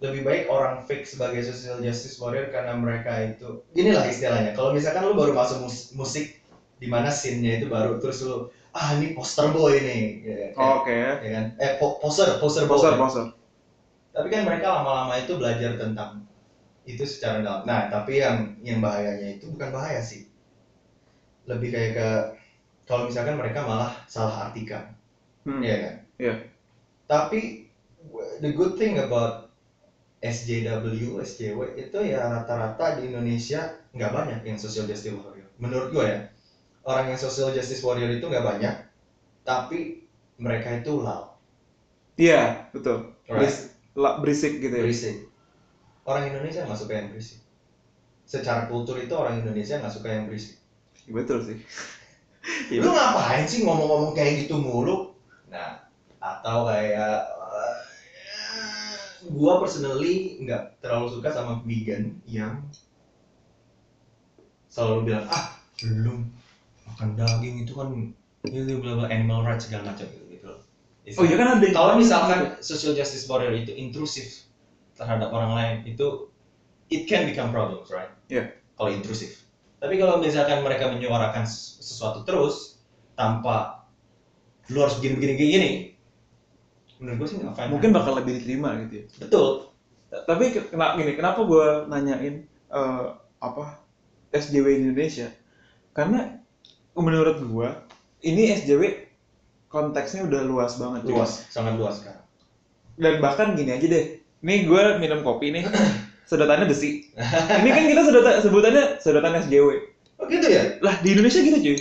lebih 0.00 0.20
baik 0.24 0.42
orang 0.48 0.80
fake 0.80 1.04
sebagai 1.04 1.44
social 1.44 1.76
justice 1.84 2.16
warrior 2.16 2.48
karena 2.48 2.72
mereka 2.72 3.20
itu 3.20 3.60
inilah 3.76 4.04
istilahnya. 4.08 4.50
Kalau 4.56 4.72
misalkan 4.72 5.04
lu 5.04 5.12
baru 5.12 5.32
masuk 5.36 5.60
mus- 5.60 5.92
musik 5.92 6.40
di 6.80 6.88
mana 6.88 7.12
scene-nya 7.12 7.60
itu 7.60 7.66
baru 7.68 8.00
terus 8.00 8.24
lu 8.24 8.48
ah 8.72 8.96
ini 8.96 9.12
poster 9.12 9.52
boy 9.52 9.76
nih 9.76 10.02
ya, 10.24 10.46
kayak- 10.56 10.72
oke. 10.80 11.00
Ya 11.20 11.30
kan? 11.36 11.44
Eh 11.60 11.70
po- 11.76 12.00
poser 12.00 12.28
poser 12.40 12.64
boy. 12.64 12.80
Poser 12.80 12.94
poser 12.96 13.24
tapi 14.10 14.26
kan 14.26 14.42
mereka 14.42 14.74
lama-lama 14.74 15.14
itu 15.22 15.38
belajar 15.38 15.78
tentang 15.78 16.26
itu 16.88 17.04
secara 17.06 17.38
dalam. 17.44 17.62
Nah 17.68 17.86
tapi 17.92 18.18
yang 18.24 18.56
yang 18.64 18.80
bahayanya 18.82 19.36
itu 19.38 19.46
bukan 19.52 19.68
bahaya 19.70 20.00
sih. 20.00 20.24
Lebih 21.44 21.68
kayak 21.74 21.90
ke 21.96 22.08
kalau 22.88 23.06
misalkan 23.06 23.36
mereka 23.38 23.62
malah 23.62 23.92
salah 24.08 24.48
artikan. 24.48 24.90
Hmm. 25.44 25.60
Iya 25.60 25.76
kan? 25.84 25.94
Iya. 26.20 26.34
tapi 27.10 27.66
the 28.38 28.54
good 28.54 28.78
thing 28.78 28.94
about 29.02 29.49
SJW 30.20 31.16
SJW 31.24 31.58
itu 31.80 31.98
ya 32.04 32.28
rata-rata 32.28 33.00
di 33.00 33.08
Indonesia 33.08 33.72
nggak 33.96 34.12
banyak 34.12 34.40
yang 34.44 34.60
social 34.60 34.84
justice 34.84 35.16
warrior. 35.16 35.48
Menurut 35.56 35.88
gue 35.96 36.04
ya 36.04 36.18
orang 36.84 37.12
yang 37.12 37.18
social 37.20 37.52
justice 37.56 37.80
warrior 37.80 38.12
itu 38.12 38.24
nggak 38.28 38.44
banyak 38.44 38.74
tapi 39.44 40.04
mereka 40.36 40.76
itu 40.76 41.00
loud. 41.00 41.32
Iya 42.20 42.68
betul. 42.76 43.16
Right. 43.28 43.72
Berisik 43.96 44.60
gitu 44.60 44.76
ya. 44.76 44.84
Berisik. 44.84 45.16
Orang 46.04 46.28
Indonesia 46.28 46.68
nggak 46.68 46.80
suka 46.80 46.92
yang 47.00 47.08
berisik. 47.08 47.40
Secara 48.28 48.68
kultur 48.68 49.00
itu 49.00 49.12
orang 49.16 49.40
Indonesia 49.40 49.80
nggak 49.80 49.92
suka 49.92 50.08
yang 50.12 50.28
berisik. 50.28 50.60
Iya, 51.08 51.12
betul 51.16 51.38
sih. 51.48 51.58
Lu 52.76 52.92
ngapain 52.92 53.48
sih 53.48 53.64
ngomong-ngomong 53.64 54.12
kayak 54.12 54.44
gitu 54.44 54.60
mulu? 54.60 55.16
Nah 55.48 55.80
atau 56.20 56.68
kayak 56.68 57.39
gua 59.28 59.60
personally 59.60 60.40
nggak 60.40 60.80
terlalu 60.80 61.12
suka 61.12 61.28
sama 61.28 61.60
vegan 61.66 62.16
yang 62.24 62.64
selalu 64.70 65.10
bilang 65.12 65.26
ah 65.28 65.58
belum 65.82 66.30
makan 66.86 67.08
daging 67.18 67.66
itu 67.66 67.72
kan 67.74 67.88
itu 68.46 68.78
bla 68.80 68.92
bla 68.96 69.06
animal 69.10 69.42
rights 69.44 69.66
segala 69.68 69.92
macam 69.92 70.06
gitu 70.08 70.24
gitu 70.30 70.46
loh. 70.46 70.60
oh 71.18 71.24
iya 71.26 71.36
kan 71.36 71.58
ada 71.58 71.66
kalau 71.74 71.98
misalkan 71.98 72.56
social 72.62 72.94
justice 72.94 73.26
warrior 73.26 73.52
itu 73.52 73.74
intrusif 73.74 74.46
terhadap 74.94 75.32
orang 75.34 75.52
lain 75.56 75.76
itu 75.90 76.30
it 76.88 77.04
can 77.04 77.26
become 77.26 77.50
problems 77.50 77.90
right 77.90 78.12
Iya. 78.30 78.54
kalau 78.78 78.94
intrusif 78.94 79.42
tapi 79.80 79.96
kalau 79.96 80.20
misalkan 80.20 80.60
mereka 80.62 80.92
menyuarakan 80.92 81.44
ses- 81.48 81.80
sesuatu 81.82 82.22
terus 82.22 82.78
tanpa 83.16 83.84
lu 84.70 84.80
harus 84.80 84.96
begini 85.02 85.18
begini 85.18 85.32
begini 85.34 85.50
gini 85.50 85.70
menurut 87.00 87.16
gue 87.24 87.28
sih 87.32 87.36
nggak 87.40 87.54
fine. 87.56 87.70
Mungkin 87.72 87.90
bakal 87.90 88.12
lebih 88.20 88.32
diterima 88.38 88.76
gitu 88.86 88.94
ya. 89.00 89.04
Betul. 89.24 89.48
Tapi 90.10 90.44
ke- 90.52 90.66
kena 90.68 90.94
gini 90.94 91.12
kenapa 91.16 91.40
gue 91.42 91.66
nanyain 91.88 92.34
eh, 92.70 93.06
apa 93.40 93.80
SJW 94.30 94.84
Indonesia? 94.84 95.32
Karena 95.96 96.38
menurut 96.92 97.40
gue 97.40 97.68
ini 98.22 98.52
SJW 98.52 99.08
konteksnya 99.72 100.28
udah 100.28 100.44
luas 100.44 100.76
banget 100.76 101.08
cuy. 101.08 101.14
luas 101.16 101.46
sangat 101.48 101.78
luas 101.78 102.02
sekarang 102.02 102.26
dan 103.00 103.16
bahkan 103.18 103.56
gini 103.56 103.72
aja 103.72 103.86
deh. 103.88 104.04
Nih 104.44 104.68
gue 104.68 104.82
minum 105.00 105.24
kopi 105.24 105.50
nih. 105.56 105.64
Sedotannya 106.30 106.68
besi. 106.70 107.10
Ini 107.64 107.70
kan 107.74 107.84
kita 107.90 108.02
sedotan 108.06 108.38
sebutannya 108.38 108.84
sedotan 109.02 109.34
SJW 109.40 109.68
oh 110.20 110.26
gitu 110.28 110.46
ya? 110.46 110.78
Lah 110.84 111.00
di 111.00 111.16
Indonesia 111.16 111.40
gitu 111.40 111.58
cuy. 111.58 111.78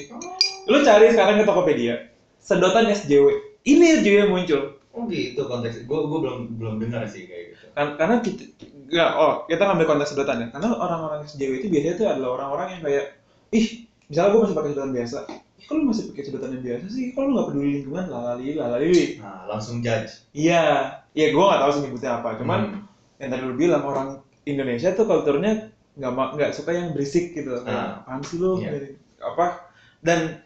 Lu 0.71 0.79
cari 0.81 1.11
sekarang 1.11 1.37
ke 1.37 1.45
Tokopedia 1.45 2.07
sedotan 2.39 2.87
SJW 2.87 3.25
ini 3.67 3.99
SJW 3.99 4.15
yang 4.25 4.31
muncul 4.31 4.78
oh 4.91 5.03
gitu 5.05 5.41
konteks. 5.43 5.85
Gue 5.85 5.99
gue 6.01 6.19
belum 6.19 6.39
belum 6.57 6.75
dengar 6.79 7.05
sih 7.05 7.25
kayak 7.25 7.43
gitu. 7.51 7.65
Kan- 7.71 7.95
karena 7.95 8.15
kita 8.19 8.43
nggak 8.89 9.11
oh 9.15 9.33
kita 9.45 9.61
ngambil 9.61 9.87
konteks 9.87 10.09
sedotan 10.11 10.37
ya. 10.41 10.47
Karena 10.49 10.69
orang-orang 10.73 11.19
SJW 11.23 11.51
itu 11.59 11.67
biasanya 11.67 11.95
tuh 11.95 12.07
adalah 12.07 12.29
orang-orang 12.35 12.67
yang 12.73 12.81
kayak 12.83 13.05
ih 13.49 13.67
misalnya 14.05 14.29
gue 14.29 14.41
masih 14.43 14.55
pakai 14.55 14.69
sedotan 14.71 14.91
biasa. 14.91 15.17
Ih 15.29 15.65
kalau 15.65 15.79
lu 15.79 15.87
masih 15.89 16.03
pakai 16.09 16.23
sedotan 16.23 16.49
yang 16.51 16.63
biasa 16.65 16.85
sih? 16.87 17.05
Kalau 17.11 17.25
lu 17.25 17.33
nggak 17.33 17.47
peduli 17.47 17.69
lingkungan? 17.77 18.05
Lalali 18.07 18.47
lalali 18.53 18.93
nah 19.17 19.45
langsung 19.45 19.75
judge. 19.79 20.11
Iya. 20.31 20.63
Iya 21.11 21.27
gue 21.29 21.43
nggak 21.43 21.61
tahu 21.61 21.71
sih 21.71 21.81
nyebutnya 21.83 22.11
apa. 22.17 22.29
Cuman 22.35 22.59
Hmm. 22.65 22.81
yang 23.17 23.29
tadi 23.29 23.43
lu 23.43 23.55
bilang 23.55 23.83
orang 23.83 24.07
Indonesia 24.43 24.89
tuh 24.91 25.05
kulturnya 25.05 25.69
nggak 25.93 26.11
nggak 26.33 26.51
suka 26.51 26.71
yang 26.71 26.91
berisik 26.91 27.31
gitu. 27.31 27.61
Kayak 27.61 27.77
Ah. 27.77 28.01
apaan 28.01 28.21
sih 28.21 28.37
lu. 28.37 28.57
Gini. 28.57 28.95
apa? 29.19 29.67
Dan 29.99 30.39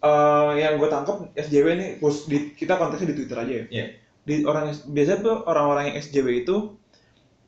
eh, 0.00 0.52
yang 0.60 0.76
gue 0.76 0.88
tangkap 0.88 1.16
SJW 1.32 1.66
ini 1.76 1.86
pos- 1.96 2.26
di, 2.26 2.52
kita 2.52 2.76
konteksnya 2.76 3.12
di 3.12 3.16
Twitter 3.16 3.38
aja 3.38 3.52
ya. 3.52 3.66
Iya. 3.70 3.86
di 4.26 4.42
orang 4.42 4.74
biasanya 4.90 5.20
tuh 5.22 5.36
orang-orang 5.46 5.94
yang 5.94 5.96
SJW 6.02 6.42
itu 6.42 6.74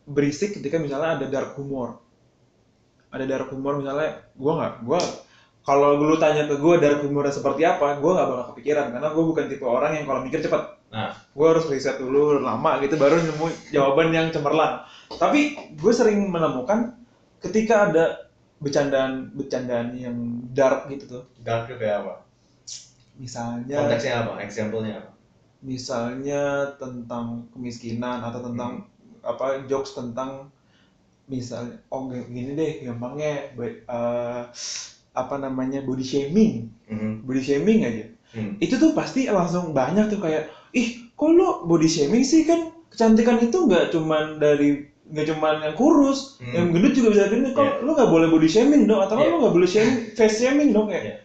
berisik 0.07 0.55
ketika 0.57 0.79
misalnya 0.79 1.19
ada 1.19 1.27
dark 1.27 1.59
humor. 1.59 1.99
Ada 3.11 3.25
dark 3.27 3.51
humor 3.51 3.83
misalnya 3.83 4.31
gue 4.33 4.53
nggak 4.53 4.87
gue 4.87 5.01
kalau 5.67 5.99
lu 5.99 6.17
tanya 6.17 6.47
ke 6.47 6.57
gue 6.57 6.75
dark 6.79 7.03
humornya 7.03 7.35
seperti 7.35 7.67
apa 7.67 7.99
gue 7.99 8.11
nggak 8.15 8.29
bakal 8.31 8.45
kepikiran 8.55 8.95
karena 8.95 9.09
gue 9.11 9.25
bukan 9.27 9.45
tipe 9.51 9.67
orang 9.67 9.93
yang 9.99 10.05
kalau 10.07 10.21
mikir 10.23 10.41
cepat 10.41 10.63
nah. 10.89 11.13
Gue 11.35 11.47
harus 11.51 11.67
riset 11.69 11.99
dulu 12.01 12.41
lama 12.41 12.79
gitu 12.81 12.95
baru 12.97 13.21
nemu 13.21 13.47
jawaban 13.75 14.09
yang 14.09 14.31
cemerlang. 14.31 14.87
Tapi 15.11 15.41
gue 15.75 15.93
sering 15.93 16.31
menemukan 16.31 16.95
ketika 17.43 17.91
ada 17.91 18.05
bercandaan 18.63 19.35
bercandaan 19.35 19.99
yang 19.99 20.17
dark 20.55 20.87
gitu 20.89 21.05
tuh. 21.11 21.23
Dark 21.43 21.69
itu 21.69 21.77
kayak 21.77 22.07
apa 22.07 22.15
misalnya 23.19 23.77
konteksnya 23.83 24.13
apa 24.23 24.33
example-nya 24.41 24.95
apa 25.03 25.11
misalnya 25.59 26.43
tentang 26.79 27.51
kemiskinan 27.51 28.23
atau 28.23 28.41
tentang 28.47 28.87
apa 29.27 29.67
jokes 29.67 29.99
tentang 29.99 30.47
misalnya 31.27 31.83
oh 31.91 32.09
gini 32.09 32.55
deh 32.55 32.87
gampangnya 32.87 33.53
eh, 33.59 34.43
apa 35.13 35.35
namanya 35.37 35.83
body 35.83 36.05
shaming 36.07 36.71
Mhm. 36.89 37.27
body 37.27 37.43
shaming 37.43 37.81
aja 37.85 38.05
Hmm. 38.29 38.61
itu 38.61 38.77
tuh 38.77 38.93
pasti 38.93 39.25
langsung 39.27 39.73
banyak 39.73 40.13
tuh 40.13 40.21
kayak 40.21 40.53
ih 40.73 41.11
kok 41.17 41.33
lo 41.33 41.65
body 41.65 41.89
shaming 41.89 42.23
sih 42.23 42.45
kan 42.45 42.71
kecantikan 42.93 43.41
itu 43.41 43.67
nggak 43.67 43.89
cuman 43.91 44.37
dari 44.39 44.85
nggak 45.09 45.27
cuman 45.33 45.65
yang 45.65 45.75
kurus 45.75 46.37
Hmm. 46.39 46.53
yang 46.55 46.67
gendut 46.71 46.93
juga 46.95 47.09
bisa 47.13 47.25
gendut 47.29 47.53
kok 47.57 47.67
Iya. 47.67 47.85
lo 47.85 47.91
nggak 47.97 48.11
boleh 48.13 48.29
body 48.31 48.49
shaming 48.49 48.85
dong 48.87 49.01
atau 49.03 49.17
Iya. 49.19 49.29
lo 49.33 49.37
nggak 49.43 49.55
boleh 49.59 49.69
shaming 49.69 49.97
face 50.15 50.39
shaming 50.39 50.71
dong 50.71 50.87
kayak 50.87 51.03
Iya. 51.03 51.17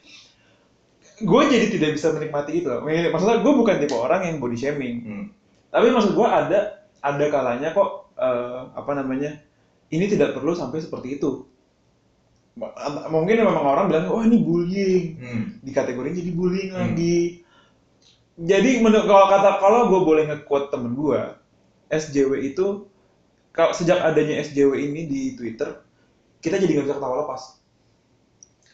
Gue 1.23 1.41
jadi 1.47 1.65
tidak 1.71 1.89
bisa 1.95 2.11
menikmati 2.11 2.59
itu 2.59 2.67
loh. 2.67 2.83
maksudnya 2.83 3.39
gue 3.39 3.53
bukan 3.55 3.75
tipe 3.79 3.95
orang 3.95 4.21
yang 4.27 4.37
body 4.37 4.57
shaming 4.57 4.95
Hmm. 5.01 5.25
tapi 5.71 5.89
maksud 5.89 6.13
gue 6.13 6.27
ada 6.27 6.59
ada 6.99 7.25
kalanya 7.27 7.71
kok 7.71 8.11
eh, 8.15 8.59
apa 8.75 8.91
namanya 8.93 9.39
ini 9.89 10.05
tidak 10.05 10.35
perlu 10.35 10.53
sampai 10.53 10.79
seperti 10.79 11.17
itu 11.17 11.47
mungkin 13.09 13.41
memang 13.41 13.65
orang 13.65 13.85
bilang 13.89 14.05
oh 14.13 14.21
ini 14.21 14.37
bullying 14.37 15.05
Hmm. 15.17 15.43
dikategorin 15.65 16.13
jadi 16.13 16.31
bullying 16.31 16.69
Hmm. 16.69 16.79
lagi. 16.85 17.41
Jadi 18.33 18.81
menurut 18.81 19.05
kalau 19.05 19.25
kata 19.29 19.49
kalau 19.57 19.79
gue 19.89 20.01
boleh 20.01 20.23
nge-quote 20.25 20.73
temen 20.73 20.93
gue, 20.93 21.21
SJW 21.89 22.49
itu 22.49 22.89
kalau 23.49 23.73
sejak 23.73 24.01
adanya 24.01 24.41
SJW 24.41 24.73
ini 24.73 25.05
di 25.05 25.21
Twitter, 25.33 25.81
kita 26.41 26.57
jadi 26.57 26.81
nggak 26.81 26.85
bisa 26.89 26.97
ketawa 26.97 27.25
lepas. 27.25 27.61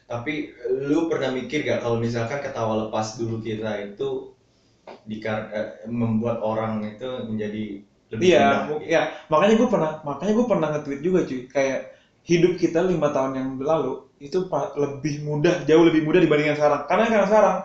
Tapi 0.10 0.34
lu 0.90 1.06
pernah 1.12 1.30
mikir 1.40 1.60
gak 1.70 1.80
kalau 1.86 1.98
misalkan 2.06 2.40
ketawa 2.46 2.74
lepas 2.90 3.08
dulu 3.20 3.36
kita 3.48 3.72
itu 3.94 4.34
dikar 5.06 5.38
eh, 5.54 5.68
membuat 5.90 6.38
orang 6.42 6.82
itu 6.86 7.08
menjadi 7.30 7.64
lebih 8.12 8.28
Iya, 8.28 8.40
rendah 8.42 8.58
gitu? 8.66 8.76
ya 8.94 9.02
makanya 9.32 9.54
gue 9.62 9.70
pernah 9.74 9.92
makanya 10.04 10.34
gue 10.36 10.48
pernah 10.52 10.68
nge-tweet 10.76 11.02
juga 11.08 11.20
cuy, 11.30 11.42
kayak 11.48 11.80
hidup 12.30 12.54
kita 12.60 12.80
lima 12.84 13.08
tahun 13.16 13.32
yang 13.40 13.50
lalu 13.64 14.04
itu 14.20 14.38
lebih 14.76 15.14
mudah, 15.24 15.64
jauh 15.70 15.84
lebih 15.88 16.02
mudah 16.04 16.20
dibandingkan 16.26 16.58
sekarang. 16.60 16.82
Karena 16.90 17.06
karena 17.08 17.26
sekarang 17.32 17.56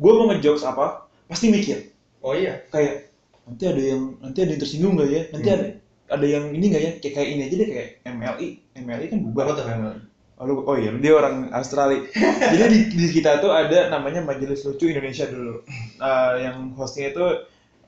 gue 0.00 0.12
mau 0.16 0.26
ngejokes 0.32 0.64
apa, 0.64 0.84
pasti 1.28 1.46
mikir. 1.52 1.78
Oh 2.24 2.32
iya. 2.34 2.64
kayak 2.72 2.94
nanti 3.46 3.64
ada 3.68 3.82
yang 3.82 4.02
nanti 4.22 4.38
ada 4.44 4.50
yang 4.54 4.62
tersinggung 4.62 4.92
nggak 4.96 5.10
ya 5.10 5.22
nanti 5.34 5.48
Hmm. 5.48 5.56
ada 5.56 5.66
ada 6.08 6.26
yang 6.34 6.44
ini 6.56 6.64
nggak 6.72 6.82
ya 6.86 6.92
kayak 7.00 7.14
kayak 7.16 7.28
ini 7.32 7.40
aja 7.48 7.54
deh 7.60 7.68
kayak 7.68 7.88
MLI 8.04 8.48
MLI 8.76 9.06
kan 9.12 9.18
bubar 9.24 9.44
Apa 9.48 9.52
tuh 9.60 9.64
family? 10.38 10.64
oh, 10.64 10.76
iya 10.78 10.90
dia 10.94 11.12
orang 11.18 11.50
Australia. 11.50 12.06
Jadi 12.54 12.64
di, 12.70 12.80
di 12.94 13.06
kita 13.10 13.42
tuh 13.42 13.50
ada 13.50 13.90
namanya 13.90 14.22
Majelis 14.22 14.62
Lucu 14.62 14.86
Indonesia 14.86 15.26
dulu. 15.26 15.66
Eh, 15.98 16.32
yang 16.46 16.78
hostnya 16.78 17.10
itu 17.10 17.26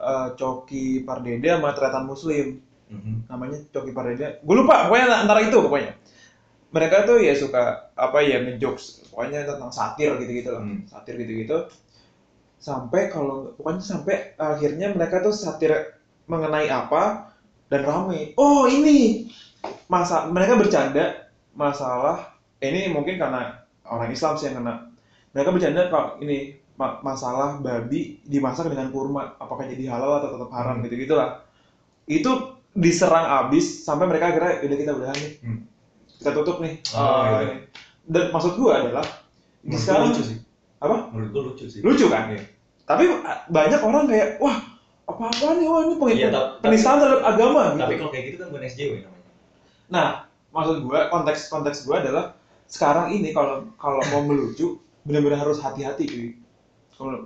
eh, 0.02 0.28
Coki 0.34 1.06
Pardede 1.06 1.46
sama 1.46 1.70
Tretan 1.72 2.10
Muslim. 2.10 2.58
Mhm. 2.90 3.30
namanya 3.30 3.62
Coki 3.70 3.94
Pardede. 3.94 4.42
Gue 4.42 4.56
lupa 4.58 4.90
pokoknya 4.90 5.22
antara 5.22 5.46
itu 5.46 5.54
pokoknya. 5.62 5.94
Mereka 6.70 7.06
tuh 7.06 7.22
ya 7.22 7.34
suka 7.38 7.90
apa 7.94 8.18
ya 8.22 8.42
ngejokes 8.42 9.10
pokoknya 9.14 9.46
tentang 9.46 9.70
satir 9.70 10.18
gitu-gitu 10.18 10.50
lah. 10.50 10.62
Hmm. 10.62 10.86
satir 10.90 11.14
gitu-gitu. 11.22 11.70
Sampai 12.58 13.06
kalau 13.08 13.54
pokoknya 13.54 13.82
sampai 13.82 14.34
akhirnya 14.34 14.90
mereka 14.90 15.22
tuh 15.22 15.30
satir 15.30 15.70
mengenai 16.26 16.66
apa 16.66 17.30
dan 17.70 17.86
rame. 17.86 18.34
Oh 18.34 18.66
ini! 18.66 19.30
Masa 19.86 20.26
mereka 20.26 20.58
bercanda 20.58 21.30
masalah 21.54 22.29
ini 22.60 22.88
mungkin 22.88 23.16
karena 23.16 23.56
orang 23.82 24.08
Islam 24.08 24.34
sih 24.34 24.46
yang 24.46 24.58
kena 24.58 24.88
mereka 25.30 25.50
bercanda 25.50 25.82
kalau 25.86 26.18
ini 26.18 26.38
ma- 26.74 27.00
masalah 27.00 27.56
babi 27.56 28.00
dimasak 28.22 28.66
dengan 28.66 28.88
kurma 28.88 29.34
apakah 29.34 29.64
jadi 29.64 29.88
halal 29.88 30.18
atau 30.18 30.34
tetap 30.34 30.50
haram 30.50 30.76
Hmm. 30.76 30.84
gitu 30.84 30.94
gitulah 30.98 31.44
itu 32.06 32.30
diserang 32.72 33.26
abis 33.42 33.82
sampai 33.82 34.06
mereka 34.06 34.30
akhirnya 34.30 34.62
udah 34.62 34.76
kita 34.78 34.92
udahan 34.92 35.16
nih 35.16 35.32
Hmm. 35.40 35.60
kita 36.14 36.30
tutup 36.32 36.56
nih 36.58 36.74
Oh, 36.90 36.98
Uh, 36.98 37.18
gitu. 37.18 37.42
ini. 37.42 37.56
dan 38.06 38.24
maksud 38.28 38.52
gua 38.54 38.72
adalah 38.78 39.06
di 39.60 39.74
sekarang 39.74 40.08
lucu 40.08 40.22
sih. 40.24 40.38
apa 40.78 40.96
Menurut 41.10 41.30
gua 41.30 41.42
lucu 41.48 41.64
sih. 41.66 41.80
lucu 41.80 42.06
kan 42.06 42.28
Iya. 42.28 42.42
tapi 42.84 43.04
uh, 43.08 43.20
banyak 43.46 43.80
orang 43.80 44.04
kayak 44.06 44.28
wah 44.38 44.56
apa 45.04 45.22
apa 45.26 45.46
nih 45.54 45.66
wah 45.66 45.80
ini 45.82 45.94
peng- 45.96 46.12
Iya, 46.12 46.28
tapi- 46.28 46.50
penistaan 46.60 46.98
terhadap 46.98 47.22
agama 47.24 47.62
gitu 47.68 47.80
Tapi 47.80 47.94
kalau 47.96 48.10
kayak 48.10 48.24
gitu 48.26 48.36
kan 48.36 48.46
bukan 48.48 48.62
SJW 48.64 48.92
namanya. 49.00 49.30
nah 49.88 50.06
maksud 50.50 50.76
gua 50.80 51.00
konteks 51.08 51.40
konteks 51.48 51.78
gua 51.82 52.00
adalah 52.00 52.24
sekarang 52.70 53.10
ini 53.10 53.34
kalau 53.34 53.66
kalau 53.74 53.98
mau 54.14 54.22
melucu 54.22 54.78
benar-benar 55.02 55.42
harus 55.42 55.58
hati-hati 55.58 56.04
cuy. 56.06 56.30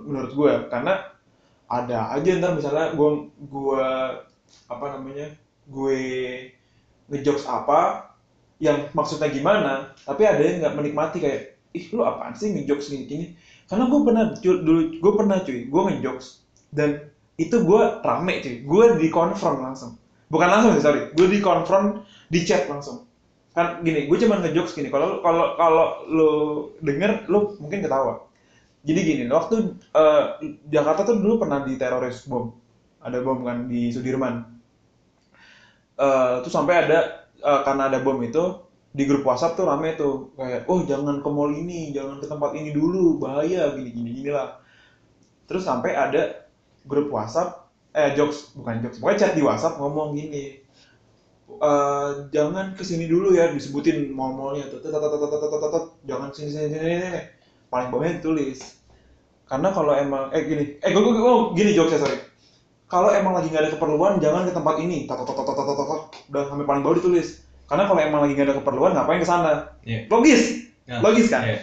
Menurut 0.09 0.31
gua 0.33 0.53
karena 0.73 1.13
ada 1.69 2.09
aja 2.17 2.29
ntar 2.41 2.57
misalnya 2.57 2.97
gua 2.97 3.29
gua 3.45 3.85
apa 4.69 4.85
namanya 4.97 5.33
gue 5.65 6.01
ngejokes 7.09 7.49
apa 7.49 8.13
yang 8.61 8.85
maksudnya 8.93 9.33
gimana 9.33 9.97
tapi 10.05 10.29
ada 10.29 10.37
yang 10.37 10.61
nggak 10.61 10.77
menikmati 10.77 11.17
kayak 11.17 11.57
ih 11.73 11.89
lu 11.89 12.05
apaan 12.05 12.37
sih 12.37 12.53
ngejokes 12.53 12.93
gini 12.93 13.03
gini 13.09 13.25
karena 13.65 13.89
gue 13.89 13.99
pernah 14.05 14.23
dulu 14.37 14.81
gue 15.01 15.13
pernah 15.17 15.37
cuy 15.41 15.65
gue 15.65 15.81
ngejokes 15.89 16.45
dan 16.69 17.09
itu 17.35 17.55
gue 17.63 17.81
rame 18.03 18.33
cuy. 18.39 18.55
Gue 18.63 18.85
dikonfront 18.99 19.59
langsung. 19.59 19.99
Bukan 20.31 20.47
langsung 20.47 20.79
sorry. 20.79 21.11
Gue 21.15 21.27
dikonfront 21.27 22.03
di 22.31 22.47
chat 22.47 22.67
langsung 22.71 23.07
kan 23.55 23.79
gini 23.87 24.11
gue 24.11 24.17
cuma 24.19 24.43
ngejokes 24.43 24.75
gini 24.75 24.91
kalau 24.91 25.23
kalau 25.23 25.55
kalau 25.55 25.87
lu 26.11 26.29
denger 26.83 27.23
lu 27.31 27.55
mungkin 27.63 27.79
ketawa. 27.79 28.27
Jadi 28.85 28.99
gini 29.01 29.23
waktu 29.31 29.79
eh, 29.95 30.23
Jakarta 30.67 31.07
tuh 31.07 31.17
dulu 31.23 31.41
pernah 31.41 31.63
diteroris 31.63 32.27
bom. 32.27 32.51
Ada 32.99 33.23
bom 33.23 33.41
kan 33.47 33.71
di 33.71 33.89
Sudirman. 33.95 34.43
Eh, 35.95 36.33
terus 36.43 36.51
sampai 36.51 36.85
ada 36.85 37.25
eh, 37.39 37.61
karena 37.63 37.87
ada 37.87 38.03
bom 38.03 38.19
itu 38.19 38.59
di 38.95 39.03
grup 39.07 39.23
WhatsApp 39.23 39.55
tuh 39.55 39.65
rame 39.71 39.95
tuh. 39.95 40.35
Kayak 40.35 40.67
oh 40.67 40.83
jangan 40.83 41.23
ke 41.23 41.29
mall 41.31 41.55
ini 41.55 41.95
jangan 41.95 42.19
ke 42.19 42.27
tempat 42.27 42.51
ini 42.59 42.75
dulu 42.75 43.23
bahaya 43.23 43.71
gini 43.73 43.89
gini 43.95 44.09
gini 44.19 44.29
lah. 44.35 44.59
Terus 45.47 45.63
sampai 45.63 45.95
ada 45.95 46.43
grup 46.83 47.07
WhatsApp 47.07 47.65
eh 47.95 48.11
jokes 48.11 48.51
bukan 48.51 48.83
jokes 48.83 48.99
pokoknya 48.99 49.19
chat 49.23 49.31
di 49.39 49.41
WhatsApp 49.41 49.79
ngomong 49.79 50.19
gini 50.19 50.59
eh 51.45 52.09
jangan 52.33 52.73
ke 52.73 52.81
sini 52.81 53.05
dulu 53.05 53.37
ya 53.37 53.53
disebutin 53.53 54.09
mall-mallnya. 54.11 54.65
Tuh 54.69 54.81
jangan 56.09 56.29
sini 56.33 56.49
sini 56.49 56.67
sini 56.73 56.85
sini 56.97 57.21
paling 57.69 57.93
bawahnya 57.93 58.19
ditulis. 58.19 58.81
Karena 59.45 59.69
kalau 59.69 59.93
emang 59.93 60.33
eh 60.33 60.41
gini. 60.41 60.63
Eh 60.81 60.89
gue 60.89 61.01
gue 61.01 61.13
gue 61.13 61.35
gini 61.53 61.71
jokesnya 61.77 62.01
sorry. 62.01 62.17
Kalau 62.89 63.09
emang 63.13 63.37
lagi 63.37 63.49
nggak 63.53 63.63
ada 63.65 63.73
keperluan 63.77 64.17
jangan 64.17 64.49
ke 64.49 64.53
tempat 64.53 64.75
ini. 64.81 65.05
Udah 65.05 66.43
sampai 66.49 66.65
paling 66.65 66.81
bawah 66.81 66.97
ditulis. 66.97 67.45
Karena 67.69 67.85
kalau 67.89 68.01
emang 68.01 68.21
lagi 68.25 68.33
nggak 68.33 68.47
ada 68.49 68.57
keperluan 68.61 68.91
ngapain 68.97 69.21
ke 69.21 69.27
sana? 69.29 69.77
Iya. 69.85 70.09
logis. 70.09 70.69
Nah, 70.85 71.01
logis 71.01 71.33
kan? 71.33 71.41
iya. 71.49 71.57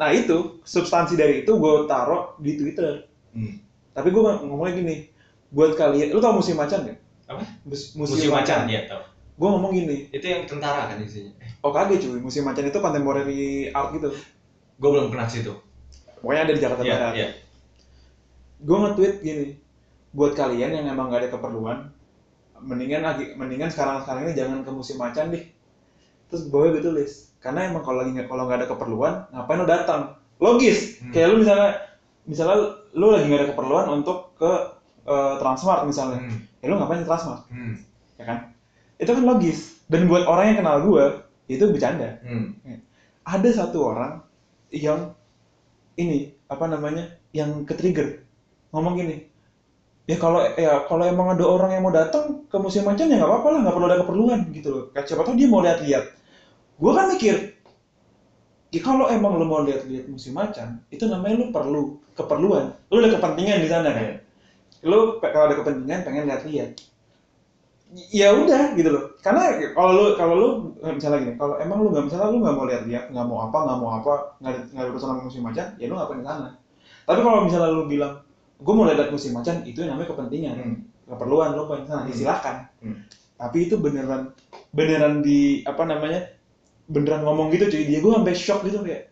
nah 0.00 0.08
itu 0.08 0.62
substansi 0.64 1.20
dari 1.20 1.44
itu 1.44 1.52
gue 1.52 1.74
taruh 1.84 2.36
di 2.40 2.56
Twitter. 2.56 3.04
Hmm. 3.28 3.60
tapi 3.92 4.08
gue 4.08 4.20
ngomongnya 4.20 4.74
gini. 4.78 4.96
Buat 5.48 5.80
kalian 5.80 6.12
lu 6.12 6.20
tau 6.20 6.36
musim 6.36 6.56
macan 6.56 6.84
nggak 6.84 7.07
Apa? 7.28 7.42
Mus- 7.62 7.92
Museum 7.94 8.32
macan, 8.32 8.64
ya 8.64 8.88
tau. 8.88 9.04
gue 9.38 9.46
ngomong 9.46 9.70
gini 9.70 10.08
Itu 10.10 10.24
yang 10.24 10.42
tentara 10.44 10.88
kan 10.88 10.98
isinya. 10.98 11.30
Oh 11.60 11.70
kagak 11.70 12.00
cuy 12.00 12.18
musim 12.18 12.42
macan 12.42 12.64
itu 12.64 12.78
contemporary 12.78 13.42
art 13.68 13.92
gitu 13.92 14.10
gua 14.76 14.88
belum 14.94 15.10
pernah 15.10 15.26
situ. 15.26 15.52
pokoknya 16.18 16.42
ada 16.42 16.52
di 16.52 16.60
Jakarta 16.60 16.82
Iya, 16.82 16.92
Barat 16.92 17.12
iya. 17.14 17.28
gue 18.58 18.76
nge-tweet 18.76 19.14
gini 19.20 19.46
buat 20.10 20.32
kalian 20.32 20.70
yang 20.72 20.86
emang 20.88 21.06
gak 21.08 21.20
ada 21.20 21.30
keperluan 21.30 21.78
mendingan 22.58 23.06
lagi 23.06 23.30
mendingan 23.32 23.70
sekarang 23.70 24.02
sekarang 24.02 24.26
ini 24.26 24.34
jangan 24.34 24.66
ke 24.66 24.70
musim 24.72 24.98
macan 24.98 25.30
deh 25.30 25.46
terus 26.26 26.50
bawah 26.50 26.74
gue 26.74 26.82
tulis 26.82 27.30
karena 27.38 27.70
emang 27.70 27.86
kalau 27.86 28.02
lagi 28.02 28.18
kalau 28.18 28.44
nggak 28.44 28.58
ada 28.58 28.66
keperluan 28.66 29.14
ngapain 29.30 29.56
lo 29.56 29.64
datang 29.64 30.00
logis 30.38 30.98
Hmm. 30.98 31.14
kayak 31.14 31.26
lu 31.28 31.36
misalnya 31.38 31.70
misalnya 32.24 32.56
lu 32.92 33.06
lagi 33.08 33.24
nggak 33.24 33.40
ada 33.40 33.48
keperluan 33.48 33.86
untuk 33.92 34.34
ke 34.34 34.50
eh, 35.06 35.34
Transmart 35.38 35.86
misalnya 35.86 36.18
Hmm. 36.18 36.42
Ya 36.62 36.66
lu 36.70 36.76
ngapain 36.76 37.02
ke 37.02 37.08
Transmart 37.08 37.42
Hmm. 37.50 37.74
ya 38.18 38.24
kan? 38.26 38.38
Itu 38.98 39.10
kan 39.14 39.24
logis. 39.24 39.78
Dan 39.88 40.04
buat 40.10 40.26
orang 40.28 40.52
yang 40.52 40.58
kenal 40.60 40.76
gue 40.84 41.04
itu 41.48 41.64
bercanda. 41.70 42.20
Hmm. 42.26 42.52
ada 43.24 43.48
satu 43.52 43.92
orang 43.92 44.24
yang 44.72 45.12
ini 45.96 46.32
apa 46.48 46.64
namanya 46.64 47.12
yang 47.36 47.64
ke 47.68 47.76
trigger 47.76 48.24
ngomong 48.72 48.96
gini 48.96 49.28
ya 50.08 50.16
kalau 50.16 50.40
ya 50.56 50.84
kalau 50.88 51.04
emang 51.04 51.36
ada 51.36 51.44
orang 51.44 51.76
yang 51.76 51.84
mau 51.84 51.92
datang 51.92 52.48
ke 52.48 52.56
museum 52.56 52.88
macan 52.88 53.12
ya 53.12 53.20
nggak 53.20 53.28
apa-apa 53.28 53.48
lah 53.52 53.60
nggak 53.64 53.74
perlu 53.76 53.86
ada 53.88 53.98
keperluan 54.00 54.40
gitu 54.56 54.68
loh. 54.72 54.84
Kayak 54.96 55.06
siapa 55.12 55.22
tahu 55.28 55.36
dia 55.36 55.48
mau 55.52 55.60
lihat-lihat. 55.60 56.04
Gue 56.80 56.92
kan 56.96 57.04
mikir 57.12 57.36
ya 58.72 58.80
kalau 58.84 59.08
emang 59.12 59.36
lu 59.40 59.44
mau 59.48 59.60
lihat-lihat 59.64 60.08
museum 60.08 60.36
macan 60.36 60.80
itu 60.88 61.04
namanya 61.08 61.34
lu 61.40 61.46
perlu 61.52 61.82
keperluan. 62.16 62.72
Lu 62.88 63.04
ada 63.04 63.12
kepentingan 63.12 63.60
di 63.60 63.68
sana 63.68 63.88
kan 63.92 64.20
lu 64.86 65.18
kalau 65.18 65.46
ada 65.50 65.56
kepentingan 65.58 66.06
pengen 66.06 66.26
lihat-lihat 66.30 66.70
ya 68.12 68.36
udah 68.36 68.76
gitu 68.76 68.92
loh 68.92 69.04
karena 69.24 69.72
kalau 69.72 69.90
lu 69.96 70.04
kalau 70.20 70.34
lu 70.36 70.48
misalnya 70.84 71.24
gini 71.24 71.34
kalau 71.40 71.56
emang 71.56 71.80
lu 71.80 71.88
nggak 71.88 72.04
misalnya 72.04 72.28
lu 72.28 72.38
nggak 72.44 72.54
mau 72.54 72.66
lihat-lihat 72.68 73.04
nggak 73.08 73.26
mau 73.26 73.38
apa 73.48 73.58
nggak 73.64 73.78
mau 73.80 73.90
apa 73.96 74.12
nggak 74.44 74.52
ada 74.52 74.60
nggak 74.76 74.86
urusan 74.92 75.08
sama 75.08 75.24
musim 75.24 75.40
macan 75.40 75.66
ya 75.80 75.88
lu 75.88 75.96
ngapain 75.96 76.20
ke 76.20 76.26
sana 76.28 76.48
tapi 77.08 77.20
kalau 77.24 77.38
misalnya 77.48 77.70
lu 77.72 77.82
bilang 77.88 78.12
gue 78.60 78.74
mau 78.76 78.84
lihat 78.84 79.08
musim 79.08 79.32
macan 79.32 79.64
itu 79.64 79.78
yang 79.80 79.96
namanya 79.96 80.08
kepentingan 80.12 80.56
Hmm. 80.60 80.76
keperluan 81.08 81.56
lu 81.56 81.64
pengen 81.64 81.84
sana 81.88 82.02
ya 82.04 82.12
Hmm. 82.12 82.20
silakan 82.20 82.56
Hmm. 82.84 82.96
tapi 83.40 83.58
itu 83.64 83.74
beneran 83.80 84.22
beneran 84.76 85.24
di 85.24 85.64
apa 85.64 85.82
namanya 85.88 86.20
beneran 86.92 87.24
ngomong 87.24 87.48
gitu 87.56 87.72
cuy 87.72 87.88
dia 87.88 87.98
gue 88.04 88.12
sampai 88.12 88.34
shock 88.36 88.60
gitu 88.68 88.84
kayak 88.84 89.08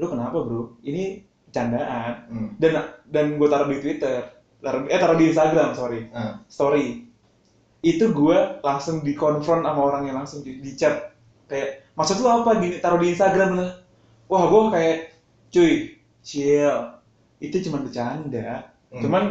lu 0.00 0.08
kenapa 0.08 0.40
bro 0.40 0.72
ini 0.80 1.20
candaan 1.52 2.24
Hmm. 2.32 2.48
dan 2.56 2.88
dan 3.04 3.36
gue 3.36 3.48
taruh 3.52 3.68
di 3.68 3.84
Twitter 3.84 4.32
taruh, 4.64 4.88
eh 4.88 4.96
taruh 4.98 5.16
di 5.20 5.28
Instagram 5.30 5.76
sorry. 5.76 6.00
Ah. 6.16 6.40
story. 6.48 7.04
Itu 7.84 8.16
gue 8.16 8.64
langsung 8.64 9.04
dikonfront 9.04 9.60
sama 9.68 9.80
orangnya 9.84 10.16
langsung 10.16 10.40
di, 10.40 10.56
di 10.64 10.72
chat. 10.72 11.12
Kayak 11.44 11.84
maksud 11.92 12.24
lu 12.24 12.28
apa? 12.32 12.56
Gini 12.56 12.80
taruh 12.80 12.96
di 12.96 13.12
Instagram. 13.12 13.60
Lah 13.60 13.70
wah 14.32 14.48
gue 14.48 14.62
kayak 14.72 14.96
cuy 15.52 15.72
chill. 16.24 16.96
Itu 17.38 17.60
cuma 17.68 17.84
bercanda. 17.84 18.72
Hmm. 18.94 19.02
cuman 19.02 19.24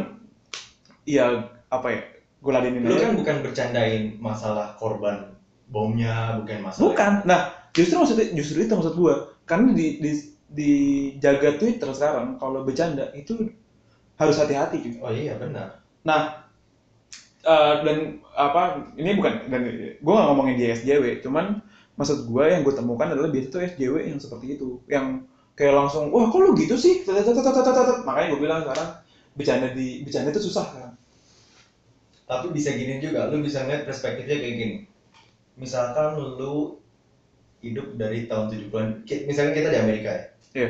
ya 1.08 1.48
apa 1.72 1.88
ya 1.88 2.00
gue 2.44 2.52
ladenin 2.52 2.84
Lu 2.84 2.92
aja. 3.00 3.08
kan 3.08 3.16
bukan 3.16 3.36
bercandain 3.40 4.20
masalah 4.20 4.76
korban 4.76 5.32
bomnya, 5.72 6.36
bukan 6.44 6.68
masalah. 6.68 6.84
bukan. 6.92 7.12
Nah 7.24 7.40
justru 7.72 7.96
maksudnya 7.96 8.28
justru 8.36 8.60
itu 8.60 8.76
maksud 8.76 8.94
gue 8.94 9.14
karena 9.48 9.72
di 9.72 9.86
di 10.04 10.10
di 10.44 10.72
jaga 11.18 11.56
Twitter 11.56 11.88
sekarang 11.96 12.36
kalau 12.36 12.62
bercanda 12.62 13.08
itu 13.16 13.50
harus 14.14 14.36
hati-hati 14.38 14.76
cuy 14.82 14.94
Oh 15.02 15.10
iya 15.12 15.34
benar. 15.38 15.82
Nah, 16.06 16.46
eh, 17.44 17.74
dan 17.84 17.96
apa 18.34 18.92
ini 18.98 19.14
bukan 19.18 19.46
dan 19.50 19.62
gue 19.98 20.12
nggak 20.14 20.28
ngomongin 20.30 20.56
dia 20.58 20.74
SJW, 20.74 21.20
cuman 21.24 21.60
maksud 21.94 22.26
gue 22.26 22.44
yang 22.50 22.66
gue 22.66 22.74
temukan 22.74 23.06
adalah 23.10 23.30
biasa 23.30 23.48
tuh 23.50 23.62
SJW 23.62 23.94
yang 24.10 24.18
seperti 24.18 24.58
itu, 24.58 24.82
yang 24.90 25.22
kayak 25.54 25.74
langsung 25.78 26.10
wah 26.10 26.26
kok 26.26 26.40
lu 26.42 26.50
gitu 26.58 26.74
sih, 26.74 27.06
makanya 27.06 28.28
gue 28.34 28.40
bilang 28.42 28.66
sekarang 28.66 28.90
bercanda 29.34 29.70
di 29.70 30.02
bercanda 30.02 30.30
itu 30.34 30.42
susah 30.42 30.66
kan. 30.66 30.90
Tapi 32.24 32.50
bisa 32.56 32.72
gini 32.72 32.98
juga, 32.98 33.28
lu 33.28 33.44
bisa 33.44 33.62
ngeliat 33.62 33.84
perspektifnya 33.84 34.40
kayak 34.40 34.56
gini. 34.56 34.76
Misalkan 35.60 36.16
lu 36.16 36.80
hidup 37.60 37.94
dari 37.96 38.26
tahun 38.26 38.48
70-an, 38.50 38.88
ki- 39.04 39.24
misalnya 39.28 39.52
kita 39.56 39.68
di 39.70 39.78
Amerika 39.78 40.10
ya. 40.10 40.24
Iya. 40.56 40.68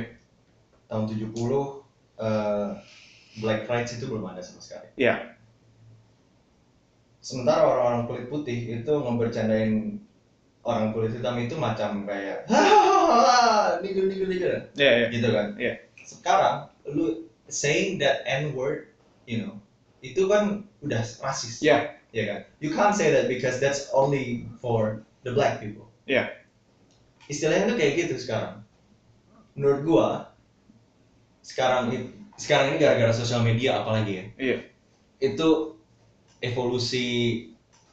Tahun 0.90 1.04
70 1.08 1.86
eh, 2.18 2.68
Black 3.42 3.66
Rights 3.66 3.98
itu 3.98 4.06
belum 4.06 4.30
ada 4.30 4.42
sama 4.44 4.60
sekali. 4.62 4.88
Iya. 4.94 5.34
Sementara 7.24 7.64
orang-orang 7.64 8.02
kulit 8.06 8.26
putih 8.28 8.58
itu 8.82 8.92
ngebercandain 8.92 9.98
orang 10.62 10.92
kulit 10.92 11.16
hitam 11.16 11.40
itu 11.40 11.56
macam 11.56 12.04
kayak 12.04 12.44
hahaha 12.46 13.80
nigger 13.80 14.06
nigger 14.06 14.28
nigger 14.28 14.52
Iya 14.76 14.92
iya. 14.92 15.06
gitu 15.10 15.28
kan. 15.32 15.46
Iya. 15.56 15.74
Sekarang 16.04 16.56
lu 16.84 17.26
saying 17.48 17.98
that 17.98 18.22
N 18.28 18.52
word, 18.52 18.92
you 19.24 19.40
know, 19.40 19.56
itu 20.04 20.28
kan 20.28 20.68
udah 20.84 21.02
rasis. 21.24 21.64
Iya. 21.64 21.96
Ya 22.14 22.24
kan? 22.30 22.40
You 22.62 22.70
can't 22.70 22.94
say 22.94 23.10
that 23.10 23.26
because 23.26 23.58
that's 23.58 23.90
only 23.90 24.46
for 24.62 25.02
the 25.26 25.34
black 25.34 25.58
people. 25.58 25.90
Iya. 26.06 26.44
istilahnya 27.28 27.72
tuh 27.72 27.76
kayak 27.80 27.92
gitu 28.04 28.14
sekarang 28.20 28.60
menurut 29.56 29.80
gua 29.86 30.08
sekarang 31.40 31.92
ini 31.92 31.98
sekarang 32.34 32.74
ini 32.74 32.76
gara-gara 32.82 33.12
sosial 33.14 33.42
media 33.46 33.82
apalagi 33.82 34.12
ya 34.12 34.24
Iya. 34.38 34.56
itu 35.22 35.78
evolusi 36.42 37.06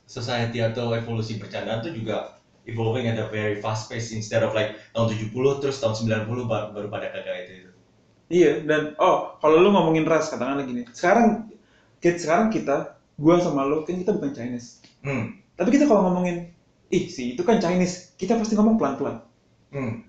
society 0.09 0.59
atau 0.59 0.91
evolusi 0.91 1.39
bercandaan 1.39 1.79
tuh 1.85 1.93
juga 1.95 2.41
evolving 2.67 3.07
at 3.07 3.17
a 3.17 3.27
very 3.31 3.57
fast 3.57 3.87
pace 3.87 4.11
instead 4.11 4.43
of 4.43 4.51
like 4.53 4.77
tahun 4.93 5.13
70 5.13 5.61
terus 5.63 5.79
tahun 5.79 5.95
90 6.27 6.27
baru, 6.27 6.73
baru 6.75 6.87
pada 6.91 7.07
kagak 7.09 7.47
itu 7.47 7.53
itu 7.65 7.71
Iya, 8.31 8.63
dan 8.63 8.95
oh, 8.95 9.35
kalau 9.43 9.59
lu 9.59 9.75
ngomongin 9.75 10.07
ras 10.07 10.31
katakanlah 10.31 10.63
gini. 10.63 10.87
Sekarang 10.95 11.51
kita 11.99 12.15
sekarang 12.15 12.47
kita, 12.47 12.95
gua 13.19 13.43
sama 13.43 13.67
lu 13.67 13.83
kan 13.83 13.99
kita 13.99 14.15
bukan 14.15 14.31
Chinese. 14.31 14.79
hmm. 15.03 15.35
Tapi 15.59 15.67
kita 15.75 15.83
kalau 15.83 16.07
ngomongin 16.07 16.47
ih 16.95 17.11
sih 17.11 17.35
itu 17.35 17.43
kan 17.43 17.59
Chinese, 17.59 18.15
kita 18.15 18.39
pasti 18.39 18.55
ngomong 18.55 18.79
pelan-pelan. 18.79 19.19
Hmm. 19.75 20.07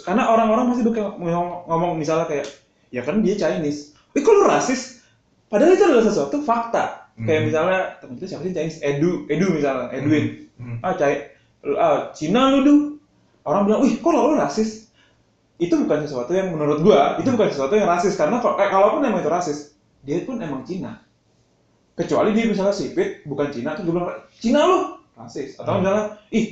Karena 0.00 0.32
orang-orang 0.32 0.72
pasti 0.72 0.88
bakal 0.88 1.20
ngomong, 1.20 1.68
ngomong 1.68 1.92
misalnya 2.00 2.24
kayak 2.32 2.48
ya 2.94 3.02
kan 3.02 3.18
dia 3.26 3.34
Chinese. 3.34 3.98
Kok 4.14 4.22
lu 4.30 4.46
rasis? 4.46 5.02
Padahal 5.50 5.74
itu 5.74 5.82
adalah 5.82 6.06
sesuatu 6.06 6.38
fakta. 6.46 7.10
Kayak 7.14 7.40
Hmm. 7.42 7.46
misalnya 7.50 7.78
temen 7.98 8.14
kita 8.18 8.26
siapa 8.30 8.42
sih 8.46 8.54
Chinese? 8.54 8.78
Edu, 8.82 9.26
Edu 9.26 9.46
misalnya, 9.50 9.90
Edwin. 9.90 10.46
Hmm. 10.58 10.78
Ah, 10.82 10.94
Cai, 10.94 11.30
ah, 11.74 12.10
Cina 12.14 12.54
lu 12.54 12.58
du. 12.62 12.74
Orang 13.42 13.66
bilang, 13.66 13.82
wih 13.82 13.98
kok 13.98 14.14
lu 14.14 14.38
rasis? 14.38 14.86
Itu 15.58 15.78
bukan 15.82 16.06
sesuatu 16.06 16.34
yang 16.34 16.50
menurut 16.54 16.82
gua, 16.82 17.18
itu 17.18 17.30
bukan 17.30 17.50
sesuatu 17.50 17.74
yang 17.74 17.86
rasis. 17.86 18.14
Karena 18.14 18.38
kalau- 18.42 18.58
eh, 18.58 18.70
kalaupun 18.70 19.02
emang 19.06 19.22
itu 19.22 19.30
rasis, 19.30 19.58
dia 20.02 20.22
pun 20.26 20.38
emang 20.42 20.66
Cina. 20.66 21.02
Kecuali 21.94 22.34
dia 22.34 22.50
misalnya 22.50 22.74
sipit, 22.74 23.22
bukan 23.22 23.54
Cina, 23.54 23.78
terus 23.78 23.86
dia 23.86 23.94
bilang, 23.94 24.10
Cina 24.42 24.60
lu 24.66 24.78
rasis. 25.14 25.54
Atau 25.54 25.78
Hmm. 25.78 25.86
misalnya, 25.86 26.04
ih 26.34 26.46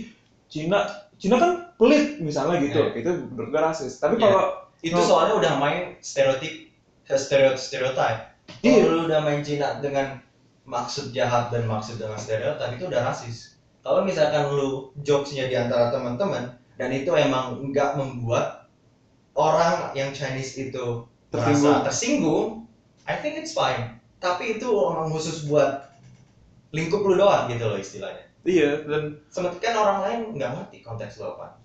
Cina, 0.47 0.79
Cina 1.19 1.35
kan 1.43 1.51
pelit 1.75 2.23
misalnya 2.23 2.63
gitu. 2.63 2.79
Iya. 2.95 3.03
Itu 3.03 3.11
menurut 3.35 3.51
gua 3.51 3.63
rasis. 3.75 3.99
Tapi 3.99 4.15
Iya. 4.19 4.23
kalau 4.23 4.43
itu 4.83 4.99
No. 4.99 5.07
soalnya 5.07 5.35
udah 5.39 5.53
main 5.63 5.95
stereotip 6.03 6.69
stereotip 7.09 7.59
stereotip 7.59 8.17
Iya. 8.63 8.83
kalau 8.83 8.95
lu 8.99 9.03
udah 9.07 9.21
main 9.23 9.41
Cina 9.47 9.79
dengan 9.79 10.19
maksud 10.67 11.15
jahat 11.15 11.51
dan 11.55 11.67
maksud 11.67 11.99
dengan 11.99 12.19
stereotip 12.19 12.75
itu 12.75 12.85
udah 12.91 13.01
rasis 13.07 13.55
kalau 13.83 14.03
misalkan 14.03 14.47
lu 14.51 14.91
jokesnya 15.03 15.47
di 15.51 15.55
antara 15.59 15.91
teman-teman 15.91 16.55
dan 16.79 16.91
itu 16.91 17.11
emang 17.15 17.59
nggak 17.71 17.95
membuat 17.99 18.67
orang 19.39 19.95
yang 19.97 20.11
Chinese 20.13 20.59
itu 20.59 21.07
Tersinggung. 21.33 21.65
merasa 21.65 21.87
tersinggung 21.89 22.47
I 23.09 23.15
think 23.19 23.39
it's 23.39 23.55
fine 23.55 23.99
tapi 24.23 24.59
itu 24.59 24.67
emang 24.71 25.11
khusus 25.11 25.47
buat 25.47 25.91
lingkup 26.71 27.03
lu 27.03 27.15
doang 27.19 27.51
gitu 27.51 27.67
loh 27.67 27.79
istilahnya 27.79 28.23
iya 28.43 28.79
dan 28.87 29.19
sementara 29.31 29.63
kan 29.63 29.75
orang 29.79 29.99
lain 30.03 30.21
nggak 30.39 30.51
ngerti 30.59 30.77
konteks 30.83 31.19
lo 31.23 31.39
apa 31.39 31.59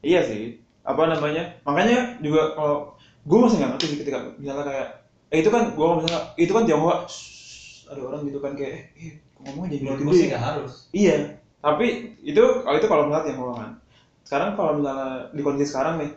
Iya 0.00 0.24
sih. 0.24 0.56
Apa 0.84 1.02
namanya? 1.10 1.60
Makanya 1.64 2.20
juga 2.24 2.56
kalau 2.56 2.76
gue 3.24 3.38
masih 3.38 3.56
nggak 3.60 3.70
ngerti 3.76 3.86
sih 3.86 3.98
ketika 4.00 4.18
misalnya 4.40 4.64
kayak 4.64 4.88
eh 5.30 5.38
itu 5.44 5.50
kan 5.52 5.62
gue 5.76 5.86
misalnya 6.00 6.20
itu 6.40 6.52
kan 6.56 6.64
Tionghoa 6.66 6.96
ada 7.90 8.00
orang 8.06 8.20
gitu 8.26 8.38
kan 8.40 8.52
kayak 8.56 8.72
eh, 8.72 8.80
eh 8.98 9.12
ngomongnya 9.44 9.70
jadi 9.76 9.84
gede. 9.84 10.02
gue 10.04 10.14
sih 10.16 10.26
nggak 10.32 10.44
harus 10.44 10.72
Iya. 10.90 11.16
Tapi 11.60 11.86
itu 12.24 12.42
kalau 12.64 12.76
itu 12.80 12.88
kalau 12.88 13.02
melihat 13.08 13.24
Tionghoa 13.28 13.54
kan. 13.60 13.70
Sekarang 14.24 14.50
kalau 14.56 14.80
misalnya 14.80 15.28
di 15.36 15.42
kondisi 15.44 15.68
sekarang 15.74 15.94
nih, 16.00 16.10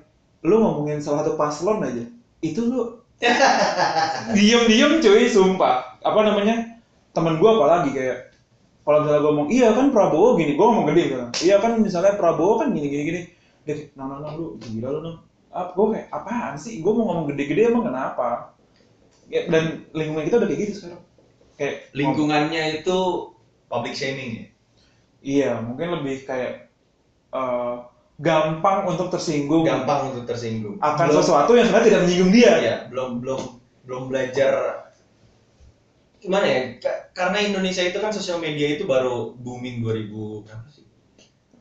lu 0.47 0.55
ngomongin 0.63 1.03
salah 1.03 1.25
satu 1.25 1.35
paslon 1.35 1.83
aja, 1.83 2.03
itu 2.39 2.61
lu 2.63 3.03
diem-diem 4.35 4.99
cuy, 4.99 5.25
sumpah. 5.27 5.99
Apa 6.03 6.19
namanya? 6.23 6.79
Temen 7.15 7.39
gue 7.39 7.49
apalagi 7.49 7.91
kayak 7.95 8.33
kalau 8.83 9.03
misalnya 9.03 9.21
gue 9.23 9.31
ngomong, 9.31 9.49
iya 9.51 9.67
kan 9.71 9.87
Prabowo 9.95 10.35
gini, 10.35 10.59
gue 10.59 10.65
ngomong 10.65 10.87
gede 10.91 11.01
misalnya. 11.07 11.29
Iya 11.39 11.55
kan 11.63 11.71
misalnya 11.79 12.13
Prabowo 12.19 12.53
kan 12.59 12.67
gini 12.75 12.87
gini 12.91 13.03
gini. 13.07 13.21
Dia 13.63 13.73
kayak, 13.79 13.91
nah, 13.95 14.05
nah, 14.11 14.17
nah, 14.23 14.31
lu 14.35 14.59
gila 14.59 14.89
lu 14.95 14.99
nah. 15.07 15.15
Apa, 15.53 15.69
gue 15.77 15.85
kayak, 15.93 16.07
apaan 16.09 16.55
sih? 16.57 16.81
Gue 16.83 16.91
mau 16.97 17.05
ngomong 17.09 17.25
gede-gede 17.31 17.69
emang 17.69 17.85
kenapa? 17.87 18.57
Ya, 19.29 19.47
dan 19.47 19.87
lingkungan 19.95 20.25
kita 20.27 20.37
udah 20.41 20.47
kayak 20.49 20.61
gitu 20.67 20.73
sekarang. 20.83 21.01
Kayak 21.59 21.75
lingkungannya 21.95 22.63
itu 22.81 22.97
public 23.71 23.93
shaming 23.95 24.31
ya 24.37 24.45
Iya, 25.23 25.51
mungkin 25.63 25.87
lebih 25.99 26.27
kayak 26.27 26.51
eh, 27.33 27.75
gampang 28.19 28.79
untuk 28.91 29.07
tersinggung 29.13 29.63
gampang 29.65 30.13
untuk 30.13 30.23
tersinggung 30.29 30.77
akan 30.79 31.07
belum, 31.09 31.19
sesuatu 31.23 31.51
yang 31.57 31.65
sebenarnya 31.67 31.87
tidak 31.89 32.01
menyinggung 32.05 32.31
dia. 32.33 32.53
ya 32.61 32.75
belum 32.91 33.09
belum 33.23 33.41
belum 33.87 34.03
belajar 34.11 34.53
gimana 36.23 36.45
ya 36.53 36.59
ka- 36.83 37.01
karena 37.17 37.37
Indonesia 37.47 37.83
itu 37.89 37.97
kan 38.03 38.11
sosial 38.17 38.39
media 38.45 38.67
itu 38.75 38.83
baru 38.93 39.35
booming 39.43 39.75
2000 39.83 40.21
berapa 40.45 40.67
sih 40.71 40.85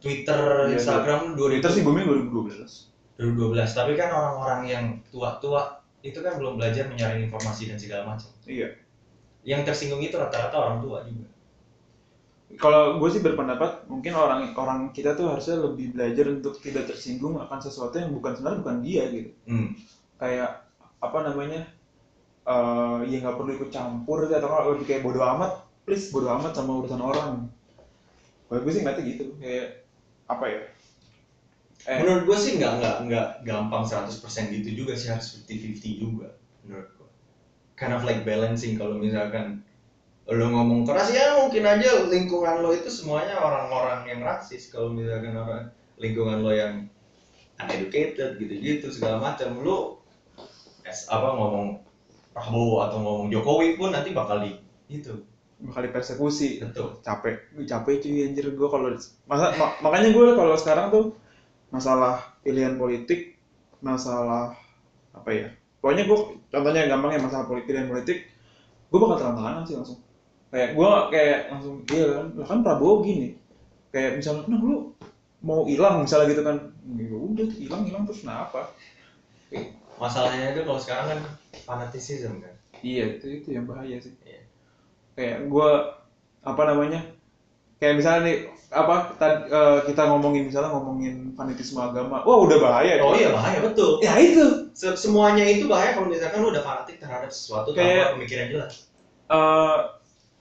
Twitter 0.02 0.40
Iya, 0.68 0.76
Instagram 0.76 1.38
2000 1.38 1.62
Twitter 1.62 1.70
sih 1.70 1.82
booming 1.86 2.06
2012. 2.10 2.92
2012 3.22 3.78
tapi 3.78 3.92
kan 3.94 4.10
orang-orang 4.10 4.60
yang 4.66 4.84
tua-tua 5.14 5.78
itu 6.02 6.18
kan 6.18 6.34
belum 6.34 6.58
belajar 6.58 6.90
menyaring 6.90 7.30
informasi 7.30 7.70
dan 7.70 7.78
segala 7.78 8.02
macam 8.10 8.26
Iya. 8.42 8.74
yang 9.46 9.62
tersinggung 9.62 10.02
itu 10.02 10.18
rata-rata 10.18 10.54
orang 10.58 10.78
tua 10.82 11.06
juga 11.06 11.30
Kalau 12.60 13.00
gue 13.00 13.08
sih 13.08 13.24
berpendapat 13.24 13.88
mungkin 13.88 14.12
orang 14.12 14.52
orang 14.52 14.92
kita 14.92 15.16
tuh 15.16 15.32
harusnya 15.32 15.56
lebih 15.62 15.96
belajar 15.96 16.28
untuk 16.28 16.60
tidak 16.60 16.84
tersinggung 16.84 17.40
akan 17.40 17.58
sesuatu 17.64 17.96
yang 17.96 18.12
bukan 18.12 18.36
sebenarnya 18.36 18.60
bukan 18.60 18.76
dia 18.84 19.02
gitu. 19.08 19.30
hmm. 19.48 19.72
Kayak 20.20 20.68
apa 21.00 21.18
namanya? 21.24 21.64
eh 22.42 22.98
ya 23.06 23.22
nggak 23.22 23.38
perlu 23.38 23.54
ikut 23.54 23.70
campur 23.70 24.26
gitu, 24.26 24.34
atau 24.34 24.50
kalau 24.50 24.74
lebih 24.74 24.84
kayak 24.90 25.06
bodoh 25.06 25.22
amat, 25.22 25.62
please 25.86 26.10
bodoh 26.10 26.34
amat 26.36 26.52
sama 26.52 26.82
urusan 26.82 26.98
orang. 26.98 27.46
Kalau 28.50 28.60
gue 28.66 28.72
sih 28.74 28.82
ngeliatnya 28.82 29.04
gitu, 29.06 29.24
kayak 29.38 29.81
apa 30.28 30.44
ya? 30.46 30.62
Eh, 31.82 31.98
menurut 31.98 32.30
gue 32.30 32.38
sih 32.38 32.62
nggak 32.62 32.78
nggak 32.78 32.96
nggak 33.10 33.28
gampang 33.42 33.82
100% 33.82 34.22
gitu 34.54 34.86
juga 34.86 34.94
sih 34.94 35.10
harus 35.10 35.42
50-50 35.42 35.98
juga 35.98 36.30
menurut 36.62 36.88
gue 36.94 37.08
kind 37.74 37.90
of 37.90 38.06
like 38.06 38.22
balancing 38.22 38.78
kalau 38.78 38.94
misalkan 39.02 39.66
lo 40.30 40.46
ngomong 40.46 40.86
keras 40.86 41.10
ya 41.10 41.34
mungkin 41.42 41.66
aja 41.66 42.06
lingkungan 42.06 42.62
lo 42.62 42.70
itu 42.70 42.86
semuanya 42.86 43.42
orang-orang 43.42 44.06
yang 44.06 44.20
rasis. 44.22 44.70
Kalau 44.70 44.94
misalkan 44.94 45.34
orang 45.34 45.66
lingkungan 45.98 46.46
lo 46.46 46.54
yang 46.54 46.86
uneducated 47.58 48.38
gitu-gitu 48.38 48.86
segala 48.94 49.18
macam 49.18 49.58
lo 49.66 49.98
es, 50.86 51.10
apa 51.10 51.34
ngomong 51.34 51.82
Prabowo 52.32 52.86
atau 52.86 52.98
ngomong 53.02 53.28
Jokowi 53.28 53.76
pun 53.76 53.90
nanti 53.90 54.14
bakal 54.14 54.46
di 54.46 54.56
itu 54.88 55.12
bakal 55.62 55.82
dipersekusi. 55.86 56.62
betul. 56.62 56.98
Capek. 57.06 57.36
Gue 57.54 57.64
capek 57.66 57.94
cuy 58.02 58.26
anjir. 58.26 58.46
Gue 58.54 58.68
kalau 58.68 58.90
masa 59.30 59.54
ma- 59.56 59.76
makanya 59.82 60.10
gue 60.10 60.26
kalau 60.34 60.54
sekarang 60.58 60.90
tuh 60.90 61.04
masalah 61.70 62.36
pilihan 62.42 62.76
politik 62.76 63.38
masalah 63.78 64.54
apa 65.14 65.30
ya? 65.30 65.48
Pokoknya 65.78 66.06
gue 66.06 66.18
contohnya 66.50 66.86
gampangnya 66.90 67.26
masalah 67.26 67.46
politik 67.46 67.66
pilihan 67.70 67.88
politik 67.90 68.18
gue 68.92 68.98
bakal 69.00 69.16
terang-terangan 69.18 69.62
sih 69.64 69.74
langsung. 69.78 69.98
Kayak 70.52 70.70
gue 70.76 70.90
kayak 71.08 71.38
langsung 71.48 71.74
iya 71.88 72.06
kan? 72.20 72.26
Lah 72.36 72.46
kan 72.46 72.58
Prabowo 72.60 72.94
gini. 73.06 73.28
Kayak 73.94 74.20
misalnya 74.20 74.42
nah 74.50 74.60
lu 74.60 74.92
mau 75.42 75.66
hilang 75.66 76.04
misalnya 76.04 76.30
gitu 76.30 76.42
kan. 76.44 76.56
Ya 76.98 77.06
udah 77.08 77.48
hilang 77.56 77.82
hilang 77.88 78.02
terus 78.04 78.22
kenapa? 78.26 78.70
Masalahnya 79.96 80.56
itu 80.56 80.60
kalau 80.66 80.80
sekarang 80.80 81.06
kan 81.08 81.20
fanatisism 81.64 82.42
kan? 82.42 82.54
Iya 82.82 83.16
itu 83.16 83.26
itu 83.42 83.48
yang 83.54 83.64
bahaya 83.64 83.96
sih. 84.02 84.12
Kayak 85.12 85.46
gue 85.46 85.70
apa 86.42 86.62
namanya 86.64 87.00
kayak 87.78 87.98
misalnya 87.98 88.20
nih 88.26 88.36
apa 88.72 89.12
tad- 89.20 89.46
eh, 89.46 89.78
kita 89.84 90.08
ngomongin 90.08 90.48
misalnya 90.48 90.72
ngomongin 90.72 91.36
fanatisme 91.36 91.76
agama 91.76 92.24
wah 92.24 92.38
udah 92.40 92.56
bahaya 92.56 92.96
oh 93.04 93.12
iya 93.12 93.28
bahaya 93.28 93.60
betul. 93.60 94.00
Ya 94.00 94.16
itu. 94.16 94.72
Se- 94.72 94.96
semuanya 94.96 95.44
itu 95.44 95.68
bahaya 95.68 95.92
kalau 95.92 96.08
misalkan 96.08 96.40
lu 96.40 96.48
udah 96.48 96.64
fanatik 96.64 96.96
terhadap 96.96 97.28
sesuatu 97.28 97.76
Kayak- 97.76 98.16
tanpa 98.16 98.16
pemikiran 98.16 98.46
jelas. 98.48 98.74
eh 99.28 99.78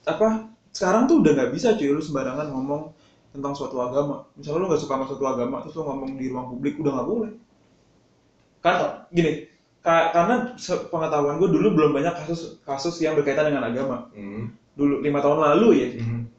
apa 0.07 0.27
sekarang 0.71 1.05
tuh 1.05 1.19
udah 1.19 1.31
nggak 1.35 1.51
bisa 1.51 1.75
cuy 1.75 1.91
lu 1.91 1.99
sembarangan 1.99 2.47
ngomong 2.47 2.95
tentang 3.35 3.51
suatu 3.51 3.75
agama. 3.77 4.23
Misalnya 4.39 4.59
lu 4.63 4.67
nggak 4.71 4.81
suka 4.81 4.93
sama 4.95 5.05
suatu 5.07 5.25
agama 5.27 5.55
terus 5.67 5.75
lu 5.75 5.83
ngomong 5.83 6.09
di 6.15 6.25
ruang 6.31 6.47
publik 6.55 6.79
udah 6.79 6.91
nggak 6.95 7.07
boleh. 7.11 7.31
Kan 8.63 8.75
gini 9.11 9.31
ka- 9.81 10.13
karena 10.13 10.55
pengetahuan 10.87 11.35
gue 11.35 11.49
dulu 11.49 11.67
belum 11.73 11.91
banyak 11.91 12.13
kasus 12.15 12.61
kasus 12.63 12.95
yang 13.01 13.17
berkaitan 13.17 13.49
dengan 13.49 13.67
agama 13.67 14.07
dulu 14.73 14.99
lima 14.99 15.19
tahun 15.19 15.39
lalu 15.41 15.67
ya. 15.73 15.87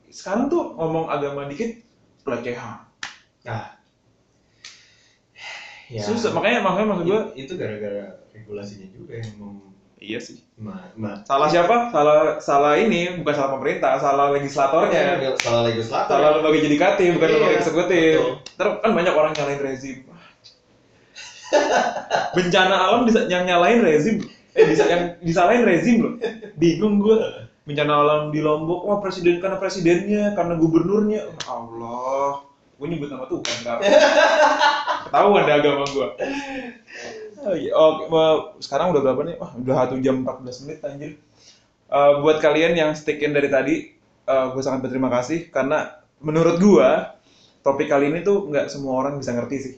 Sekarang 0.09 0.47
tuh 0.47 0.73
ngomong 0.73 1.09
agama 1.09 1.45
dikit 1.45 1.81
pelecehan. 2.21 2.85
Nah, 3.43 3.75
ya. 5.89 6.03
susah 6.03 6.31
makanya 6.31 6.61
makanya 6.61 6.87
maksud 6.91 7.05
gue 7.05 7.21
It- 7.33 7.33
itu 7.43 7.53
gara-gara 7.55 8.05
regulasinya 8.31 8.89
juga 8.89 9.19
yang 9.19 9.31
mem- 9.37 9.73
iya 9.99 10.19
sih. 10.19 10.41
ma- 10.57 10.93
ma- 10.95 11.21
salah 11.23 11.47
siapa? 11.47 11.91
Salah 11.91 12.39
salah 12.39 12.75
ini 12.77 13.19
bukan 13.19 13.35
salah 13.35 13.51
pemerintah 13.53 13.99
salah 13.99 14.31
legislatornya. 14.31 15.19
Salah 15.39 15.63
legislator. 15.67 16.11
salah 16.11 16.29
lembaga 16.37 16.57
yudikatif 16.57 17.09
bukan 17.15 17.29
Iya, 17.29 17.35
lembaga 17.37 17.57
eksekutif. 17.57 18.15
terus 18.55 18.75
kan 18.79 18.91
banyak 18.93 19.13
orang 19.13 19.33
nyalain 19.33 19.61
rezim. 19.61 19.97
Bencana 22.33 22.77
alam 22.81 23.05
bisa 23.05 23.27
yang 23.27 23.45
nyalain 23.45 23.81
rezim. 23.81 24.25
Eh 24.53 24.65
bisa 24.69 24.85
yang 24.85 25.17
disalahin 25.21 25.65
rezim 25.65 25.97
loh. 26.01 26.15
Bingung 26.57 27.01
gue 27.01 27.17
bencana 27.63 27.93
alam 27.95 28.23
di 28.35 28.43
lombok 28.43 28.83
wah 28.83 28.99
presiden 28.99 29.39
karena 29.39 29.59
presidennya 29.59 30.35
karena 30.35 30.55
gubernurnya. 30.59 31.21
Ya 31.31 31.51
Allah. 31.51 32.47
Gue 32.83 32.91
nyebut 32.91 33.15
nama 33.15 33.31
Tuhan 33.31 33.57
nggak 33.63 33.79
ketahuan 35.07 35.47
deh 35.47 35.55
agama 35.55 35.85
gue 35.87 36.09
oh, 37.45 37.55
iya. 37.55 37.71
oh, 37.77 37.93
sekarang 38.63 38.91
udah 38.95 39.03
berapa 39.07 39.23
nih? 39.29 39.37
Wah 39.39 39.53
udah 39.55 39.75
satu 39.87 40.03
jam 40.03 40.23
14 40.25 40.63
menit 40.67 40.79
anjir. 40.87 41.13
Eh, 41.93 42.13
buat 42.25 42.39
kalian 42.41 42.73
yang 42.79 42.91
stickin 42.97 43.37
dari 43.37 43.53
tadi 43.53 43.75
eh, 44.27 44.47
gue 44.51 44.63
sangat 44.63 44.89
berterima 44.89 45.13
kasih 45.13 45.53
karena 45.53 46.01
menurut 46.23 46.57
gue 46.63 46.89
topik 47.63 47.87
kali 47.87 48.11
ini 48.11 48.27
tuh 48.27 48.49
nggak 48.49 48.71
semua 48.73 49.05
orang 49.05 49.19
bisa 49.21 49.35
ngerti 49.37 49.57
sih. 49.61 49.75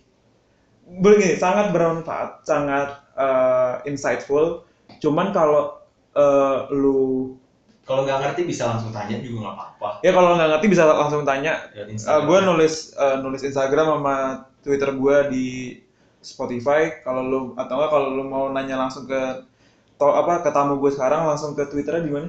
Begini 0.84 1.34
sangat 1.40 1.72
bermanfaat 1.74 2.46
sangat 2.46 3.04
eh, 3.18 3.90
insightful. 3.90 4.62
Cuman 5.02 5.34
kalau 5.34 5.82
eh, 6.14 6.58
lu 6.70 7.34
Kalau 7.84 8.00
nggak 8.08 8.18
ngerti 8.24 8.42
bisa 8.48 8.64
langsung 8.72 8.90
tanya 8.96 9.20
juga 9.20 9.44
nggak 9.44 9.56
apa-apa. 9.60 9.88
ya 10.00 10.10
kalau 10.16 10.28
nggak 10.40 10.50
ngerti 10.56 10.66
bisa 10.72 10.84
langsung 10.88 11.22
tanya 11.28 11.52
Lihat 11.76 11.88
gue 11.88 11.92
Instagram. 11.92 12.48
nulis 12.48 12.74
eh, 12.96 13.16
nulis 13.20 13.42
Instagram 13.44 13.86
sama 14.00 14.16
Twitter 14.64 14.90
gue 14.96 15.16
di 15.28 15.46
Spotify 16.24 17.04
kalau 17.04 17.22
lu 17.22 17.40
atau 17.60 17.76
enggak 17.76 17.90
kalau 17.92 18.08
lu 18.16 18.24
mau 18.24 18.48
nanya 18.48 18.80
langsung 18.80 19.04
ke 19.04 19.44
to, 20.00 20.06
apa 20.08 20.40
ke 20.40 20.50
tamu 20.50 20.80
gue 20.80 20.90
sekarang 20.90 21.28
langsung 21.28 21.52
ke 21.52 21.68
Twitternya 21.68 22.02
di 22.08 22.12
mana? 22.12 22.28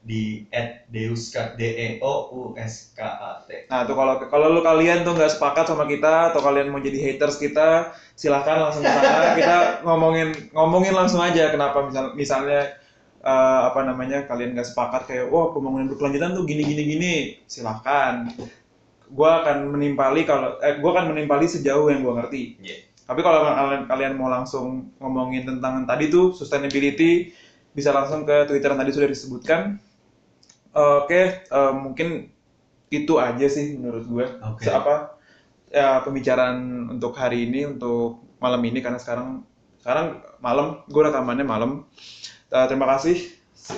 di 0.00 0.48
@deuska 0.88 1.60
d 1.60 1.62
e 1.76 1.88
o 2.00 2.32
u 2.32 2.40
s 2.56 2.96
k 2.96 3.04
a 3.04 3.44
t. 3.44 3.68
Nah 3.68 3.84
tuh 3.84 3.92
kalau 3.92 4.16
kalau 4.32 4.48
lu 4.48 4.64
kalian 4.64 5.04
tuh 5.04 5.12
nggak 5.12 5.36
sepakat 5.36 5.68
sama 5.68 5.84
kita 5.84 6.32
atau 6.32 6.40
kalian 6.40 6.72
mau 6.72 6.80
jadi 6.80 6.96
haters 6.96 7.36
kita 7.36 7.92
silahkan 8.16 8.64
langsung 8.64 8.80
ke 8.80 8.88
sana 8.88 9.36
kita 9.36 9.84
ngomongin 9.84 10.32
ngomongin 10.56 10.96
langsung 10.96 11.20
aja 11.20 11.52
kenapa 11.52 11.84
misal 11.84 12.16
misalnya 12.16 12.79
eh, 13.20 13.60
apa 13.68 13.80
namanya 13.84 14.24
kalian 14.28 14.56
nggak 14.56 14.68
sepakat 14.68 15.02
kayak 15.08 15.26
wah 15.32 15.52
pembangunan 15.54 15.88
berkelanjutan 15.90 16.32
tuh 16.36 16.44
gini 16.48 16.62
gini 16.64 16.82
gini 16.86 17.12
silahkan 17.46 18.28
gua 19.10 19.42
akan 19.44 19.74
menimpali 19.74 20.22
kalau 20.24 20.56
eh, 20.62 20.78
gua 20.78 20.90
akan 21.00 21.14
menimpali 21.16 21.46
sejauh 21.50 21.90
yang 21.90 22.00
gua 22.06 22.22
ngerti 22.22 22.56
Iya. 22.62 22.76
tapi 23.10 23.20
kalau 23.26 23.42
kalian 23.42 23.82
kalian 23.90 24.14
mau 24.14 24.30
langsung 24.30 24.94
ngomongin 25.02 25.42
tentang 25.48 25.82
tadi 25.84 26.06
tuh 26.08 26.30
sustainability 26.32 27.34
bisa 27.74 27.90
langsung 27.94 28.26
ke 28.26 28.46
Twitter 28.50 28.70
yang 28.74 28.80
tadi 28.82 28.92
sudah 28.94 29.08
disebutkan 29.10 29.78
Oke, 30.70 31.42
eh, 31.42 31.72
mungkin 31.74 32.30
itu 32.90 33.14
aja 33.18 33.46
sih 33.50 33.78
menurut 33.78 34.04
gue. 34.06 34.26
Se- 34.62 34.70
Apa 34.70 35.18
ya 35.70 36.02
pembicaraan 36.02 36.90
untuk 36.94 37.14
hari 37.18 37.46
ini 37.50 37.66
untuk 37.66 38.22
malam 38.42 38.62
ini 38.66 38.78
karena 38.82 38.98
sekarang 38.98 39.42
sekarang 39.82 40.22
malam, 40.38 40.82
gue 40.86 41.02
rekamannya 41.02 41.46
malam. 41.46 41.70
Eh, 42.50 42.66
terima 42.66 42.86
kasih 42.90 43.16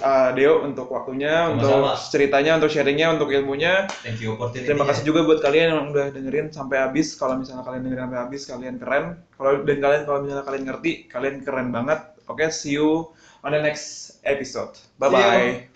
eh, 0.01 0.31
Deo 0.33 0.65
untuk 0.65 0.89
waktunya, 0.89 1.53
untuk 1.53 1.69
Sama-sama. 1.69 2.09
ceritanya, 2.09 2.57
untuk 2.57 2.71
sharingnya, 2.73 3.13
untuk 3.13 3.29
ilmunya. 3.29 3.85
Thank 4.01 4.25
you 4.25 4.33
opportunity. 4.33 4.65
Terima 4.65 4.89
kasih 4.89 5.05
juga 5.05 5.21
buat 5.29 5.45
kalian 5.45 5.67
yang 5.77 5.87
udah 5.93 6.09
dengerin 6.09 6.49
sampai 6.49 6.81
habis. 6.81 7.13
Kalau 7.21 7.37
misalnya 7.37 7.69
kalian 7.69 7.83
dengerin 7.85 8.05
sampai 8.09 8.21
habis, 8.25 8.43
kalian 8.49 8.77
keren. 8.81 9.05
Kalau 9.37 9.51
dan 9.61 9.79
kalian 9.85 10.03
kalau 10.09 10.19
misalnya 10.25 10.45
kalian 10.49 10.65
ngerti, 10.73 10.93
kalian 11.13 11.37
keren 11.45 11.69
banget. 11.69 12.01
Oke, 12.31 12.49
see 12.49 12.81
you 12.81 13.13
on 13.45 13.53
the 13.53 13.61
next 13.61 14.17
episode. 14.25 14.73
Bye 14.97 15.11
bye. 15.13 15.72